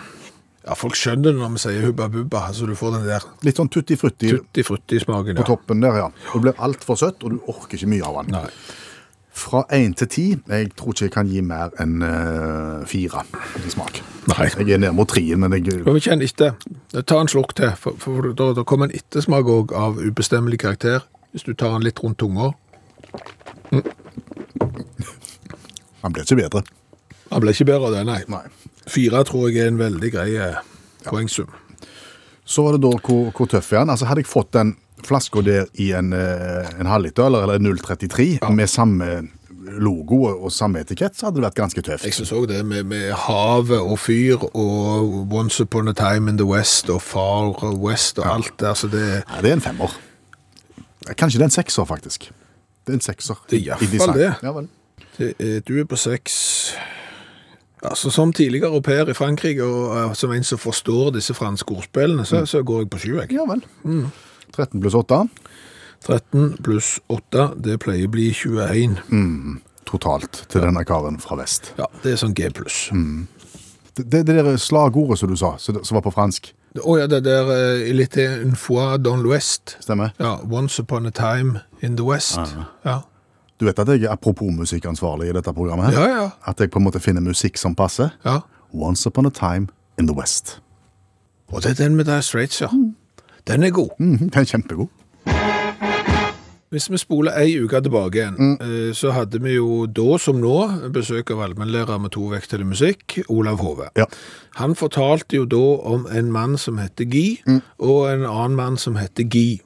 Ja, 0.66 0.74
folk 0.74 0.98
skjønner 0.98 1.30
det 1.30 1.38
når 1.38 1.52
vi 1.54 1.62
sier 1.62 1.84
Hubba 1.86 2.08
Bubba. 2.10 2.48
så 2.54 2.66
du 2.66 2.74
får 2.76 2.96
den 2.96 3.06
der 3.06 3.26
Litt 3.46 3.60
sånn 3.60 3.70
tutti 3.70 3.98
frutti 4.02 4.32
tutti 4.34 4.64
frutti-smaken. 4.66 5.38
på 5.38 5.46
toppen 5.46 5.84
der, 5.84 6.00
ja. 6.02 6.08
Og 6.34 6.42
det 6.42 6.42
blir 6.48 6.64
altfor 6.66 6.98
søtt, 6.98 7.22
og 7.24 7.36
du 7.36 7.40
orker 7.52 7.78
ikke 7.78 7.92
mye 7.92 8.04
av 8.08 8.18
den. 8.24 8.34
Nei. 8.34 8.50
Fra 9.36 9.66
én 9.76 9.94
til 9.94 10.08
ti, 10.08 10.26
jeg 10.48 10.72
tror 10.80 10.96
ikke 10.96 11.06
jeg 11.06 11.12
kan 11.12 11.28
gi 11.30 11.42
mer 11.44 11.70
enn 11.84 12.02
uh, 12.02 12.86
fire 12.88 13.26
i 13.62 13.70
smak. 13.70 14.00
Nei. 14.32 14.48
Jeg 14.58 14.78
er 14.78 14.82
ned 14.82 14.96
mot 14.96 15.10
trien, 15.12 15.38
men 15.44 15.54
jeg 15.54 15.84
vi 15.86 16.00
kjenner 16.02 16.26
etter. 16.26 16.56
Ta 17.04 17.20
en 17.20 17.30
slurk 17.30 17.54
til, 17.54 17.76
for, 17.78 18.00
for 18.00 18.32
da, 18.34 18.54
da 18.56 18.64
kommer 18.64 18.90
en 18.90 18.96
ettersmak 18.96 19.46
òg 19.46 19.76
av 19.76 20.00
ubestemmelig 20.02 20.64
karakter. 20.64 21.04
Hvis 21.36 21.44
du 21.44 21.54
tar 21.54 21.76
den 21.76 21.84
litt 21.84 22.00
rundt 22.02 22.18
tunga. 22.18 22.54
Han 26.02 26.16
ble 26.16 26.24
ikke 26.24 26.40
bedre. 26.40 26.64
Han 27.30 27.44
ble 27.44 27.52
ikke 27.52 27.68
bedre 27.68 27.92
av 27.92 27.98
det, 28.00 28.06
nei. 28.08 28.22
Nei. 28.32 28.46
Fire 28.88 29.24
tror 29.28 29.50
jeg 29.50 29.64
er 29.64 29.74
en 29.74 29.80
veldig 29.82 30.12
grei 30.14 30.32
eh, 30.38 30.58
poengsum. 31.06 31.52
Så 32.46 32.66
var 32.66 32.76
det 32.76 32.84
da 32.86 32.94
hvor, 33.00 33.32
hvor 33.34 33.50
tøff 33.50 33.72
er 33.74 33.84
han. 33.84 33.94
Altså 33.94 34.06
Hadde 34.10 34.22
jeg 34.22 34.30
fått 34.30 34.54
den 34.54 34.76
flaska 35.06 35.42
der 35.46 35.66
i 35.82 35.92
en, 35.98 36.14
eh, 36.14 36.70
en 36.80 36.90
halvliter 36.90 37.28
eller 37.28 37.56
en 37.58 37.78
033 37.78 38.40
med 38.54 38.70
samme 38.70 39.28
logo 39.66 40.22
og, 40.30 40.52
samme 40.54 40.82
etikett, 40.84 41.16
så 41.18 41.28
hadde 41.28 41.40
det 41.40 41.46
vært 41.48 41.58
ganske 41.58 41.84
tøft. 41.86 42.06
Jeg 42.06 42.16
syns 42.18 42.34
òg 42.36 42.48
det 42.52 42.62
med, 42.68 42.86
med 42.90 43.12
havet 43.26 43.82
og 43.82 43.98
fyr 44.00 44.46
og 44.52 45.34
Once 45.34 45.64
Upon 45.64 45.90
a 45.90 45.96
Time 45.98 46.32
in 46.32 46.38
the 46.38 46.48
West 46.48 46.90
og 46.94 47.02
Far 47.02 47.56
West 47.82 48.20
og 48.22 48.30
alt 48.30 48.54
der, 48.62 48.74
så 48.78 48.90
det 48.92 49.06
ja, 49.06 49.42
det 49.42 49.52
er 49.52 49.60
en 49.60 49.66
femmer. 49.66 49.96
Kanskje 51.16 51.40
det 51.40 51.48
er 51.48 51.52
en 51.52 51.58
sekser, 51.58 51.86
faktisk. 51.86 52.30
Det 52.86 52.94
er 52.94 53.00
en 53.00 53.06
sekser. 53.06 53.42
Det 53.50 53.58
er 53.58 53.82
i 53.82 53.90
hvert 53.90 54.02
fall 54.02 54.20
det. 54.20 54.32
Ja, 54.44 54.54
vel. 54.56 54.70
Det 55.18 55.34
er, 55.40 55.60
du 55.66 55.78
er 55.80 55.90
på 55.90 55.98
seks 56.00 56.36
Altså, 57.90 58.10
Som 58.12 58.34
tidligere 58.34 58.72
au 58.74 58.82
pair 58.82 59.10
i 59.10 59.14
Frankrike, 59.14 59.64
og 59.64 59.96
uh, 59.96 60.14
som 60.14 60.32
en 60.32 60.44
som 60.44 60.62
forstår 60.62 61.14
disse 61.18 61.34
franske 61.34 61.72
ordspillene, 61.72 62.26
så, 62.26 62.46
så 62.46 62.64
går 62.64 62.86
jeg 62.86 62.90
på 62.90 63.02
sju. 63.04 63.14
Ja 63.32 63.46
vel. 63.50 63.64
13 64.56 64.82
pluss 64.82 64.96
8 64.96 65.26
13 66.06 66.58
pluss 66.64 67.00
8, 67.10 67.48
det 67.66 67.80
pleier 67.82 68.06
å 68.08 68.12
bli 68.14 68.28
21. 68.34 69.00
Mm. 69.10 69.62
totalt 69.86 70.44
til 70.50 70.62
denne 70.66 70.82
karen 70.86 71.18
fra 71.22 71.38
vest. 71.40 71.72
Ja, 71.78 71.86
det 72.04 72.14
er 72.14 72.20
sånn 72.22 72.34
G 72.38 72.50
pluss. 72.54 72.90
Det, 73.96 74.04
det, 74.12 74.24
det 74.28 74.36
der 74.38 74.58
slagordet 74.60 75.20
som 75.22 75.30
du 75.32 75.38
sa, 75.40 75.56
som 75.62 75.98
var 75.98 76.06
på 76.06 76.14
fransk, 76.14 76.54
Å 76.76 76.98
ja, 77.00 77.06
det 77.08 77.22
der 77.24 77.48
uh, 77.48 77.90
Il 77.90 78.02
était 78.04 78.42
une 78.44 78.56
fois 78.60 78.98
dans 78.98 79.16
l'ouest. 79.16 79.78
stemmer? 79.80 80.12
Ja, 80.20 80.42
Once 80.44 80.82
upon 80.82 81.06
a 81.06 81.12
time 81.12 81.62
in 81.82 81.96
the 81.96 82.04
west. 82.04 82.36
Ja, 82.84 83.04
Du 83.60 83.66
vet 83.66 83.80
at 83.80 83.88
jeg 83.88 84.04
er 84.04 84.12
apropos 84.12 84.52
musikkansvarlig 84.52 85.30
i 85.30 85.34
dette 85.38 85.54
programmet? 85.54 85.94
her? 85.94 86.02
ja. 86.02 86.22
ja. 86.24 86.30
At 86.48 86.60
jeg 86.60 86.72
på 86.72 86.80
en 86.80 86.88
måte 86.88 87.00
finner 87.00 87.22
musikk 87.22 87.58
som 87.58 87.76
passer? 87.76 88.10
ja. 88.26 88.40
Once 88.76 89.08
Upon 89.08 89.26
a 89.26 89.30
Time 89.30 89.68
in 90.00 90.08
the 90.08 90.16
West. 90.16 90.60
Og 91.48 91.64
det 91.64 91.70
er 91.70 91.84
den 91.84 91.96
med 91.96 92.06
Dire 92.06 92.22
Straits, 92.22 92.62
ja. 92.62 92.68
Den 93.48 93.64
er 93.64 93.70
god. 93.70 93.90
Mm, 94.00 94.18
den 94.18 94.32
er 94.34 94.44
kjempegod. 94.44 94.88
Hvis 96.70 96.92
vi 96.92 96.98
spoler 96.98 97.32
ei 97.40 97.60
uke 97.64 97.80
tilbake 97.82 98.18
igjen, 98.18 98.36
mm. 98.36 98.94
så 98.94 99.12
hadde 99.16 99.40
vi 99.44 99.54
jo 99.54 99.86
da 99.86 100.18
som 100.20 100.42
nå 100.42 100.56
besøk 100.92 101.32
av 101.32 101.46
allmennlærer 101.46 102.02
med 102.04 102.12
to 102.12 102.26
vekter 102.34 102.60
i 102.60 102.68
musikk, 102.68 103.20
Olav 103.30 103.62
Hove. 103.64 103.88
Ja. 103.96 104.10
Han 104.60 104.76
fortalte 104.76 105.38
jo 105.38 105.46
da 105.46 105.62
om 105.94 106.08
en 106.12 106.34
mann 106.34 106.58
som 106.58 106.82
heter 106.82 107.08
Guy, 107.08 107.38
og 107.80 108.10
en 108.10 108.26
annen 108.26 108.58
mann 108.60 108.78
som 108.82 108.98
heter 109.00 109.24
Guy. 109.24 109.62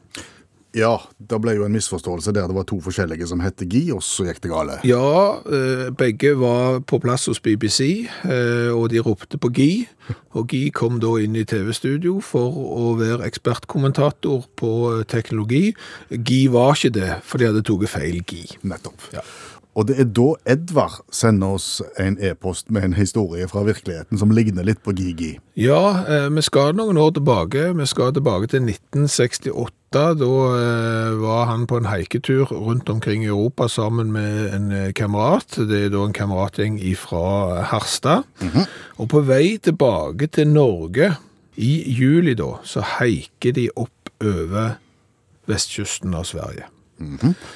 Ja, 0.77 0.99
det 1.17 1.39
ble 1.41 1.55
jo 1.57 1.65
en 1.65 1.73
misforståelse 1.73 2.31
der 2.35 2.49
det 2.49 2.53
var 2.53 2.65
to 2.69 2.77
forskjellige 2.83 3.25
som 3.31 3.41
het 3.41 3.61
Gi, 3.65 3.87
og 3.93 4.03
så 4.05 4.27
gikk 4.27 4.43
det 4.43 4.51
gale. 4.51 4.77
Ja, 4.85 5.41
eh, 5.41 5.89
begge 5.97 6.35
var 6.37 6.79
på 6.85 6.99
plass 7.01 7.25
hos 7.25 7.41
BBC, 7.41 8.05
eh, 8.23 8.69
og 8.69 8.91
de 8.93 9.01
ropte 9.01 9.39
på 9.41 9.49
Gi. 9.49 9.71
Og 10.37 10.53
Gi 10.53 10.69
kom 10.69 10.99
da 11.01 11.15
inn 11.21 11.35
i 11.35 11.45
TV-studio 11.45 12.19
for 12.21 12.53
å 12.53 12.93
være 12.99 13.25
ekspertkommentator 13.25 14.45
på 14.61 14.73
eh, 14.93 15.05
teknologi. 15.09 15.73
Gi 16.13 16.45
var 16.53 16.77
ikke 16.77 16.93
det, 16.99 17.13
for 17.25 17.41
de 17.41 17.49
hadde 17.49 17.65
tatt 17.65 17.89
feil 17.89 18.21
Gi. 18.21 18.45
Nettopp. 18.61 19.09
Ja. 19.13 19.25
Og 19.73 19.87
det 19.87 19.99
er 20.01 20.07
da 20.11 20.33
Edvard 20.49 21.01
sender 21.13 21.55
oss 21.55 21.81
en 22.01 22.17
e-post 22.21 22.69
med 22.69 22.83
en 22.83 22.97
historie 22.97 23.47
fra 23.47 23.63
virkeligheten 23.63 24.17
som 24.19 24.33
ligner 24.33 24.65
litt 24.67 24.81
på 24.83 24.91
Gigi. 24.97 25.37
Ja, 25.55 26.27
vi 26.33 26.43
skal 26.43 26.73
noen 26.75 26.97
år 26.99 27.13
tilbake. 27.15 27.69
Vi 27.77 27.85
skal 27.87 28.11
tilbake 28.17 28.49
til 28.51 28.65
1968. 28.65 29.78
Da 29.89 30.11
eh, 30.13 31.15
var 31.17 31.47
han 31.49 31.65
på 31.67 31.79
en 31.79 31.89
haiketur 31.89 32.51
rundt 32.53 32.89
omkring 32.89 33.23
i 33.23 33.31
Europa 33.31 33.67
sammen 33.67 34.11
med 34.13 34.53
en 34.53 34.71
eh, 34.71 34.93
kamerat. 34.93 35.57
Det 35.57 35.85
er 35.85 35.89
da 35.89 36.03
en 36.05 36.13
kameratgjeng 36.13 36.77
fra 36.97 37.63
Harstad. 37.71 38.27
Og 39.01 39.09
på 39.09 39.23
vei 39.25 39.57
tilbake 39.57 40.29
til 40.29 40.53
Norge 40.53 41.15
i 41.57 41.71
juli 41.89 42.35
da, 42.37 42.59
så 42.63 42.85
haiker 42.99 43.55
de 43.57 43.69
opp 43.75 44.13
over 44.21 44.77
vestkysten 45.49 46.13
av 46.13 46.29
Sverige. 46.29 46.69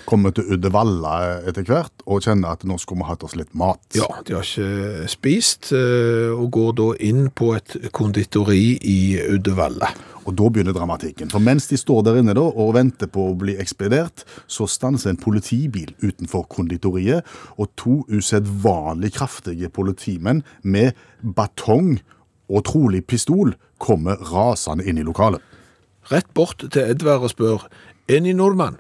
Kommer 0.08 0.32
til 0.36 0.56
Uddevalla 0.56 1.42
etter 1.50 1.66
hvert 1.68 2.06
og 2.08 2.24
kjenner 2.24 2.56
at 2.56 2.64
nå 2.68 2.78
skulle 2.80 3.04
vi 3.04 3.10
hatt 3.10 3.26
oss 3.28 3.36
litt 3.40 3.52
mat. 3.58 3.82
Ja, 3.98 4.08
de 4.24 4.38
har 4.38 4.48
ikke 4.48 5.10
spist, 5.12 5.72
eh, 5.76 6.32
og 6.32 6.50
går 6.56 6.74
da 6.80 6.88
inn 7.04 7.28
på 7.36 7.54
et 7.58 7.76
konditori 7.96 8.78
i 8.80 9.00
Uddevalla. 9.36 9.92
Og 10.24 10.38
da 10.40 10.48
begynner 10.48 10.76
dramatikken. 10.76 11.32
For 11.34 11.44
mens 11.44 11.68
de 11.68 11.78
står 11.80 12.06
der 12.08 12.22
inne 12.22 12.36
da 12.38 12.46
og 12.48 12.76
venter 12.78 13.10
på 13.12 13.28
å 13.30 13.38
bli 13.40 13.58
ekspedert, 13.60 14.24
så 14.48 14.68
stanser 14.72 15.12
en 15.12 15.20
politibil 15.20 15.92
utenfor 16.04 16.48
konditoriet, 16.52 17.28
og 17.60 17.74
to 17.80 18.02
usedvanlig 18.08 19.14
kraftige 19.18 19.72
politimenn 19.74 20.44
med 20.64 20.96
batong 21.24 21.98
og 22.48 22.64
trolig 22.70 23.04
pistol 23.08 23.56
kommer 23.84 24.20
rasende 24.32 24.86
inn 24.88 25.00
i 25.00 25.06
lokalet. 25.06 25.42
Rett 26.12 26.28
bort 26.36 26.64
til 26.64 26.84
Edvard 26.84 27.24
og 27.24 27.32
spør, 27.32 27.68
en 28.12 28.26
i 28.28 28.36
nordmann? 28.36 28.80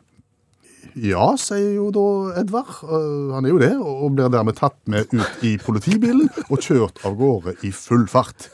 Ja, 1.00 1.32
sier 1.42 1.72
jo 1.78 1.88
da 1.96 2.04
Edvard. 2.42 2.70
Øh, 2.86 3.32
han 3.34 3.46
er 3.48 3.54
jo 3.54 3.60
det, 3.62 3.72
og 3.80 4.14
blir 4.18 4.30
dermed 4.34 4.58
tatt 4.60 4.78
med 4.90 5.10
ut 5.14 5.44
i 5.46 5.56
politibilen 5.62 6.28
og 6.50 6.60
kjørt 6.62 7.02
av 7.08 7.16
gårde 7.20 7.56
i 7.66 7.72
full 7.74 8.06
fart. 8.12 8.50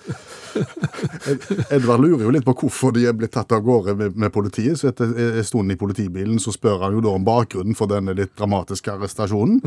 Edvard 1.69 2.01
lurer 2.03 2.25
jo 2.25 2.33
litt 2.33 2.45
på 2.47 2.55
hvorfor 2.61 2.93
de 2.95 3.05
er 3.09 3.17
blitt 3.17 3.33
tatt 3.35 3.51
av 3.55 3.63
gårde 3.65 3.95
med, 3.99 4.15
med 4.19 4.33
politiet, 4.35 4.79
så 4.79 4.89
etter 4.91 5.11
en 5.13 5.45
stund 5.47 5.73
i 5.73 5.77
politibilen 5.79 6.39
så 6.41 6.53
spør 6.55 6.85
han 6.87 6.95
jo 6.97 7.03
da 7.05 7.15
om 7.17 7.27
bakgrunnen 7.27 7.77
for 7.77 7.91
denne 7.91 8.15
litt 8.17 8.35
dramatiske 8.39 8.93
arrestasjonen. 8.95 9.59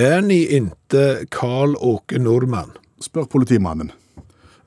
Er 0.00 0.20
ni 0.24 0.44
inte 0.56 1.26
Karl 1.34 1.74
Åke 1.76 2.20
Nordmann? 2.22 2.76
Spør 3.02 3.26
politimannen. 3.32 3.90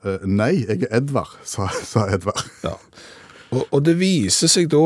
«Eh, 0.04 0.20
Nei, 0.28 0.66
jeg 0.68 0.82
er 0.84 0.98
Edvard, 0.98 1.32
sa, 1.48 1.70
sa 1.80 2.04
Edvard. 2.12 2.42
Ja. 2.64 2.74
Og, 3.54 3.62
og 3.70 3.82
det 3.86 3.94
viser 4.00 4.50
seg 4.50 4.70
da 4.72 4.82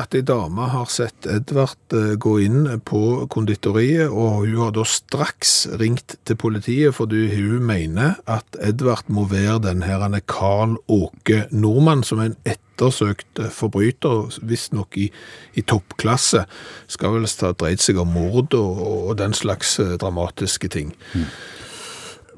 at 0.00 0.14
ei 0.16 0.22
dame 0.26 0.66
har 0.72 0.88
sett 0.92 1.26
Edvard 1.30 1.96
eh, 1.96 2.14
gå 2.20 2.34
inn 2.44 2.66
på 2.84 3.26
konditoriet, 3.32 4.10
og 4.10 4.42
hun 4.44 4.58
har 4.60 4.74
da 4.76 4.84
straks 4.88 5.54
ringt 5.80 6.18
til 6.28 6.38
politiet, 6.40 6.96
fordi 6.96 7.28
hun 7.32 7.64
mener 7.68 8.18
at 8.30 8.58
Edvard 8.60 9.08
må 9.12 9.24
være 9.30 9.60
den 9.68 9.84
her 9.86 10.04
er 10.04 10.20
Karl 10.28 10.76
Åke 10.92 11.46
Nordmann, 11.50 12.04
som 12.04 12.20
er 12.20 12.32
en 12.32 12.38
ettersøkt 12.44 13.40
eh, 13.40 13.52
forbryter, 13.52 14.36
visstnok 14.42 14.98
i, 15.00 15.08
i 15.54 15.64
toppklasse. 15.64 16.44
Skal 16.92 17.16
vel 17.16 17.28
ha 17.28 17.54
dreid 17.56 17.82
seg 17.82 18.00
om 18.02 18.12
mord 18.12 18.52
og, 18.58 18.84
og 19.12 19.16
den 19.22 19.36
slags 19.36 19.78
eh, 19.80 19.96
dramatiske 20.00 20.72
ting. 20.72 20.92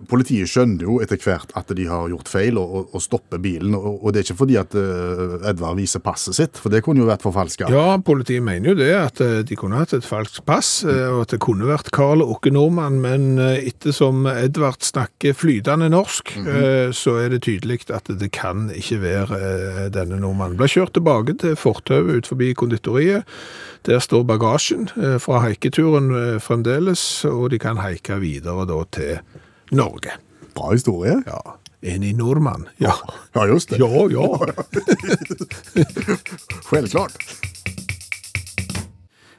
Politiet 0.09 0.51
skjønner 0.51 0.87
jo 0.87 0.99
etter 1.05 1.21
hvert 1.21 1.53
at 1.59 1.71
de 1.77 1.87
har 1.89 2.11
gjort 2.13 2.31
feil 2.31 2.59
og, 2.61 2.91
og, 2.91 3.01
stopper 3.03 3.41
bilen, 3.43 3.75
og, 3.77 4.01
og 4.03 4.13
det 4.13 4.21
er 4.21 4.27
ikke 4.29 4.41
fordi 4.43 4.59
at 4.61 4.75
eh, 4.79 5.49
Edvard 5.51 5.79
viser 5.79 6.03
passet 6.05 6.37
sitt, 6.37 6.61
for 6.61 6.73
det 6.73 6.83
kunne 6.85 7.03
jo 7.03 7.09
vært 7.09 7.25
forfalska. 7.25 7.69
Ja, 7.73 7.97
politiet 8.05 8.45
mener 8.45 8.73
jo 8.73 8.77
det, 8.79 8.91
at 8.97 9.23
eh, 9.25 9.41
de 9.47 9.59
kunne 9.59 9.81
hatt 9.81 9.95
et 9.97 10.07
falskt 10.07 10.45
pass, 10.49 10.71
eh, 10.87 11.07
og 11.11 11.25
at 11.25 11.35
det 11.35 11.41
kunne 11.45 11.69
vært 11.69 11.93
Karl 11.95 12.25
Åke 12.25 12.53
Nordmann, 12.55 13.01
men 13.05 13.39
ettersom 13.41 14.29
Edvard 14.31 14.85
snakker 14.85 15.37
flytende 15.37 15.91
norsk, 15.93 16.35
eh, 16.45 16.91
så 16.95 17.19
er 17.23 17.35
det 17.35 17.45
tydelig 17.49 17.83
at 17.95 18.09
det 18.09 18.31
kan 18.35 18.69
ikke 18.75 19.01
være 19.03 19.89
denne 19.95 20.21
nordmannen. 20.23 20.59
Ble 20.61 20.69
kjørt 20.71 20.95
tilbake 20.97 21.37
til 21.43 21.57
fortauet 21.59 22.21
ut 22.21 22.31
forbi 22.31 22.53
konditoriet. 22.57 23.29
Der 23.85 24.01
står 24.01 24.23
bagasjen 24.25 24.87
fra 25.21 25.43
haiketuren 25.45 26.39
fremdeles, 26.41 27.03
og 27.29 27.51
de 27.53 27.59
kan 27.61 27.83
haike 27.83 28.17
videre 28.23 28.65
da 28.71 28.79
til 28.97 29.19
Norge. 29.75 30.13
Bra 30.55 30.71
historie. 30.73 31.23
Ja, 31.27 31.57
en 31.81 32.03
i 32.03 32.13
nordmann. 32.13 32.69
Ja, 32.77 32.95
Ja, 33.33 33.47
just 33.47 33.69
det. 33.69 33.77
ja. 33.77 34.09
ja. 34.11 34.41
Självklart. 36.65 37.13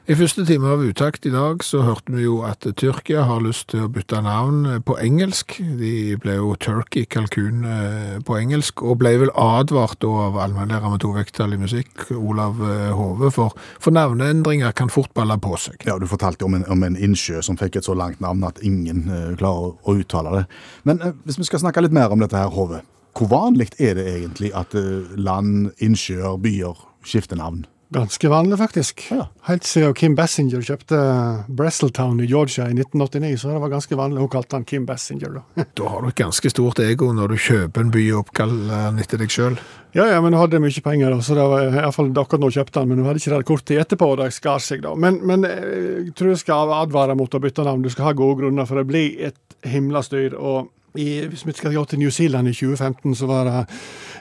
I 0.06 0.14
første 0.14 0.44
time 0.46 0.68
av 0.70 0.84
Utakt 0.86 1.24
i 1.26 1.32
dag 1.34 1.64
så 1.66 1.80
hørte 1.82 2.12
vi 2.14 2.22
jo 2.22 2.36
at 2.46 2.62
Tyrkia 2.78 3.24
har 3.26 3.40
lyst 3.42 3.72
til 3.72 3.82
å 3.82 3.88
bytte 3.90 4.20
navn 4.22 4.78
på 4.86 4.94
engelsk. 5.02 5.56
De 5.80 6.14
ble 6.22 6.36
jo 6.36 6.52
Turkey 6.62 7.08
Kalkun 7.10 7.66
eh, 7.66 8.12
på 8.22 8.36
engelsk, 8.38 8.84
og 8.86 9.00
ble 9.00 9.16
vel 9.24 9.34
advart 9.34 10.06
av 10.06 10.38
allmennlærer 10.44 10.94
med 10.94 11.02
to 11.02 11.10
vekttall 11.16 11.56
i 11.56 11.58
musikk, 11.58 12.06
Olav 12.14 12.62
eh, 12.62 12.94
Hove, 12.94 13.32
for, 13.34 13.58
for 13.82 13.98
navneendringer 13.98 14.78
kan 14.78 14.94
fort 14.94 15.10
balle 15.18 15.40
på 15.42 15.58
seg. 15.58 15.82
Ja, 15.90 15.98
Du 15.98 16.06
fortalte 16.06 16.46
om 16.46 16.54
en, 16.54 16.68
om 16.70 16.86
en 16.86 16.94
innsjø 16.94 17.42
som 17.42 17.58
fikk 17.58 17.82
et 17.82 17.90
så 17.90 17.98
langt 17.98 18.22
navn 18.22 18.46
at 18.46 18.62
ingen 18.62 19.08
eh, 19.10 19.30
klarer 19.42 19.74
å, 19.74 19.98
uttale 19.98 20.38
det. 20.38 20.48
Men 20.86 21.02
eh, 21.02 21.18
hvis 21.26 21.42
vi 21.42 21.50
skal 21.50 21.66
snakke 21.66 21.82
litt 21.82 21.98
mer 21.98 22.14
om 22.14 22.22
dette 22.22 22.38
her, 22.38 22.54
Hove. 22.54 22.84
Hvor 23.18 23.34
vanlig 23.34 23.72
er 23.82 23.98
det 23.98 24.06
egentlig 24.20 24.54
at 24.54 24.78
eh, 24.78 25.16
land, 25.18 25.72
innsjøer, 25.82 26.38
byer 26.46 26.92
skifter 27.02 27.42
navn? 27.42 27.66
Ganske 27.88 28.28
vanlig, 28.28 28.58
faktisk. 28.58 29.06
Ja. 29.10 29.28
Helt 29.46 29.64
siden 29.64 29.94
Kim 29.94 30.14
Bassinger 30.18 30.62
kjøpte 30.64 30.98
Brasseltown 31.46 32.18
i 32.20 32.26
Georgia 32.26 32.66
i 32.66 32.74
1989, 32.74 33.36
så 33.38 33.52
det 33.52 33.60
var 33.62 33.70
ganske 33.76 33.98
vanlig. 33.98 34.24
Hun 34.24 34.30
kalte 34.32 34.58
han 34.58 34.64
Kim 34.66 34.86
Bassinger, 34.88 35.36
da. 35.38 35.64
Da 35.78 35.92
har 35.92 36.02
du 36.02 36.08
et 36.10 36.18
ganske 36.18 36.50
stort 36.50 36.82
ego 36.82 37.12
når 37.14 37.34
du 37.34 37.36
kjøper 37.46 37.86
en 37.86 37.92
by 37.94 38.04
den 38.10 38.98
etter 39.02 39.22
deg 39.22 39.30
sjøl. 39.30 39.58
Ja, 39.94 40.08
ja, 40.10 40.18
men 40.20 40.34
hun 40.34 40.42
hadde 40.42 40.60
mye 40.60 40.82
penger, 40.82 41.14
da, 41.14 41.22
så 41.22 41.38
det 41.38 41.46
var 41.46 41.70
iallfall 41.70 42.10
akkurat 42.10 42.42
nå 42.42 42.50
kjøpte 42.58 42.82
han, 42.82 42.90
men 42.90 43.00
hun 43.00 43.08
hadde 43.08 43.22
ikke 43.22 43.36
det 43.36 43.48
kort 43.52 43.66
tid 43.70 43.80
etterpå, 43.84 44.10
og 44.12 44.18
det 44.20 44.32
skar 44.34 44.58
seg, 44.60 44.82
da. 44.84 44.96
Men, 44.98 45.22
men 45.24 45.46
eh, 45.46 46.08
jeg 46.08 46.16
tror 46.18 46.34
jeg 46.34 46.42
skal 46.42 46.74
advare 46.82 47.16
mot 47.16 47.38
å 47.38 47.42
bytte 47.42 47.64
navn. 47.64 47.86
Du 47.86 47.92
skal 47.94 48.10
ha 48.10 48.16
gode 48.18 48.42
grunner, 48.42 48.66
for 48.66 48.82
det 48.82 48.88
blir 48.90 49.30
et 49.30 49.38
himla 49.66 50.02
styr. 50.02 50.34
Og 50.34 50.72
i, 50.98 51.22
hvis 51.30 51.46
vi 51.46 51.54
skal 51.54 51.76
gå 51.76 51.86
til 51.86 52.02
New 52.02 52.10
Zealand 52.10 52.50
i 52.50 52.56
2015, 52.56 53.14
så 53.22 53.30
var 53.30 53.46
det 53.46 53.64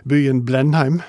byen 0.05 0.45
Blenheim. 0.45 1.01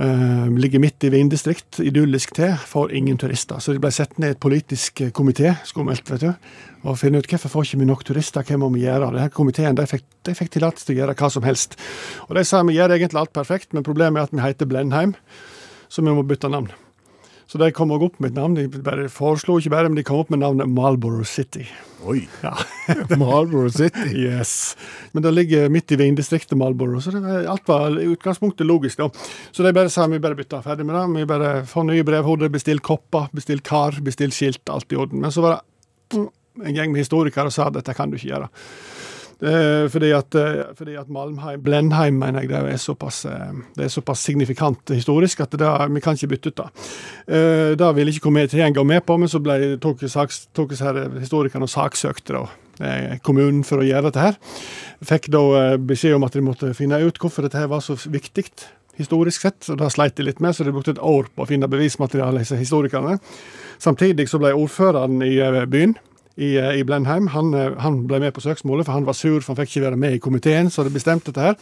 Eh, 0.00 0.48
ligger 0.58 0.80
midt 0.80 1.04
i 1.04 1.10
vindistrikt, 1.12 1.80
idyllisk 1.84 2.32
til, 2.34 2.54
får 2.66 2.94
ingen 2.96 3.18
turister. 3.20 3.60
Så 3.60 3.74
det 3.74 3.82
ble 3.84 3.90
satt 3.92 4.16
ned 4.22 4.36
et 4.36 4.40
politisk 4.40 5.02
komité, 5.12 5.52
skummelt, 5.68 6.08
vet 6.08 6.24
du, 6.24 6.30
og 6.88 6.96
finne 6.98 7.20
ut 7.20 7.28
hvorfor 7.28 7.52
får 7.52 7.66
ikke 7.68 7.82
vi 7.82 7.88
nok 7.90 8.04
turister, 8.08 8.46
hva 8.46 8.58
må 8.58 8.70
vi 8.72 8.86
gjøre? 8.86 9.10
Denne 9.12 9.28
komiteen 9.34 9.76
de 9.76 9.84
fikk, 9.86 10.06
de 10.24 10.34
fikk 10.38 10.54
tillatelse 10.56 10.88
til 10.88 10.96
å 10.96 11.02
gjøre 11.02 11.16
hva 11.20 11.30
som 11.34 11.44
helst. 11.44 11.76
Og 12.30 12.38
de 12.38 12.46
sa 12.48 12.62
vi 12.64 12.78
gjør 12.78 12.96
egentlig 12.96 13.20
alt 13.20 13.34
perfekt, 13.36 13.74
men 13.76 13.84
problemet 13.84 14.22
er 14.22 14.30
at 14.30 14.32
vi 14.32 14.40
heter 14.40 14.70
Blenheim, 14.70 15.12
så 15.92 16.00
vi 16.00 16.16
må 16.16 16.24
bytte 16.24 16.48
navn. 16.48 16.72
Så 17.52 17.58
de 17.60 17.66
kom 17.76 17.90
også 17.92 18.06
opp 18.08 18.14
med 18.22 18.30
et 18.30 18.38
navn. 18.38 18.54
De 18.56 18.80
bare 18.80 19.10
foreslo 19.12 19.58
ikke 19.60 19.74
bare, 19.74 19.90
men 19.90 19.98
de 19.98 20.04
kom 20.08 20.22
opp 20.22 20.30
med 20.32 20.40
navnet 20.40 20.70
Marlborough 20.72 21.28
City. 21.28 21.66
Oi. 22.08 22.22
Ja. 22.40 22.54
Marlborough 23.20 23.74
City. 23.74 24.06
Yes. 24.16 24.72
Men 25.12 25.26
det 25.26 25.34
ligger 25.36 25.68
midt 25.68 25.92
i 25.92 25.98
vindistriktet 26.00 26.56
Marlborough, 26.56 27.02
så 27.04 27.12
det 27.12 27.20
var, 27.20 27.44
alt 27.52 27.68
var 27.68 27.98
i 28.00 28.06
utgangspunktet 28.14 28.64
logisk. 28.64 29.02
da. 29.02 29.10
Så 29.52 29.66
de 29.66 29.74
bare 29.76 29.92
sa 29.92 30.06
vi 30.08 30.22
bare 30.24 30.38
bytta 30.38 30.62
ferdig 30.64 30.88
med 30.88 30.96
det. 30.96 31.04
Vi 31.20 31.28
bare 31.28 31.50
får 31.68 31.90
nye 31.90 32.08
brevhoder, 32.08 32.48
bestill 32.56 32.80
kopper, 32.80 33.28
bestill 33.36 33.60
kar, 33.60 34.00
bestill 34.00 34.32
skilt, 34.32 34.64
alt 34.72 34.88
i 34.88 35.02
orden. 35.04 35.20
Men 35.20 35.36
så 35.36 35.44
var 35.44 35.60
det 36.08 36.24
en 36.64 36.72
gjeng 36.72 36.96
med 36.96 37.04
historikere 37.04 37.52
og 37.52 37.56
sa 37.58 37.68
dette 37.68 37.92
kan 38.00 38.08
du 38.08 38.16
ikke 38.16 38.32
gjøre. 38.32 38.48
Eh, 39.42 39.88
fordi 39.90 40.12
at, 40.14 40.34
eh, 40.34 40.64
fordi 40.78 40.94
at 40.94 41.08
Malmheim, 41.10 41.62
Blenheim 41.62 42.14
mener 42.14 42.44
jeg 42.44 42.48
det 42.48 42.58
er 42.72 42.78
såpass, 42.78 43.24
eh, 43.26 43.54
det 43.74 43.84
er 43.84 43.88
såpass 43.88 44.22
signifikant 44.22 44.92
historisk 44.94 45.40
at 45.40 45.50
det, 45.58 45.70
vi 45.90 46.00
kan 46.00 46.14
ikke 46.14 46.28
bytte 46.30 46.52
ut 46.52 46.60
det. 46.60 46.68
Det 47.78 47.94
ville 47.96 48.12
ikke 48.12 48.28
komiteen 48.28 48.74
gå 48.74 48.84
med 48.84 49.02
på, 49.06 49.16
men 49.18 49.28
så 49.28 49.40
ble, 49.42 49.78
tok, 49.78 49.98
tok 50.54 50.70
historikerne 50.70 51.66
og 51.66 51.70
saksøkte 51.70 52.36
da, 52.36 53.18
kommunen 53.22 53.64
for 53.64 53.82
å 53.82 53.86
gjøre 53.86 54.10
dette 54.10 54.20
her. 54.20 54.38
Fikk 55.02 55.30
da 55.30 55.76
beskjed 55.76 56.14
om 56.14 56.24
at 56.24 56.32
de 56.32 56.40
måtte 56.40 56.74
finne 56.74 57.02
ut 57.02 57.18
hvorfor 57.18 57.42
dette 57.42 57.58
her 57.58 57.66
var 57.66 57.80
så 57.80 57.96
viktig 57.96 58.46
historisk 58.98 59.40
sett, 59.40 59.70
og 59.70 59.78
det 59.78 59.90
sleit 59.90 60.16
de 60.16 60.22
litt 60.22 60.40
med, 60.40 60.54
så 60.54 60.64
de 60.64 60.72
brukte 60.74 60.94
et 60.94 61.02
år 61.02 61.30
på 61.34 61.42
å 61.42 61.48
finne 61.48 61.70
bevismateriale, 61.70 62.44
historikerne. 62.44 63.18
Samtidig 63.78 64.28
så 64.28 64.38
ble 64.38 64.54
ordføreren 64.54 65.22
i 65.22 65.38
byen, 65.66 65.96
i, 66.36 66.54
eh, 66.56 66.78
i 66.80 66.84
Blenheim, 66.84 67.28
han, 67.34 67.52
eh, 67.54 67.74
han 67.82 68.06
ble 68.06 68.20
med 68.22 68.34
på 68.34 68.44
søksmålet, 68.44 68.86
for 68.86 68.96
han 68.96 69.08
var 69.08 69.16
sur, 69.18 69.40
for 69.40 69.54
han 69.54 69.60
fikk 69.62 69.76
ikke 69.76 69.86
være 69.90 70.00
med 70.00 70.16
i 70.16 70.22
komiteen, 70.22 70.70
så 70.70 70.84
det 70.84 70.94
bestemte 70.94 71.32
dette 71.32 71.46
her. 71.50 71.56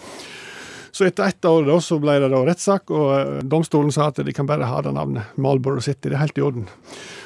Så 0.93 1.07
etter 1.07 1.29
ett 1.31 1.45
år 1.47 1.67
da, 1.69 1.77
så 1.83 2.01
ble 2.03 2.17
det 2.19 2.31
da 2.33 2.41
rettssak, 2.47 2.91
og 2.91 3.11
eh, 3.15 3.43
domstolen 3.47 3.93
sa 3.95 4.09
at 4.11 4.23
de 4.27 4.35
kan 4.35 4.49
bare 4.49 4.67
ha 4.67 4.81
det 4.83 4.95
navnet 4.95 5.37
Marlboro 5.39 5.81
City. 5.81 6.09
Det 6.09 6.17
er 6.19 6.25
helt 6.25 6.39
i 6.39 6.47
orden. 6.47 6.67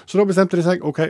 Så 0.04 0.20
da 0.20 0.26
bestemte 0.28 0.58
de 0.60 0.64
seg. 0.66 0.84
OK, 0.84 1.00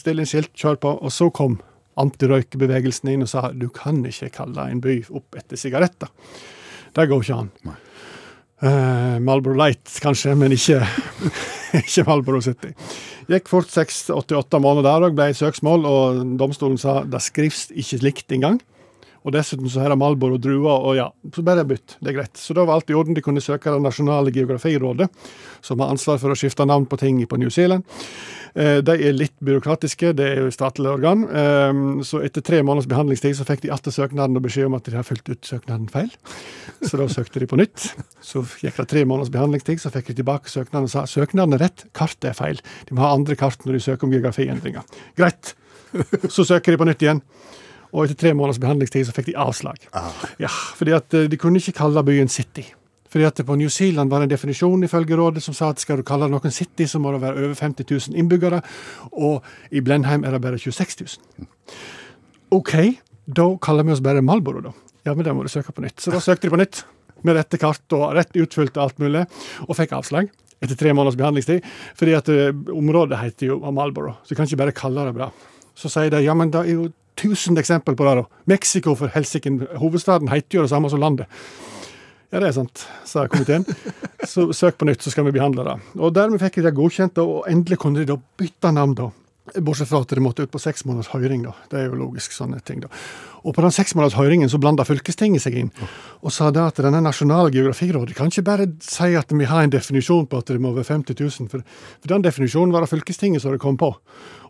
still 0.00 0.22
en 0.22 0.28
skilt, 0.28 0.54
kjør 0.56 0.80
på. 0.80 0.94
Og 1.04 1.12
så 1.12 1.28
kom 1.34 1.58
antirøykebevegelsen 2.00 3.12
inn 3.12 3.26
og 3.26 3.28
sa 3.28 3.50
du 3.52 3.68
kan 3.74 4.00
ikke 4.08 4.30
kalle 4.38 4.70
en 4.70 4.80
by 4.80 5.02
opp 5.12 5.36
etter 5.36 5.60
sigaretter. 5.60 6.08
Det 6.96 7.06
går 7.10 7.24
ikke 7.24 7.40
an. 7.44 7.50
Uh, 8.60 9.16
Marlboro 9.24 9.56
Light 9.56 9.92
kanskje, 10.02 10.34
men 10.36 10.52
ikke, 10.56 10.80
ikke 11.80 12.06
Valbro 12.08 12.40
City. 12.44 12.72
Gikk 13.30 13.50
fort 13.50 13.70
6-88 13.70 14.60
måneder 14.62 14.88
der 14.88 15.08
òg, 15.08 15.16
ble 15.18 15.30
søksmål, 15.36 15.86
og 15.86 16.20
domstolen 16.40 16.78
sa 16.80 17.00
det 17.06 17.22
skrives 17.24 17.68
ikke 17.70 18.00
slikt 18.02 18.36
engang. 18.36 18.60
Og 19.20 19.34
dessuten 19.34 19.68
så 19.68 19.82
her 19.84 19.92
er 19.92 20.00
og 20.00 20.40
druer, 20.40 20.86
og 20.88 20.96
ja, 20.96 21.10
så 21.34 21.42
bare 21.44 21.66
bytt. 21.68 21.98
Det 22.00 22.12
er 22.12 22.18
greit. 22.22 22.36
Så 22.40 22.54
da 22.56 22.64
var 22.64 22.78
alt 22.78 22.90
i 22.90 22.96
orden. 22.96 23.14
De 23.14 23.20
kunne 23.20 23.40
søke 23.40 23.70
Det 23.70 23.82
nasjonale 23.82 24.32
geografirådet, 24.32 25.08
som 25.60 25.80
har 25.80 25.90
ansvar 25.92 26.18
for 26.18 26.32
å 26.32 26.38
skifte 26.38 26.64
navn 26.64 26.86
på 26.86 26.96
ting 26.96 27.20
på 27.26 27.36
New 27.36 27.50
Zealand. 27.50 27.84
Eh, 28.54 28.80
de 28.82 28.96
er 28.96 29.12
litt 29.14 29.36
byråkratiske, 29.44 30.14
det 30.16 30.26
er 30.26 30.40
jo 30.40 30.54
statlig 30.54 30.88
organ. 30.90 31.26
Eh, 31.28 32.02
så 32.06 32.22
etter 32.24 32.42
tre 32.42 32.62
måneders 32.64 32.88
behandlingstid 32.90 33.36
så 33.36 33.46
fikk 33.46 33.62
de 33.66 33.72
atter 33.74 33.94
søknaden 33.94 34.36
og 34.40 34.46
beskjed 34.46 34.70
om 34.70 34.78
at 34.78 34.88
de 34.88 34.96
har 34.96 35.06
fulgt 35.06 35.28
ut 35.30 35.52
søknaden 35.52 35.90
feil. 35.92 36.10
Så 36.80 36.96
da 36.96 37.06
søkte 37.12 37.42
de 37.42 37.50
på 37.50 37.60
nytt. 37.60 37.90
Så 38.24 38.42
gikk 38.64 38.80
det 38.80 38.88
tre 38.90 39.04
måneders 39.04 39.32
behandlingstid, 39.34 39.82
så 39.84 39.92
fikk 39.92 40.10
de 40.10 40.20
tilbake 40.22 40.50
søknaden 40.50 40.88
og 40.88 40.94
sa 40.94 41.04
søknaden 41.10 41.58
er 41.58 41.66
rett, 41.68 41.86
kartet 41.96 42.32
er 42.32 42.38
feil. 42.38 42.64
De 42.88 42.96
må 42.96 43.04
ha 43.04 43.12
andre 43.14 43.36
kart 43.38 43.62
når 43.66 43.78
de 43.78 43.86
søker 43.90 44.08
om 44.08 44.16
geografiendringer. 44.16 45.00
Greit. 45.20 45.54
Så 46.30 46.46
søker 46.46 46.72
de 46.72 46.80
på 46.80 46.86
nytt 46.88 47.02
igjen. 47.02 47.24
Og 47.90 48.04
etter 48.04 48.18
tre 48.18 48.34
måneders 48.36 48.60
behandlingstid 48.62 49.08
så 49.08 49.14
fikk 49.16 49.30
de 49.30 49.38
avslag. 49.40 49.88
Ja, 50.42 50.50
fordi 50.78 50.94
at 50.96 51.16
eh, 51.16 51.28
De 51.30 51.38
kunne 51.40 51.58
ikke 51.58 51.78
kalle 51.80 52.04
byen 52.06 52.30
City. 52.30 52.66
Fordi 53.10 53.26
at 53.26 53.40
På 53.46 53.56
New 53.58 53.68
Zealand 53.68 54.10
var 54.10 54.22
det 54.22 54.28
en 54.28 54.34
definisjon 54.36 54.84
ifølge 54.86 55.16
rådet 55.18 55.42
som 55.42 55.54
sa 55.54 55.72
at 55.74 55.82
skal 55.82 55.98
du 55.98 56.06
kalle 56.06 56.28
noen 56.30 56.54
City, 56.54 56.86
så 56.86 57.00
må 57.02 57.12
det 57.12 57.22
være 57.24 57.42
over 57.44 57.56
50 57.58 57.88
000 57.90 58.18
innbyggere. 58.18 58.60
Og 59.12 59.42
i 59.70 59.82
Blenheim 59.82 60.24
er 60.24 60.36
det 60.36 60.42
bare 60.44 60.58
26 60.58 61.02
000. 61.02 61.42
OK, 62.54 62.74
da 63.26 63.48
kaller 63.62 63.86
vi 63.86 63.96
oss 63.96 64.02
bare 64.04 64.22
Malboro, 64.22 64.62
da. 64.62 64.72
Ja, 65.06 65.14
men 65.14 65.24
da 65.26 65.34
må 65.34 65.42
du 65.42 65.50
søke 65.50 65.74
på 65.74 65.82
nytt. 65.82 65.98
Så 66.02 66.12
da 66.14 66.20
søkte 66.22 66.46
de 66.46 66.54
på 66.54 66.60
nytt, 66.60 66.84
med 67.26 67.36
rette 67.36 67.58
kart 67.60 67.96
og 67.96 68.14
rett 68.16 68.36
utfylt 68.38 68.76
og 68.78 68.84
alt 68.86 69.02
mulig, 69.02 69.24
og 69.66 69.76
fikk 69.78 69.96
avslag. 69.96 70.30
Etter 70.60 70.76
tre 70.76 70.92
måneders 70.92 71.18
behandlingstid. 71.18 71.66
Fordi 71.98 72.14
at 72.14 72.28
eh, 72.30 72.50
området 72.74 73.18
heter 73.22 73.52
jo 73.52 73.60
Malboro, 73.74 74.18
så 74.22 74.34
du 74.34 74.38
kan 74.38 74.48
ikke 74.48 74.60
bare 74.60 74.76
kalle 74.76 75.06
det 75.08 75.16
bra. 75.16 75.30
Så 75.74 75.90
sier 75.90 76.12
de 76.12 76.20
ja, 76.22 76.34
men 76.36 76.52
det 76.52 76.62
er 76.62 76.74
jo 76.74 76.90
tusen 77.18 77.58
eksempel 77.58 77.96
på 77.96 78.06
det. 78.06 78.14
da. 78.22 78.42
Mexico, 78.50 78.94
for 78.94 79.12
helsike, 79.14 79.52
hovedstaden 79.80 80.30
heter 80.32 80.60
jo 80.60 80.66
det 80.66 80.72
samme 80.72 80.90
som 80.90 81.00
landet. 81.00 81.26
Ja, 82.30 82.38
det 82.38 82.50
er 82.50 82.54
sant, 82.54 82.84
sa 83.04 83.24
komiteen. 83.26 83.64
Så 84.30 84.52
søk 84.54 84.76
på 84.78 84.86
nytt, 84.86 85.02
så 85.02 85.10
skal 85.10 85.24
vi 85.26 85.32
behandle 85.34 85.64
det. 85.66 85.78
Og 85.98 86.12
dermed 86.14 86.38
fikk 86.42 86.60
de 86.60 86.68
det 86.68 86.76
godkjent, 86.76 87.18
og 87.18 87.48
endelig 87.50 87.80
kunne 87.82 88.02
de 88.02 88.12
da 88.12 88.18
bytte 88.38 88.70
navn, 88.76 88.94
da. 88.94 89.08
Bortsett 89.56 89.88
fra 89.90 90.02
at 90.04 90.12
de 90.14 90.22
måtte 90.22 90.44
ut 90.46 90.52
på 90.52 90.60
seks 90.62 90.84
måneders 90.86 91.10
høring, 91.10 91.42
da. 91.48 91.56
Det 91.72 91.80
er 91.80 91.88
jo 91.88 91.98
logisk, 91.98 92.36
sånne 92.36 92.60
ting, 92.62 92.84
da. 92.84 92.90
Og 93.40 93.54
på 93.56 93.64
den 93.64 93.72
seksmånedershøringen 93.72 94.50
måneders 94.50 94.52
så 94.52 94.60
blanda 94.60 94.84
fylkestinget 94.84 95.42
seg 95.42 95.56
inn, 95.56 95.70
og 96.22 96.32
sa 96.32 96.50
da 96.50 96.68
at 96.68 96.80
denne 96.82 97.00
nasjonale 97.00 97.50
geografirådet 97.50 98.16
kan 98.16 98.28
ikke 98.28 98.44
bare 98.46 98.66
si 98.82 99.14
at 99.16 99.30
vi 99.30 99.46
har 99.46 99.64
en 99.64 99.70
definisjon 99.70 100.26
på 100.26 100.38
at 100.38 100.46
det 100.50 100.60
må 100.60 100.72
være 100.74 100.98
50 100.98 101.14
000, 101.18 101.48
for, 101.48 101.62
for 102.00 102.08
den 102.08 102.22
definisjonen 102.22 102.72
var 102.72 102.82
det 102.82 102.90
fylkestinget 102.90 103.42
som 103.42 103.52
det 103.52 103.60
kom 103.60 103.76
på. 103.76 103.94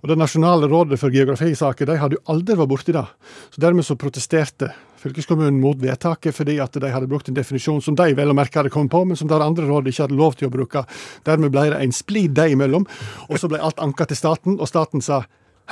Og 0.00 0.08
Det 0.08 0.16
nasjonale 0.16 0.66
rådet 0.66 0.98
for 0.98 1.12
geografisaker 1.12 1.86
de 1.86 1.98
hadde 2.00 2.16
jo 2.16 2.22
aldri 2.32 2.56
vært 2.56 2.70
borti 2.70 2.92
det. 2.92 3.04
Så 3.52 3.60
Dermed 3.60 3.84
så 3.84 3.98
protesterte 4.00 4.70
fylkeskommunen 5.00 5.60
mot 5.60 5.76
vedtaket, 5.76 6.34
fordi 6.34 6.58
at 6.60 6.72
de 6.72 6.88
hadde 6.88 7.08
brukt 7.08 7.28
en 7.28 7.36
definisjon 7.36 7.82
som 7.84 7.96
de 7.96 8.14
vel 8.16 8.32
å 8.32 8.36
merke 8.36 8.60
hadde 8.60 8.72
kommet 8.72 8.92
på, 8.92 9.04
men 9.04 9.16
som 9.16 9.28
det 9.28 9.36
andre 9.36 9.68
rådet 9.68 9.92
ikke 9.92 10.06
hadde 10.06 10.16
lov 10.16 10.36
til 10.40 10.48
å 10.48 10.54
bruke. 10.54 10.84
Dermed 11.28 11.52
ble 11.52 11.68
det 11.72 11.80
en 11.84 11.92
splid 11.92 12.32
de 12.36 12.48
imellom, 12.56 12.88
og 13.28 13.40
så 13.40 13.48
ble 13.48 13.60
alt 13.60 13.80
anka 13.80 14.08
til 14.08 14.20
staten, 14.20 14.56
og 14.56 14.68
staten 14.68 15.04
sa 15.04 15.22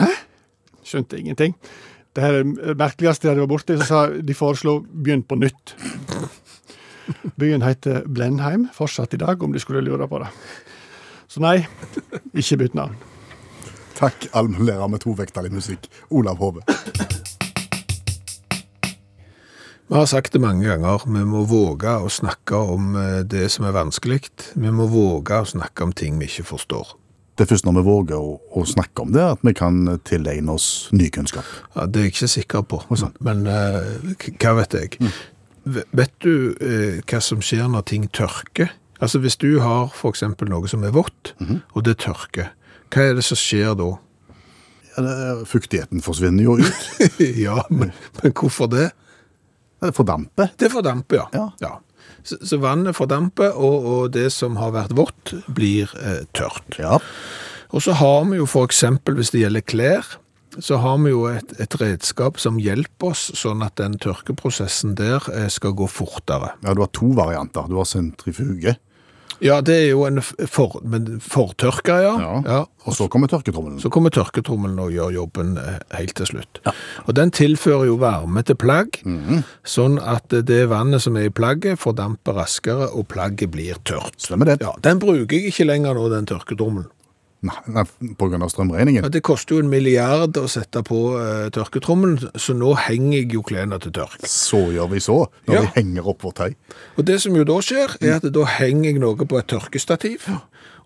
hæ? 0.00 0.12
Skjønte 0.88 1.18
ingenting. 1.20 1.56
Det 2.18 2.24
her 2.24 2.40
er 2.40 2.46
det 2.50 2.74
merkeligste 2.74 3.28
de 3.28 3.30
hadde 3.30 3.44
vært 3.44 3.52
borti, 3.52 3.74
så 3.78 3.84
sa 3.86 3.98
de 4.10 4.34
foreslo 4.34 4.80
begynn 4.90 5.20
på 5.22 5.36
nytt. 5.38 5.76
Byen 7.38 7.62
heter 7.62 8.08
Blenheim 8.10 8.64
fortsatt 8.74 9.14
i 9.14 9.20
dag, 9.22 9.38
om 9.38 9.54
de 9.54 9.62
skulle 9.62 9.84
lure 9.86 10.08
på 10.10 10.18
det. 10.18 10.32
Så 11.30 11.38
nei, 11.44 11.60
ikke 12.34 12.58
bytt 12.64 12.74
navn. 12.74 12.98
Takk, 13.94 14.26
allmennlærer 14.34 14.90
med 14.90 15.04
tovektig 15.06 15.52
musikk, 15.54 15.86
Olav 16.10 16.42
Hove. 16.42 16.66
Vi 19.86 19.94
har 19.94 20.10
sagt 20.10 20.34
det 20.34 20.42
mange 20.42 20.66
ganger, 20.66 21.06
vi 21.06 21.22
må 21.22 21.46
våge 21.46 22.00
å 22.02 22.10
snakke 22.10 22.58
om 22.74 22.96
eh, 22.98 23.20
det 23.22 23.46
som 23.54 23.70
er 23.70 23.78
vanskelig. 23.78 24.24
Vi 24.58 24.74
må 24.74 24.90
våge 24.90 25.38
å 25.38 25.46
snakke 25.54 25.86
om 25.86 25.94
ting 25.94 26.18
vi 26.18 26.26
ikke 26.26 26.50
forstår. 26.50 26.98
Det 27.38 27.44
er 27.46 27.50
først 27.52 27.66
når 27.68 27.76
vi 27.78 27.82
våger 27.86 28.18
å, 28.18 28.32
å 28.58 28.64
snakke 28.66 29.04
om 29.04 29.12
det, 29.14 29.22
at 29.22 29.42
vi 29.46 29.52
kan 29.54 29.76
tilegne 30.08 30.50
oss 30.58 30.88
ny 30.90 31.06
kunnskap. 31.14 31.46
Ja, 31.76 31.84
det 31.86 32.00
er 32.00 32.08
jeg 32.08 32.14
ikke 32.16 32.30
sikker 32.32 32.64
på, 32.66 32.80
Oi, 32.90 32.98
men 33.22 33.44
eh, 33.46 34.26
hva 34.42 34.56
vet 34.58 34.74
jeg? 34.74 34.98
Mm. 34.98 35.12
Vet 36.00 36.14
du 36.24 36.32
eh, 36.64 36.98
hva 37.06 37.20
som 37.22 37.42
skjer 37.44 37.70
når 37.70 37.86
ting 37.92 38.08
tørker? 38.10 38.72
Altså 38.98 39.20
Hvis 39.22 39.36
du 39.38 39.60
har 39.62 39.92
eksempel 40.10 40.50
noe 40.50 40.66
som 40.66 40.82
er 40.82 40.90
vått, 40.96 41.34
og 41.38 41.84
det 41.86 42.00
tørker, 42.02 42.50
hva 42.90 43.04
er 43.06 43.14
det 43.20 43.22
som 43.28 43.38
skjer 43.38 43.76
da? 43.78 43.92
Ja, 44.96 45.04
det- 45.06 45.46
Fuktigheten 45.46 46.02
forsvinner 46.02 46.42
jo 46.42 46.56
ut. 46.58 46.88
ja, 47.46 47.60
men, 47.70 47.92
men 48.18 48.34
hvorfor 48.34 48.66
det? 48.72 48.88
Det 49.78 49.92
fordamper. 49.94 50.50
Det 50.58 50.72
fordamper, 50.74 51.28
ja. 51.30 51.44
Ja. 51.62 51.76
Så, 52.22 52.38
så 52.44 52.60
vannet 52.62 52.96
fordamper, 52.98 53.54
og, 53.56 53.90
og 53.92 54.14
det 54.16 54.28
som 54.34 54.58
har 54.60 54.74
vært 54.76 54.96
vått, 54.98 55.34
blir 55.46 55.92
eh, 56.02 56.24
tørt. 56.36 56.78
Ja. 56.80 56.98
Og 57.74 57.84
så 57.84 57.96
har 58.00 58.24
vi 58.30 58.40
jo 58.40 58.48
for 58.48 58.68
eksempel, 58.68 59.18
hvis 59.18 59.34
det 59.34 59.44
gjelder 59.44 59.66
klær, 59.68 60.16
så 60.58 60.78
har 60.82 60.96
vi 61.02 61.12
jo 61.12 61.26
et, 61.30 61.52
et 61.60 61.74
redskap 61.80 62.40
som 62.40 62.58
hjelper 62.58 63.12
oss, 63.12 63.28
sånn 63.36 63.62
at 63.62 63.76
den 63.78 63.98
tørkeprosessen 64.00 64.96
der 64.98 65.24
eh, 65.34 65.48
skal 65.52 65.76
gå 65.76 65.88
fortere. 65.90 66.54
ja, 66.64 66.74
du 66.74 66.82
har 66.82 66.92
to 66.96 67.12
varianter. 67.16 67.68
Du 67.68 67.78
har 67.78 67.88
sentrifuge, 67.88 68.78
Ja, 69.44 69.60
det 69.62 69.74
er 69.74 69.86
jo 69.92 70.02
en 70.08 70.20
for, 70.22 70.80
men 70.82 71.20
fortørker, 71.22 72.00
ja. 72.02 72.14
Ja. 72.18 72.32
ja. 72.46 72.58
og 72.88 72.96
så 72.96 73.06
kommer 73.12 73.30
tørketrommelen. 73.30 73.78
Så 73.82 73.90
kommer 73.94 74.10
tørketrommelen 74.14 74.78
og 74.82 74.90
gjør 74.94 75.14
jobben 75.14 75.54
eh, 75.62 75.78
helt 75.94 76.16
til 76.18 76.30
slutt. 76.32 76.60
Og 77.06 77.14
den 77.18 77.30
tilfører 77.34 77.86
jo 77.90 77.98
varme 78.02 78.42
til 78.46 78.58
plagg, 78.58 79.00
sånn 79.68 79.98
at 80.02 80.34
det 80.48 80.64
vannet 80.72 81.04
som 81.04 81.16
er 81.20 81.28
i 81.28 81.34
plagget 81.34 81.78
fordamper 81.82 82.38
raskere, 82.40 82.90
og 82.90 83.08
plagget 83.12 83.52
blir 83.54 83.78
tørt. 83.88 84.18
Stemmer 84.22 84.50
det. 84.52 84.60
Ja, 84.64 84.74
Den 84.82 84.98
bruker 85.02 85.36
jeg 85.38 85.52
ikke 85.52 85.68
lenger 85.68 85.94
nå, 85.98 86.08
den 86.12 86.26
tørketrommelen. 86.28 86.90
Nei, 87.40 87.54
av 87.78 88.50
strømregningen. 88.50 89.04
Ja, 89.04 89.08
det 89.14 89.20
koster 89.22 89.54
jo 89.54 89.60
en 89.62 89.68
milliard 89.70 90.34
å 90.40 90.48
sette 90.50 90.80
på 90.82 90.96
uh, 91.14 91.46
tørketrommelen, 91.54 92.32
så 92.34 92.54
nå 92.58 92.72
henger 92.88 93.20
jeg 93.20 93.28
jo 93.36 93.42
klærne 93.46 93.78
til 93.84 93.92
tørk. 93.94 94.24
Så 94.26 94.58
gjør 94.74 94.88
vi 94.90 94.98
så, 95.04 95.18
når 95.46 95.54
Ja. 95.54 95.60
vi 95.62 95.70
henger 95.76 96.08
opp 96.10 96.24
vårt 96.26 96.40
tøy. 96.40 96.56
Og 96.98 97.04
det 97.06 97.20
som 97.22 97.36
jo 97.38 97.44
da 97.46 97.60
skjer, 97.62 97.94
er 98.02 98.16
at 98.16 98.26
da 98.34 98.44
henger 98.58 98.90
jeg 98.90 98.98
noe 99.04 99.14
på 99.30 99.38
et 99.38 99.46
tørkestativ, 99.54 100.26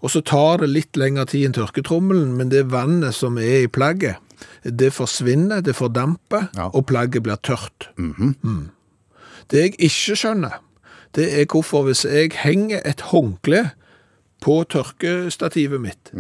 og 0.03 0.11
så 0.13 0.21
tar 0.21 0.59
det 0.61 0.69
litt 0.69 0.97
lengre 1.01 1.25
tid 1.31 1.47
enn 1.49 1.57
tørketrommelen, 1.57 2.37
men 2.37 2.51
det 2.53 2.67
vannet 2.69 3.15
som 3.17 3.39
er 3.41 3.63
i 3.65 3.71
plagget, 3.73 4.17
det 4.65 4.93
forsvinner, 4.93 5.63
det 5.65 5.75
fordamper, 5.79 6.51
Ja. 6.57 6.69
og 6.69 6.85
plagget 6.87 7.23
blir 7.23 7.37
tørt. 7.41 7.89
Mm. 7.97 8.71
Det 9.49 9.59
jeg 9.63 9.75
ikke 9.81 10.17
skjønner, 10.21 10.59
det 11.15 11.33
er 11.41 11.47
hvorfor 11.47 11.85
hvis 11.89 12.05
jeg 12.05 12.33
henger 12.45 12.81
et 12.85 13.01
håndkle 13.09 13.71
på 14.43 14.57
tørkestativet 14.75 15.81
mitt, 15.83 16.11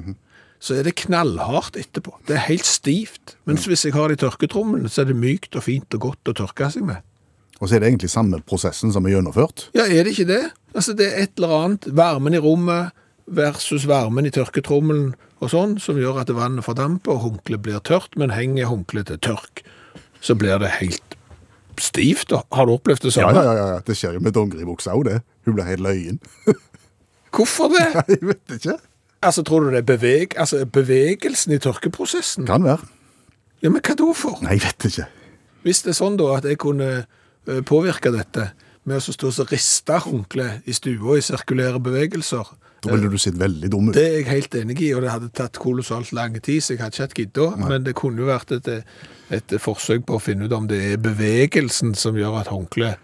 så 0.62 0.77
er 0.79 0.87
det 0.87 0.95
knallhardt 1.03 1.77
etterpå. 1.81 2.14
Det 2.29 2.37
er 2.39 2.45
helt 2.47 2.66
stivt. 2.68 3.37
Mens 3.51 3.64
hvis 3.66 3.83
jeg 3.89 3.97
har 3.97 4.09
det 4.12 4.20
i 4.20 4.23
tørketrommelen, 4.23 4.87
så 4.89 5.03
er 5.03 5.11
det 5.11 5.16
mykt 5.18 5.57
og 5.59 5.64
fint 5.66 5.97
og 5.99 6.05
godt 6.09 6.31
å 6.31 6.37
tørke 6.45 6.68
seg 6.70 6.85
med. 6.87 7.01
Og 7.62 7.68
så 7.70 7.77
er 7.77 7.83
det 7.83 7.91
egentlig 7.93 8.11
samme 8.11 8.39
prosessen 8.47 8.91
som 8.95 9.07
er 9.07 9.16
gjennomført. 9.16 9.68
Ja, 9.75 9.85
er 9.87 10.07
det 10.07 10.14
ikke 10.16 10.29
det? 10.31 10.41
Altså, 10.75 10.95
det 10.99 11.09
er 11.12 11.25
et 11.27 11.35
eller 11.39 11.57
annet, 11.59 11.89
varmen 11.99 12.35
i 12.35 12.41
rommet 12.43 12.95
versus 13.27 13.85
varmen 13.91 14.27
i 14.27 14.33
tørketrommelen 14.35 15.12
og 15.43 15.51
sånn, 15.51 15.77
som 15.83 15.99
gjør 15.99 16.20
at 16.23 16.31
vannet 16.35 16.62
fordamper 16.66 17.14
og 17.16 17.25
håndkleet 17.27 17.62
blir 17.62 17.83
tørt, 17.87 18.14
men 18.18 18.31
henger 18.35 18.70
håndkleet 18.70 19.11
til 19.11 19.18
tørk, 19.31 19.62
så 20.23 20.35
blir 20.39 20.59
det 20.62 20.70
helt 20.79 21.16
stivt 21.83 22.31
da. 22.31 22.43
Har 22.55 22.66
du 22.70 22.75
opplevd 22.77 23.03
det 23.07 23.14
Ja, 23.16 23.27
samme? 23.31 23.43
ja, 23.43 23.55
ja, 23.59 23.66
ja. 23.77 23.79
Det 23.87 23.97
skjer 23.99 24.18
jo 24.18 24.23
med 24.23 24.35
dongeribuksa 24.37 24.95
òg, 24.95 25.07
det. 25.11 25.20
Hun 25.47 25.57
blir 25.59 25.66
helt 25.66 25.83
løyen. 25.83 26.20
Hvorfor 27.33 27.70
det? 27.72 27.87
Nei, 27.97 28.05
Jeg 28.18 28.26
vet 28.28 28.57
ikke. 28.59 28.78
Altså, 29.22 29.45
tror 29.47 29.62
du 29.62 29.70
det 29.70 29.85
er 29.85 29.87
beveg, 29.87 30.35
altså, 30.37 30.64
bevegelsen 30.66 31.55
i 31.55 31.59
tørkeprosessen? 31.62 32.47
Kan 32.49 32.64
være. 32.66 32.83
Ja, 33.62 33.70
men 33.70 33.78
hva 33.85 33.95
da 33.95 34.09
for? 34.18 34.41
Nei, 34.43 34.57
jeg 34.59 34.64
vet 34.66 34.89
ikke. 34.91 35.07
Hvis 35.62 35.85
det 35.85 35.93
er 35.93 35.99
sånn 36.01 36.16
da 36.18 36.26
at 36.41 36.49
jeg 36.51 36.59
kunne 36.59 36.89
eh, 37.05 37.61
påvirke 37.68 38.11
dette 38.11 38.49
med 38.83 38.99
å 38.99 39.14
stå 39.14 39.30
og 39.30 39.53
riste 39.55 40.01
håndkleet 40.09 40.66
i 40.66 40.74
stua 40.74 41.20
i 41.20 41.22
sirkulære 41.22 41.78
bevegelser, 41.87 42.51
Da 42.83 42.91
ville 42.91 43.12
du 43.12 43.14
sett 43.22 43.37
veldig 43.39 43.68
dum 43.70 43.93
ut. 43.93 43.95
det 43.95 44.03
er 44.03 44.16
jeg 44.16 44.26
helt 44.26 44.55
enig 44.59 44.80
i, 44.83 44.89
og 44.97 45.05
det 45.05 45.12
hadde 45.12 45.28
tatt 45.39 45.61
kolossalt 45.62 46.11
lang 46.11 46.35
tid, 46.43 46.59
så 46.59 46.74
jeg 46.74 46.80
hadde 46.83 46.97
ikke 46.97 47.05
hatt 47.05 47.14
gidda, 47.20 47.47
men 47.62 47.85
det 47.87 47.95
kunne 47.95 48.24
jo 48.24 48.26
vært 48.26 48.51
et, 48.57 48.70
et 49.30 49.55
forsøk 49.62 50.03
på 50.09 50.18
å 50.18 50.22
finne 50.24 50.49
ut 50.51 50.57
om 50.57 50.66
det 50.66 50.80
er 50.89 50.99
bevegelsen 50.99 51.95
som 51.95 52.18
gjør 52.18 52.41
at 52.41 52.51
håndkleet 52.51 52.99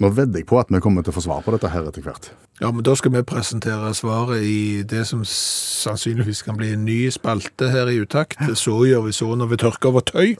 Nå 0.00 0.08
vedder 0.16 0.40
jeg 0.40 0.46
på 0.48 0.56
at 0.56 0.70
vi 0.72 0.78
kommer 0.80 1.04
til 1.04 1.12
å 1.12 1.16
få 1.18 1.22
svar 1.26 1.42
på 1.44 1.52
dette 1.52 1.68
her 1.68 1.84
etter 1.90 2.00
hvert. 2.06 2.30
Ja, 2.60 2.70
men 2.72 2.82
da 2.84 2.94
skal 2.96 3.12
vi 3.12 3.20
presentere 3.28 3.90
svaret 3.96 4.42
i 4.48 4.82
det 4.88 5.02
som 5.08 5.20
sannsynligvis 5.28 6.40
kan 6.46 6.56
bli 6.56 6.70
en 6.72 6.86
ny 6.88 7.10
spalte 7.12 7.68
her 7.72 7.88
i 7.92 7.98
utakt. 8.00 8.40
Så 8.56 8.78
gjør 8.88 9.04
vi 9.08 9.12
så 9.16 9.28
når 9.36 9.50
vi 9.52 9.58
tørker 9.60 9.92
over 9.92 10.00
tøy. 10.08 10.34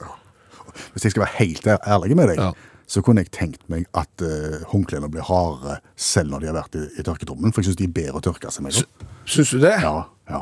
Hvis 0.93 1.05
jeg 1.05 1.13
skal 1.13 1.25
være 1.27 1.37
helt 1.43 1.67
ærlig 1.67 2.17
med 2.17 2.31
deg, 2.33 2.41
Ja. 2.41 2.51
så 2.87 3.01
kunne 3.05 3.21
jeg 3.21 3.31
tenkt 3.31 3.61
meg 3.69 3.85
at 3.93 4.23
uh, 4.25 4.63
håndklærne 4.71 5.09
blir 5.13 5.21
hardere 5.29 5.77
selv 5.95 6.31
når 6.33 6.39
de 6.39 6.47
har 6.49 6.57
vært 6.57 6.75
i, 6.79 6.85
i 6.99 7.03
tørketrommelen. 7.05 7.53
for 7.53 7.61
jeg 7.61 7.69
synes 7.71 7.77
de 7.83 7.89
er 7.89 7.93
bedre 8.01 8.17
å 8.17 8.25
tørke 8.25 8.51
seg 8.51 8.63
med. 8.65 8.81
Syns 9.25 9.51
du 9.53 9.59
det? 9.61 9.75
Ja, 9.83 10.07
ja. 10.29 10.41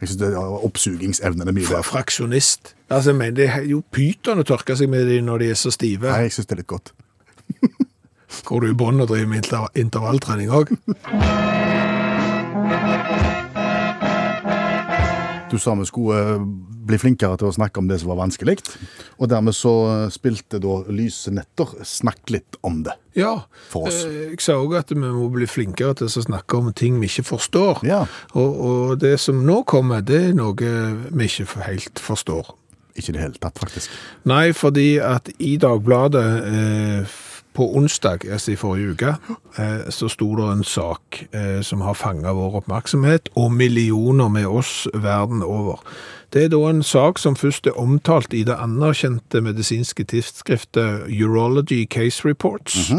Jeg 0.00 0.08
synes 0.10 0.20
det, 0.20 0.32
ja, 0.32 0.44
Oppsugingsevnen 0.68 1.48
er 1.48 1.52
mye 1.56 1.68
bedre. 1.68 1.82
fraksjonist. 1.82 2.74
Altså, 2.90 3.12
mener, 3.12 3.36
det 3.36 3.48
er 3.52 3.64
jo 3.68 3.82
pyton 3.92 4.40
å 4.40 4.44
tørke 4.44 4.76
seg 4.76 4.88
med 4.92 5.06
de 5.08 5.20
når 5.24 5.38
de 5.44 5.50
er 5.50 5.60
så 5.60 5.70
stive. 5.72 6.08
Nei, 6.10 6.26
jeg 6.28 6.32
synes 6.36 6.46
det 6.50 6.56
er 6.56 6.62
litt 6.64 6.72
godt. 6.72 6.92
Går 8.44 8.60
du 8.60 8.70
i 8.70 8.76
bånd 8.76 9.00
og 9.00 9.08
driver 9.08 9.26
med 9.32 9.50
intervalltrening 9.74 10.50
òg? 10.52 10.74
Du 15.50 15.58
sa 15.62 15.74
vi 15.78 15.84
skulle 15.86 16.18
eh, 16.34 16.40
bli 16.86 16.98
flinkere 16.98 17.36
til 17.38 17.48
å 17.48 17.54
snakke 17.54 17.78
om 17.78 17.86
det 17.90 18.00
som 18.02 18.10
var 18.10 18.18
vanskelig, 18.18 18.56
og 19.20 19.30
dermed 19.30 19.54
så 19.54 19.72
eh, 19.92 20.06
spilte 20.14 20.58
da 20.62 20.80
Lyse 20.90 21.30
netter 21.34 21.70
Snakk 21.86 22.32
litt 22.34 22.58
om 22.66 22.80
det. 22.86 22.96
Ja. 23.16 23.44
For 23.70 23.86
oss. 23.88 24.02
Eh, 24.08 24.32
Jeg 24.34 24.42
sa 24.42 24.56
òg 24.58 24.74
at 24.80 24.90
vi 24.90 24.98
må 25.00 25.28
bli 25.32 25.46
flinkere 25.48 25.94
til 26.00 26.10
å 26.10 26.24
snakke 26.26 26.58
om 26.58 26.72
ting 26.76 26.98
vi 27.02 27.06
ikke 27.10 27.28
forstår. 27.30 27.84
Ja. 27.86 28.02
Og, 28.34 28.58
og 28.70 28.96
det 29.04 29.14
som 29.22 29.44
nå 29.46 29.60
kommer, 29.70 30.02
det 30.04 30.22
er 30.32 30.36
noe 30.36 30.56
vi 30.58 31.30
ikke 31.30 31.62
helt 31.68 32.02
forstår. 32.02 32.50
Ikke 32.96 33.12
i 33.12 33.16
det 33.16 33.22
hele 33.22 33.38
tatt, 33.40 33.58
faktisk. 33.60 33.92
Nei, 34.28 34.50
fordi 34.56 34.96
at 35.04 35.28
i 35.38 35.54
Dagbladet 35.62 36.26
eh, 36.50 37.16
på 37.56 37.66
onsdag, 37.76 38.26
altså 38.28 38.52
i 38.52 38.58
forrige 38.60 38.92
uke, 38.92 39.14
eh, 39.58 39.88
så 39.90 40.10
sto 40.12 40.28
det 40.36 40.50
en 40.52 40.64
sak 40.64 41.22
eh, 41.32 41.62
som 41.64 41.80
har 41.86 41.96
fanget 41.96 42.36
vår 42.36 42.60
oppmerksomhet, 42.60 43.30
og 43.34 43.54
millioner 43.56 44.28
med 44.28 44.46
oss 44.46 44.84
verden 44.94 45.42
over. 45.42 45.80
Det 46.34 46.44
er 46.44 46.52
da 46.52 46.60
en 46.68 46.82
sak 46.84 47.18
som 47.22 47.36
først 47.38 47.66
er 47.70 47.78
omtalt 47.80 48.34
i 48.34 48.42
det 48.44 48.58
anerkjente 48.60 49.40
medisinske 49.40 50.04
tidsskriftet 50.04 51.06
Urology 51.08 51.86
Case 51.88 52.28
Reports. 52.28 52.90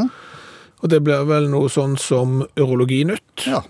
Og 0.81 0.89
det 0.89 1.03
blir 1.05 1.25
vel 1.29 1.49
noe 1.51 1.69
sånn 1.69 1.97
som 2.01 2.43
Urologinytt. 2.57 3.47
Ja. 3.49 3.63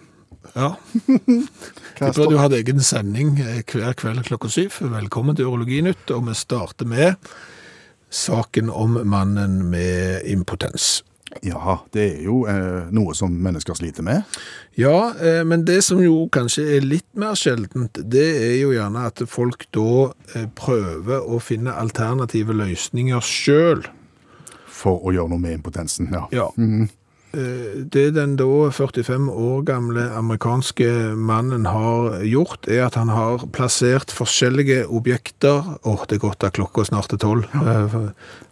Ja. 0.56 0.72
Jeg 1.08 2.14
burde 2.16 2.34
jo 2.36 2.40
hatt 2.40 2.56
egen 2.56 2.82
sending 2.86 3.38
eh, 3.44 3.62
hver 3.68 3.96
kveld 3.98 4.24
klokka 4.28 4.50
syv. 4.54 4.80
Velkommen 4.94 5.36
til 5.36 5.50
Urologinytt, 5.50 6.12
og 6.16 6.28
vi 6.30 6.36
starter 6.38 6.88
med 6.88 7.16
saken 8.10 8.70
om 8.70 9.00
mannen 9.08 9.70
med 9.70 10.26
impotens. 10.26 11.04
Ja, 11.44 11.82
det 11.92 12.04
er 12.04 12.22
jo 12.24 12.38
eh, 12.48 12.88
noe 12.96 13.14
som 13.18 13.34
mennesker 13.44 13.76
sliter 13.78 14.06
med. 14.06 14.24
Ja, 14.80 15.12
eh, 15.20 15.44
men 15.46 15.66
det 15.68 15.82
som 15.86 16.00
jo 16.02 16.26
kanskje 16.34 16.64
er 16.78 16.88
litt 16.88 17.08
mer 17.20 17.36
sjeldent, 17.38 18.00
det 18.00 18.28
er 18.48 18.56
jo 18.62 18.72
gjerne 18.74 19.04
at 19.10 19.22
folk 19.30 19.68
da 19.76 20.08
eh, 20.34 20.48
prøver 20.58 21.28
å 21.28 21.42
finne 21.44 21.76
alternative 21.76 22.56
løsninger 22.56 23.24
sjøl. 23.24 23.84
For 24.78 25.04
å 25.04 25.14
gjøre 25.14 25.34
noe 25.34 25.44
med 25.44 25.58
impotensen, 25.60 26.10
ja. 26.16 26.24
Ja. 26.32 26.48
Eh, 26.56 26.88
Det 27.32 28.06
den 28.16 28.36
da 28.40 28.70
45 28.72 29.28
år 29.30 29.62
gamle 29.68 30.06
amerikanske 30.16 30.88
mannen 31.20 31.66
har 31.70 32.22
gjort, 32.26 32.68
er 32.72 32.86
at 32.88 32.96
han 32.96 33.12
har 33.14 33.44
plassert 33.54 34.14
forskjellige 34.16 34.86
objekter 34.88 35.76
Åh, 35.84 36.06
det 36.10 36.18
er 36.18 36.24
godt 36.24 36.44
at 36.48 36.56
klokka 36.58 36.86
snart 36.88 37.14
er 37.14 37.22
tolv. 37.22 37.46
Ja. 37.54 37.86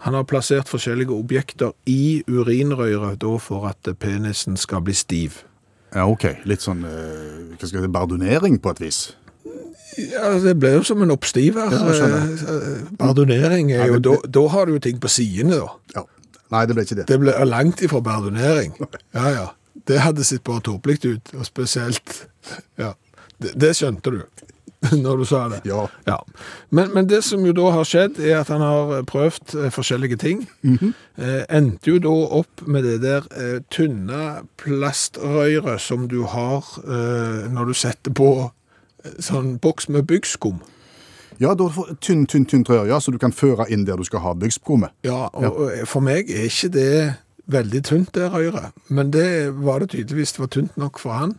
Han 0.05 0.13
har 0.19 0.27
plassert 0.29 0.69
forskjellige 0.69 1.15
objekter 1.15 1.71
i 1.89 2.21
urinrøret 2.27 3.21
da 3.23 3.35
for 3.41 3.65
at 3.71 3.89
penisen 3.99 4.57
skal 4.59 4.83
bli 4.85 4.93
stiv. 4.93 5.41
Ja, 5.95 6.05
ok. 6.11 6.27
Litt 6.45 6.61
sånn 6.65 6.83
eh, 6.83 7.55
hva 7.55 7.63
skal 7.69 7.79
jeg 7.79 7.87
si, 7.87 7.93
bardunering 7.95 8.59
på 8.59 8.73
et 8.75 8.81
vis. 8.83 8.99
Ja, 9.95 10.33
Det 10.43 10.57
ble 10.59 10.73
jo 10.75 10.83
som 10.83 11.01
en 11.05 11.13
oppstiver. 11.15 11.71
Ja. 11.71 12.09
Eh, 12.11 12.81
Bardonering 12.99 13.71
er 13.71 13.85
Ja, 13.85 13.87
jo 13.87 13.93
men 13.95 14.03
da, 14.03 14.15
da 14.27 14.43
har 14.51 14.67
du 14.67 14.73
jo 14.75 14.81
ting 14.83 14.99
på 14.99 15.07
sidene, 15.07 15.61
da. 15.61 15.69
Ja. 15.95 16.03
Nei, 16.55 16.63
det 16.69 16.77
ble 16.77 16.87
ikke 16.87 16.99
det. 17.01 17.07
Det 17.11 17.19
ble 17.21 17.35
langt 17.49 17.83
ifra 17.85 17.99
bardonering. 18.05 18.75
Ja, 19.15 19.27
ja. 19.35 19.45
Det 19.85 19.99
hadde 20.01 20.23
sett 20.25 20.43
bare 20.47 20.63
tåpelig 20.65 21.01
ut, 21.05 21.33
og 21.35 21.45
spesielt 21.47 22.21
Ja. 22.79 22.93
Det, 23.35 23.51
det 23.59 23.73
skjønte 23.75 24.13
du 24.15 24.21
når 25.03 25.17
du 25.17 25.25
sa 25.27 25.41
det. 25.51 25.57
Ja. 25.67 25.87
Ja. 26.07 26.15
Men, 26.69 26.91
men 26.93 27.07
det 27.09 27.23
som 27.25 27.43
jo 27.45 27.51
da 27.57 27.71
har 27.73 27.87
skjedd, 27.89 28.19
er 28.21 28.37
at 28.43 28.51
han 28.53 28.61
har 28.63 29.01
prøvd 29.09 29.55
eh, 29.57 29.71
forskjellige 29.73 30.19
ting. 30.21 30.43
eh, 30.63 31.41
endte 31.49 31.89
jo 31.89 31.97
da 32.03 32.13
opp 32.39 32.63
med 32.69 32.85
det 32.85 32.99
der 33.03 33.25
eh, 33.33 33.57
tynne 33.73 34.45
plastrøret 34.61 35.81
som 35.81 36.07
du 36.11 36.21
har 36.29 36.63
eh, 36.85 37.49
når 37.51 37.71
du 37.71 37.73
setter 37.77 38.13
på 38.15 38.29
eh, 38.45 39.17
sånn 39.19 39.55
boks 39.63 39.89
med 39.89 40.05
byggskum. 40.09 40.61
Ja, 41.41 41.53
da 41.57 41.67
får 41.71 41.95
tynn, 42.01 42.25
tynn, 42.29 42.45
tynn 42.49 42.63
trøye, 42.67 42.87
ja, 42.89 42.99
så 42.99 43.11
du 43.11 43.19
kan 43.21 43.33
føre 43.35 43.67
inn 43.71 43.85
der 43.87 43.99
du 43.99 44.05
skal 44.07 44.23
ha 44.23 44.33
byggskummet. 44.39 44.95
Ja, 45.07 45.27
og, 45.33 45.59
og 45.59 45.87
for 45.89 46.05
meg 46.05 46.31
er 46.31 46.47
ikke 46.49 46.71
det 46.75 46.91
veldig 47.51 47.81
tynt, 47.85 48.13
det 48.15 48.31
røret. 48.33 48.71
Men 48.87 49.11
det 49.13 49.27
var 49.63 49.79
det 49.79 49.89
tydeligvis. 49.89 50.31
Det 50.35 50.39
var 50.39 50.53
tynt 50.53 50.77
nok 50.77 50.99
for 50.99 51.11
han. 51.13 51.35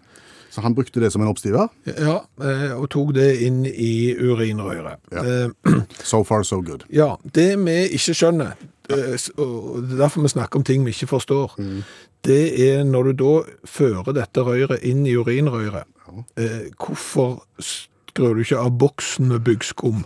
Så 0.50 0.60
han 0.60 0.74
brukte 0.74 1.00
det 1.00 1.10
som 1.12 1.22
en 1.22 1.28
oppstiver. 1.28 1.68
Ja, 1.84 2.20
eh, 2.40 2.70
og 2.72 2.88
tok 2.90 3.10
det 3.16 3.28
inn 3.44 3.66
i 3.66 4.14
urinrøret. 4.16 5.02
Ja. 5.12 5.24
Eh, 5.24 5.74
So 6.12 6.22
far, 6.24 6.42
so 6.42 6.62
good. 6.62 6.86
Ja, 6.88 7.16
det 7.34 7.58
vi 7.60 7.74
ikke 7.98 8.14
skjønner, 8.16 8.54
eh, 8.88 9.18
og 9.36 9.82
det 9.82 9.98
er 9.98 10.04
derfor 10.06 10.24
vi 10.24 10.32
snakker 10.32 10.60
om 10.60 10.64
ting 10.64 10.86
vi 10.86 10.94
ikke 10.94 11.10
forstår, 11.10 11.58
det 12.24 12.40
er 12.70 12.84
når 12.84 13.10
du 13.10 13.12
da 13.20 13.34
fører 13.68 14.16
dette 14.16 14.46
røret 14.46 14.80
inn 14.82 15.04
i 15.06 15.12
urinrøret, 15.16 15.84
ja. 15.84 16.48
hvorfor 16.80 17.44
skrur 18.16 18.38
du 18.38 18.46
ikke 18.46 18.62
av 18.64 18.76
boksen 18.80 19.28
med 19.28 19.44
byggskum? 19.44 20.04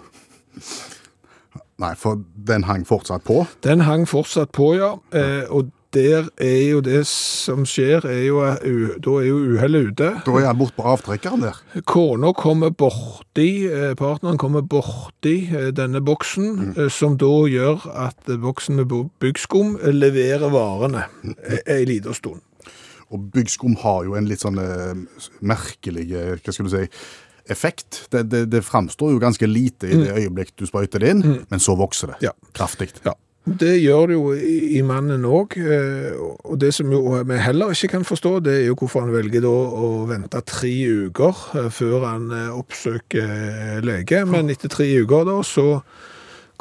Nei, 1.80 1.94
for 1.96 2.18
den 2.34 2.66
hang 2.66 2.82
fortsatt 2.84 3.22
på. 3.24 3.44
Den 3.64 3.86
hang 3.86 4.08
fortsatt 4.10 4.50
på, 4.52 4.74
ja, 4.76 4.96
eh, 5.16 5.46
og 5.48 5.70
der 5.94 6.26
er 6.42 6.58
jo 6.70 6.80
det 6.84 7.04
som 7.08 7.62
skjer, 7.66 8.04
er 8.06 8.20
jo, 8.26 8.42
at 8.44 8.60
da 9.02 9.14
er 9.22 9.28
jo 9.28 9.38
uhellet 9.54 9.92
ute. 9.92 10.10
Da 10.26 10.34
er 10.38 10.48
han 10.50 10.58
bort 10.58 10.74
på 10.76 10.84
avtrekkeren 10.86 11.46
der. 11.46 11.62
Kona 11.88 12.34
kommer 12.36 12.74
borti, 12.74 13.64
eh, 13.70 13.94
partneren 13.98 14.38
kommer 14.38 14.66
borti 14.66 15.36
eh, 15.48 15.70
denne 15.74 16.02
boksen, 16.02 16.74
eh, 16.76 16.90
som 16.90 17.16
da 17.18 17.32
gjør 17.50 17.88
at 17.94 18.28
eh, 18.28 18.38
boksen 18.42 18.82
med 18.82 18.92
byggskum 19.22 19.78
eh, 19.80 19.94
leverer 19.94 20.50
varene 20.52 21.06
eh, 21.46 21.86
lita 21.86 22.14
stund. 22.14 22.42
Og 23.10 23.30
byggskum 23.34 23.74
har 23.82 24.04
jo 24.06 24.14
en 24.18 24.28
litt 24.30 24.44
sånn 24.44 24.60
eh, 24.62 25.24
merkelig, 25.42 26.06
eh, 26.14 26.36
hva 26.38 26.54
skal 26.54 26.68
du 26.68 26.74
si, 26.76 26.84
effekt. 27.48 28.04
Det, 28.10 28.26
det, 28.30 28.44
det 28.52 28.64
framstår 28.66 29.12
jo 29.14 29.22
ganske 29.22 29.46
lite 29.48 29.88
i 29.88 29.96
det 30.04 30.12
øyeblikk 30.18 30.52
du 30.60 30.66
sprøyter 30.68 31.00
det 31.00 31.14
inn, 31.16 31.24
men 31.50 31.60
så 31.62 31.76
vokser 31.78 32.14
det 32.14 32.28
Ja. 32.28 32.32
kraftig. 32.52 32.90
Ja. 33.06 33.14
Det 33.48 33.72
gjør 33.80 34.06
det 34.10 34.14
jo 34.18 34.32
i, 34.36 34.82
mannen 34.84 35.24
òg, 35.24 35.54
og 36.44 36.58
det 36.60 36.74
som 36.76 36.90
vi 36.92 37.38
heller 37.40 37.72
ikke 37.72 37.88
kan 37.96 38.04
forstå, 38.04 38.34
det 38.44 38.52
er 38.58 38.66
jo 38.68 38.76
hvorfor 38.76 39.06
han 39.06 39.14
velger 39.14 39.46
å 39.48 40.04
vente 40.10 40.42
tre 40.44 40.70
uker 41.08 41.40
eh, 41.56 41.70
før 41.72 42.04
han 42.04 42.28
eh, 42.36 42.50
oppsøker 42.52 43.32
eh, 43.32 43.80
lege. 43.80 44.22
Men 44.28 44.52
etter 44.52 44.68
tre 44.70 44.86
uker 45.00 45.24
da, 45.24 45.38
så 45.42 45.66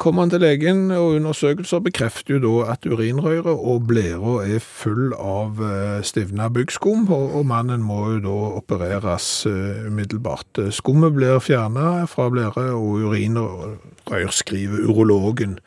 kommer 0.00 0.24
han 0.24 0.32
til 0.32 0.40
legen, 0.42 0.88
og 0.94 1.18
undersøkelser 1.18 1.82
bekrefter 1.84 2.38
jo 2.38 2.40
da 2.44 2.72
at 2.72 2.86
urinrøret 2.88 3.52
og 3.52 3.84
blæra 3.90 4.38
er 4.46 4.62
full 4.64 5.12
av 5.14 5.60
eh, 5.64 6.00
stivna 6.06 6.48
byggskum, 6.52 7.04
og, 7.12 7.44
mannen 7.46 7.84
må 7.84 8.00
jo 8.14 8.22
da 8.24 8.38
opereres 8.62 9.28
eh, 9.50 9.84
umiddelbart. 9.90 10.62
Skummet 10.74 11.14
blir 11.16 11.38
fjerna 11.44 12.06
fra 12.10 12.30
blære, 12.32 12.70
og 12.72 13.04
urinrør 13.10 14.34
skriver 14.34 14.88
urologen 14.88 15.58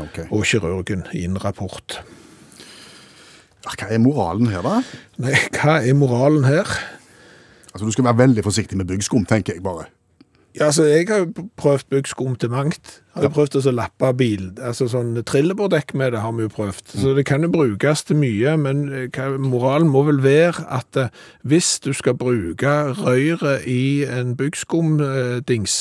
okay. 0.00 0.24
og 0.30 0.46
kirurgen 0.48 1.06
i 1.12 1.26
en 1.28 1.38
rapport. 1.44 2.00
Hva 3.62 3.92
er 3.92 4.00
moralen 4.02 4.48
her, 4.50 4.64
da? 4.64 4.80
Nei, 5.22 5.36
hva 5.54 5.78
er 5.84 5.94
moralen 5.94 6.48
her? 6.48 6.66
Altså, 7.72 7.84
Du 7.86 7.92
skal 7.92 8.04
være 8.08 8.24
veldig 8.24 8.44
forsiktig 8.44 8.78
med 8.78 8.88
byggskum, 8.88 9.26
tenker 9.28 9.54
jeg 9.54 9.62
bare. 9.62 9.86
Ja, 10.54 10.66
altså, 10.68 10.84
Jeg 10.84 11.06
har 11.08 11.18
jo 11.22 11.46
prøvd 11.56 11.86
byggskum 11.90 12.34
til 12.36 12.50
mangt. 12.52 12.98
Har 13.14 13.22
jo 13.24 13.30
prøvd 13.32 13.56
å 13.60 13.72
lappe 13.72 14.10
bil, 14.16 14.50
altså 14.60 14.84
sånn 14.88 15.14
trillebårdekk 15.28 15.94
med 15.96 16.12
det 16.12 16.20
har 16.20 16.32
vi 16.36 16.44
jo 16.46 16.52
prøvd. 16.52 16.92
Så 17.00 17.14
det 17.16 17.24
kan 17.28 17.42
jo 17.44 17.48
brukes 17.52 18.04
til 18.08 18.16
mye, 18.20 18.54
men 18.60 18.82
eh, 18.92 19.36
moralen 19.40 19.88
må 19.92 20.02
vel 20.08 20.20
være 20.24 20.64
at 20.72 20.96
eh, 21.00 21.08
hvis 21.44 21.78
du 21.84 21.92
skal 21.96 22.16
bruke 22.20 22.72
røret 23.00 23.64
i 23.68 24.04
en 24.04 24.34
byggskumdings 24.36 25.76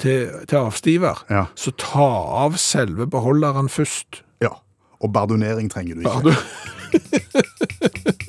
til, 0.00 0.28
til 0.48 0.56
avstiver, 0.62 1.24
Ja. 1.30 1.46
så 1.56 1.72
ta 1.76 2.08
av 2.44 2.56
selve 2.60 3.06
beholderen 3.08 3.68
først. 3.72 4.22
Ja. 4.44 4.52
Og 5.00 5.12
bardonering 5.16 5.70
trenger 5.72 5.94
du 5.96 6.00
ikke. 6.04 6.10
Har 6.10 6.22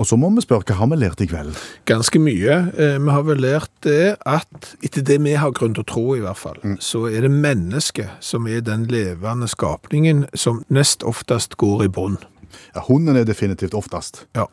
Og 0.00 0.06
så 0.08 0.16
må 0.16 0.30
vi 0.32 0.40
spørre 0.40 0.64
hva 0.64 0.78
har 0.78 0.88
vi 0.88 0.96
lært 0.96 1.20
i 1.20 1.26
kveld? 1.28 1.56
Ganske 1.88 2.20
mye. 2.22 2.54
Eh, 2.72 2.96
Vi 3.00 3.10
har 3.12 3.24
vel 3.26 3.42
lært 3.44 3.70
det 3.84 4.16
at, 4.24 4.70
etter 4.82 5.04
det 5.04 5.18
vi 5.20 5.34
har 5.36 5.52
grunn 5.52 5.74
til 5.76 5.84
å 5.84 5.90
tro 5.90 6.04
i 6.16 6.22
hvert 6.24 6.40
fall, 6.40 6.56
så 6.80 7.02
er 7.10 7.26
det 7.26 7.30
mennesket 7.34 8.08
som 8.24 8.46
er 8.48 8.62
den 8.64 8.86
levende 8.88 9.48
skapningen 9.50 10.24
som 10.34 10.62
nest 10.72 11.04
oftest 11.04 11.58
går 11.60 11.84
i 11.84 11.88
bånd. 11.92 12.24
Ja, 12.74 12.80
hunden 12.88 13.16
er 13.20 13.28
definitivt 13.28 13.76
oftest. 13.76 14.24
Ja. 14.34 14.46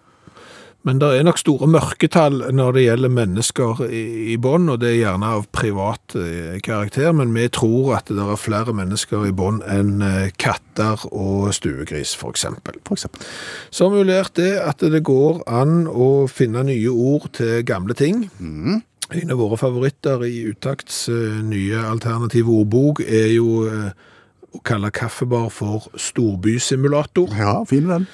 Men 0.88 1.02
det 1.02 1.08
er 1.18 1.26
nok 1.28 1.40
store 1.42 1.68
mørketall 1.68 2.46
når 2.56 2.78
det 2.78 2.84
gjelder 2.86 3.12
mennesker 3.12 3.82
i, 3.92 4.04
i 4.32 4.36
bånd, 4.40 4.70
og 4.72 4.80
det 4.80 4.94
er 4.94 5.00
gjerne 5.02 5.32
av 5.36 5.48
privat 5.52 6.16
eh, 6.16 6.62
karakter, 6.64 7.10
men 7.12 7.34
vi 7.36 7.50
tror 7.52 7.98
at 7.98 8.08
det 8.08 8.24
er 8.24 8.40
flere 8.40 8.72
mennesker 8.78 9.26
i 9.28 9.34
bånd 9.36 9.66
enn 9.68 10.00
eh, 10.06 10.30
katter 10.40 11.04
og 11.12 11.50
stuegris, 11.58 12.16
eksempel. 12.30 12.80
Så 12.88 13.90
har 13.90 13.98
vi 13.98 14.06
lært 14.08 14.38
det 14.40 14.54
at 14.64 14.86
det 14.96 15.04
går 15.08 15.44
an 15.52 15.90
å 15.92 16.28
finne 16.32 16.64
nye 16.70 16.94
ord 16.94 17.34
til 17.36 17.68
gamle 17.68 17.98
ting. 17.98 18.24
En 18.40 19.32
av 19.32 19.40
våre 19.40 19.60
favoritter 19.60 20.24
i 20.24 20.46
Utakts 20.54 21.10
eh, 21.12 21.42
nye 21.44 21.84
alternative 21.84 22.62
ordbok 22.64 23.04
er 23.04 23.34
jo 23.36 23.68
å 23.68 24.64
kalle 24.64 24.96
kaffebar 24.96 25.52
for 25.52 25.92
storbysimulator. 26.00 27.36
Ja, 27.36 27.60
fin 27.68 27.92
den. 27.92 28.08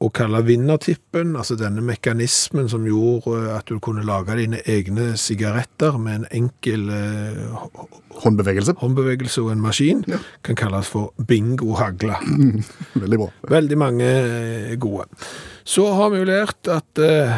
Å 0.00 0.08
kalle 0.16 0.38
vinnertippen, 0.46 1.34
altså 1.36 1.58
denne 1.60 1.82
mekanismen 1.84 2.70
som 2.72 2.86
gjorde 2.88 3.34
eh, 3.36 3.50
at 3.58 3.68
du 3.68 3.76
kunne 3.84 4.00
lage 4.08 4.32
dine 4.38 4.56
egne 4.64 5.10
sigaretter 5.20 5.98
med 6.00 6.22
en 6.22 6.26
enkel 6.40 6.88
eh, 6.94 7.36
Håndbevegelse. 8.20 8.72
håndbevegelse 8.80 9.42
og 9.44 9.50
en 9.52 9.60
maskin, 9.60 10.00
kan 10.44 10.56
kalles 10.58 10.88
for 10.88 11.12
bingo-hagla. 11.28 12.16
Veldig 12.94 13.18
bra. 13.20 13.28
Veldig 13.52 13.78
mange 13.80 14.04
eh, 14.08 14.76
gode. 14.80 15.04
Så 15.64 15.92
har 15.94 16.10
vi 16.10 16.18
jo 16.18 16.24
lært 16.26 16.68
at 16.72 16.98
eh, 16.98 17.32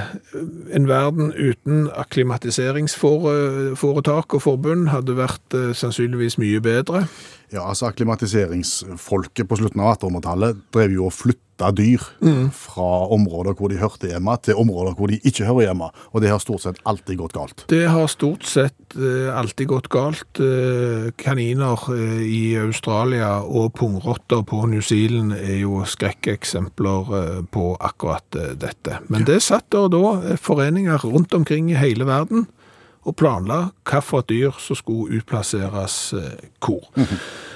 en 0.72 0.88
verden 0.88 1.32
uten 1.34 1.90
akklimatiseringsforetak 1.98 4.34
og 4.38 4.42
forbund 4.42 4.88
hadde 4.94 5.16
vært 5.18 5.54
eh, 5.58 5.72
sannsynligvis 5.76 6.38
mye 6.40 6.60
bedre. 6.64 7.06
Ja, 7.52 7.68
altså 7.68 7.86
Akklimatiseringsfolket 7.90 9.48
på 9.50 9.56
slutten 9.60 9.80
av 9.84 9.88
1800-tallet 9.98 10.56
drev 10.72 10.90
jo 10.96 11.02
og 11.10 11.16
flytta 11.18 11.51
dyr 11.70 12.02
fra 12.56 12.88
områder 13.14 13.54
hvor 13.58 13.70
de 13.70 13.78
hørte 13.80 14.10
hjemme, 14.10 14.34
til 14.42 14.58
områder 14.58 14.96
hvor 14.98 15.10
de 15.12 15.20
ikke 15.22 15.46
hører 15.46 15.68
hjemme. 15.68 15.90
Og 16.12 16.24
det 16.24 16.32
har 16.32 16.42
stort 16.42 16.64
sett 16.64 16.80
alltid 16.88 17.20
gått 17.20 17.36
galt. 17.36 17.64
Det 17.70 17.84
har 17.90 18.10
stort 18.10 18.46
sett 18.48 18.96
eh, 18.96 19.28
alltid 19.32 19.70
gått 19.70 19.90
galt. 19.92 20.40
Eh, 20.42 21.10
kaniner 21.20 21.86
eh, 21.94 22.22
i 22.26 22.42
Australia 22.60 23.34
og 23.42 23.72
pungrotter 23.78 24.42
på 24.48 24.64
New 24.70 24.82
Zealand 24.84 25.36
er 25.38 25.60
jo 25.62 25.82
skrekkeksempler 25.88 27.12
på 27.52 27.68
akkurat 27.80 28.40
dette. 28.58 28.98
Men 29.12 29.26
det 29.28 29.42
satt 29.44 29.68
der 29.72 29.88
da 29.92 30.36
foreninger 30.40 31.06
rundt 31.06 31.34
omkring 31.34 31.70
i 31.70 31.78
hele 31.78 32.06
verden 32.08 32.46
og 33.02 33.16
planla 33.18 33.64
hvilket 33.88 34.28
dyr 34.30 34.58
som 34.62 34.78
skulle 34.78 35.18
utplasseres 35.18 35.96
eh, 36.18 36.44
hvor. 36.62 36.86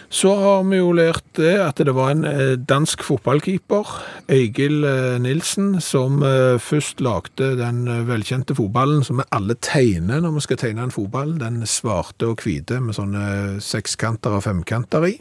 Så 0.07 0.31
har 0.39 0.61
vi 0.69 0.79
jo 0.79 0.93
lært 0.95 1.25
det 1.39 1.55
at 1.59 1.81
det 1.83 1.95
var 1.95 2.13
en 2.13 2.25
eh, 2.27 2.55
dansk 2.59 3.03
fotballkeeper, 3.07 3.91
Egil 4.33 4.87
eh, 4.87 5.17
Nilsen, 5.23 5.81
som 5.83 6.19
først 6.63 7.03
lagde 7.05 7.53
den 7.59 7.85
velkjente 8.09 8.55
fotballen 8.59 9.05
som 9.07 9.21
vi 9.21 9.27
alle 9.35 9.57
tegner 9.63 10.23
når 10.23 10.37
vi 10.37 10.45
skal 10.47 10.61
tegne 10.63 10.87
en 10.87 10.95
fotball. 10.95 11.37
Den 11.41 11.63
svarte 11.67 12.31
og 12.31 12.43
hvite 12.43 12.81
med 12.83 12.97
sånne 12.99 13.27
sekskanter 13.63 14.39
og 14.39 14.45
femkanter 14.47 15.07
i. 15.11 15.15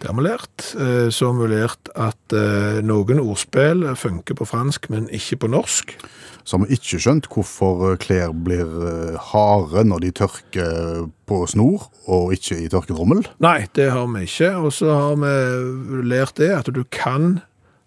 Det 0.00 0.10
har 0.10 0.18
vi 0.18 0.26
lært. 0.26 0.66
Så 1.14 1.30
har 1.30 1.38
vi 1.38 1.50
lært 1.54 1.90
at 1.94 2.36
noen 2.84 3.22
ordspill 3.22 3.86
funker 3.98 4.38
på 4.38 4.46
fransk, 4.48 4.90
men 4.92 5.08
ikke 5.14 5.44
på 5.44 5.52
norsk. 5.54 5.96
Vi 6.44 6.76
ikke 6.76 7.00
skjønt 7.00 7.28
hvorfor 7.32 7.90
eh, 7.90 7.96
klær 8.00 8.34
blir 8.36 8.68
eh, 8.88 9.16
harde 9.32 9.84
når 9.88 10.04
de 10.04 10.10
tørker 10.20 11.06
på 11.24 11.40
snor, 11.48 11.88
og 12.04 12.34
ikke 12.36 12.58
i 12.60 12.68
tørketrommel. 12.68 13.24
Nei, 13.40 13.64
det 13.74 13.90
har 13.94 14.06
vi 14.12 14.26
ikke. 14.28 14.52
Og 14.60 14.72
så 14.76 14.92
har 14.92 15.16
vi 15.22 16.02
lært 16.04 16.36
det 16.40 16.52
at 16.52 16.68
du 16.74 16.84
kan 16.92 17.40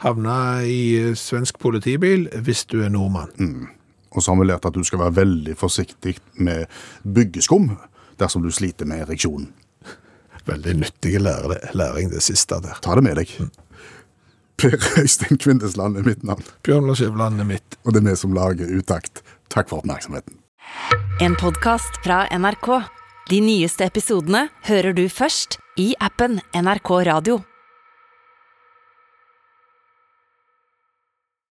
havne 0.03 0.65
i 0.69 1.13
svensk 1.17 1.59
politibil 1.61 2.27
hvis 2.45 2.65
du 2.69 2.81
er 2.85 2.93
nordmann. 2.93 3.69
Og 4.13 4.23
så 4.23 4.33
har 4.33 4.41
vi 4.41 4.49
lært 4.49 4.65
at 4.65 4.75
du 4.77 4.83
skal 4.85 5.03
være 5.05 5.19
veldig 5.21 5.55
forsiktig 5.57 6.17
med 6.41 6.65
byggeskum 7.05 7.75
dersom 8.17 8.45
du 8.45 8.51
sliter 8.53 8.89
med 8.89 9.05
ereksjonen. 9.05 9.51
Veldig 10.47 10.77
nyttig 10.79 11.19
læring 11.21 12.09
det 12.09 12.23
siste 12.23 12.57
der. 12.63 12.79
Ta 12.81 12.95
det 12.95 13.03
med 13.03 13.19
deg. 13.19 13.33
Per 14.57 14.73
Øystein 14.97 15.37
Kvindesland 15.37 15.99
er 15.99 16.05
mitt 16.07 16.23
navn, 16.25 16.41
Bjørn 16.65 16.87
Lars 16.89 16.97
Skjæveland 16.97 17.43
er 17.43 17.45
mitt. 17.45 17.75
og 17.85 17.93
det 17.93 18.01
er 18.01 18.09
vi 18.09 18.15
som 18.17 18.33
lager 18.33 18.71
Utakt. 18.73 19.21
Takk 19.53 19.69
for 19.69 19.83
oppmerksomheten. 19.83 20.39
En 21.21 21.35
podkast 21.37 21.99
fra 22.01 22.23
NRK. 22.33 22.69
De 23.29 23.41
nyeste 23.41 23.85
episodene 23.85 24.47
hører 24.65 24.97
du 24.97 25.05
først 25.13 25.59
i 25.77 25.91
appen 26.01 26.39
NRK 26.57 26.89
Radio. 27.05 27.37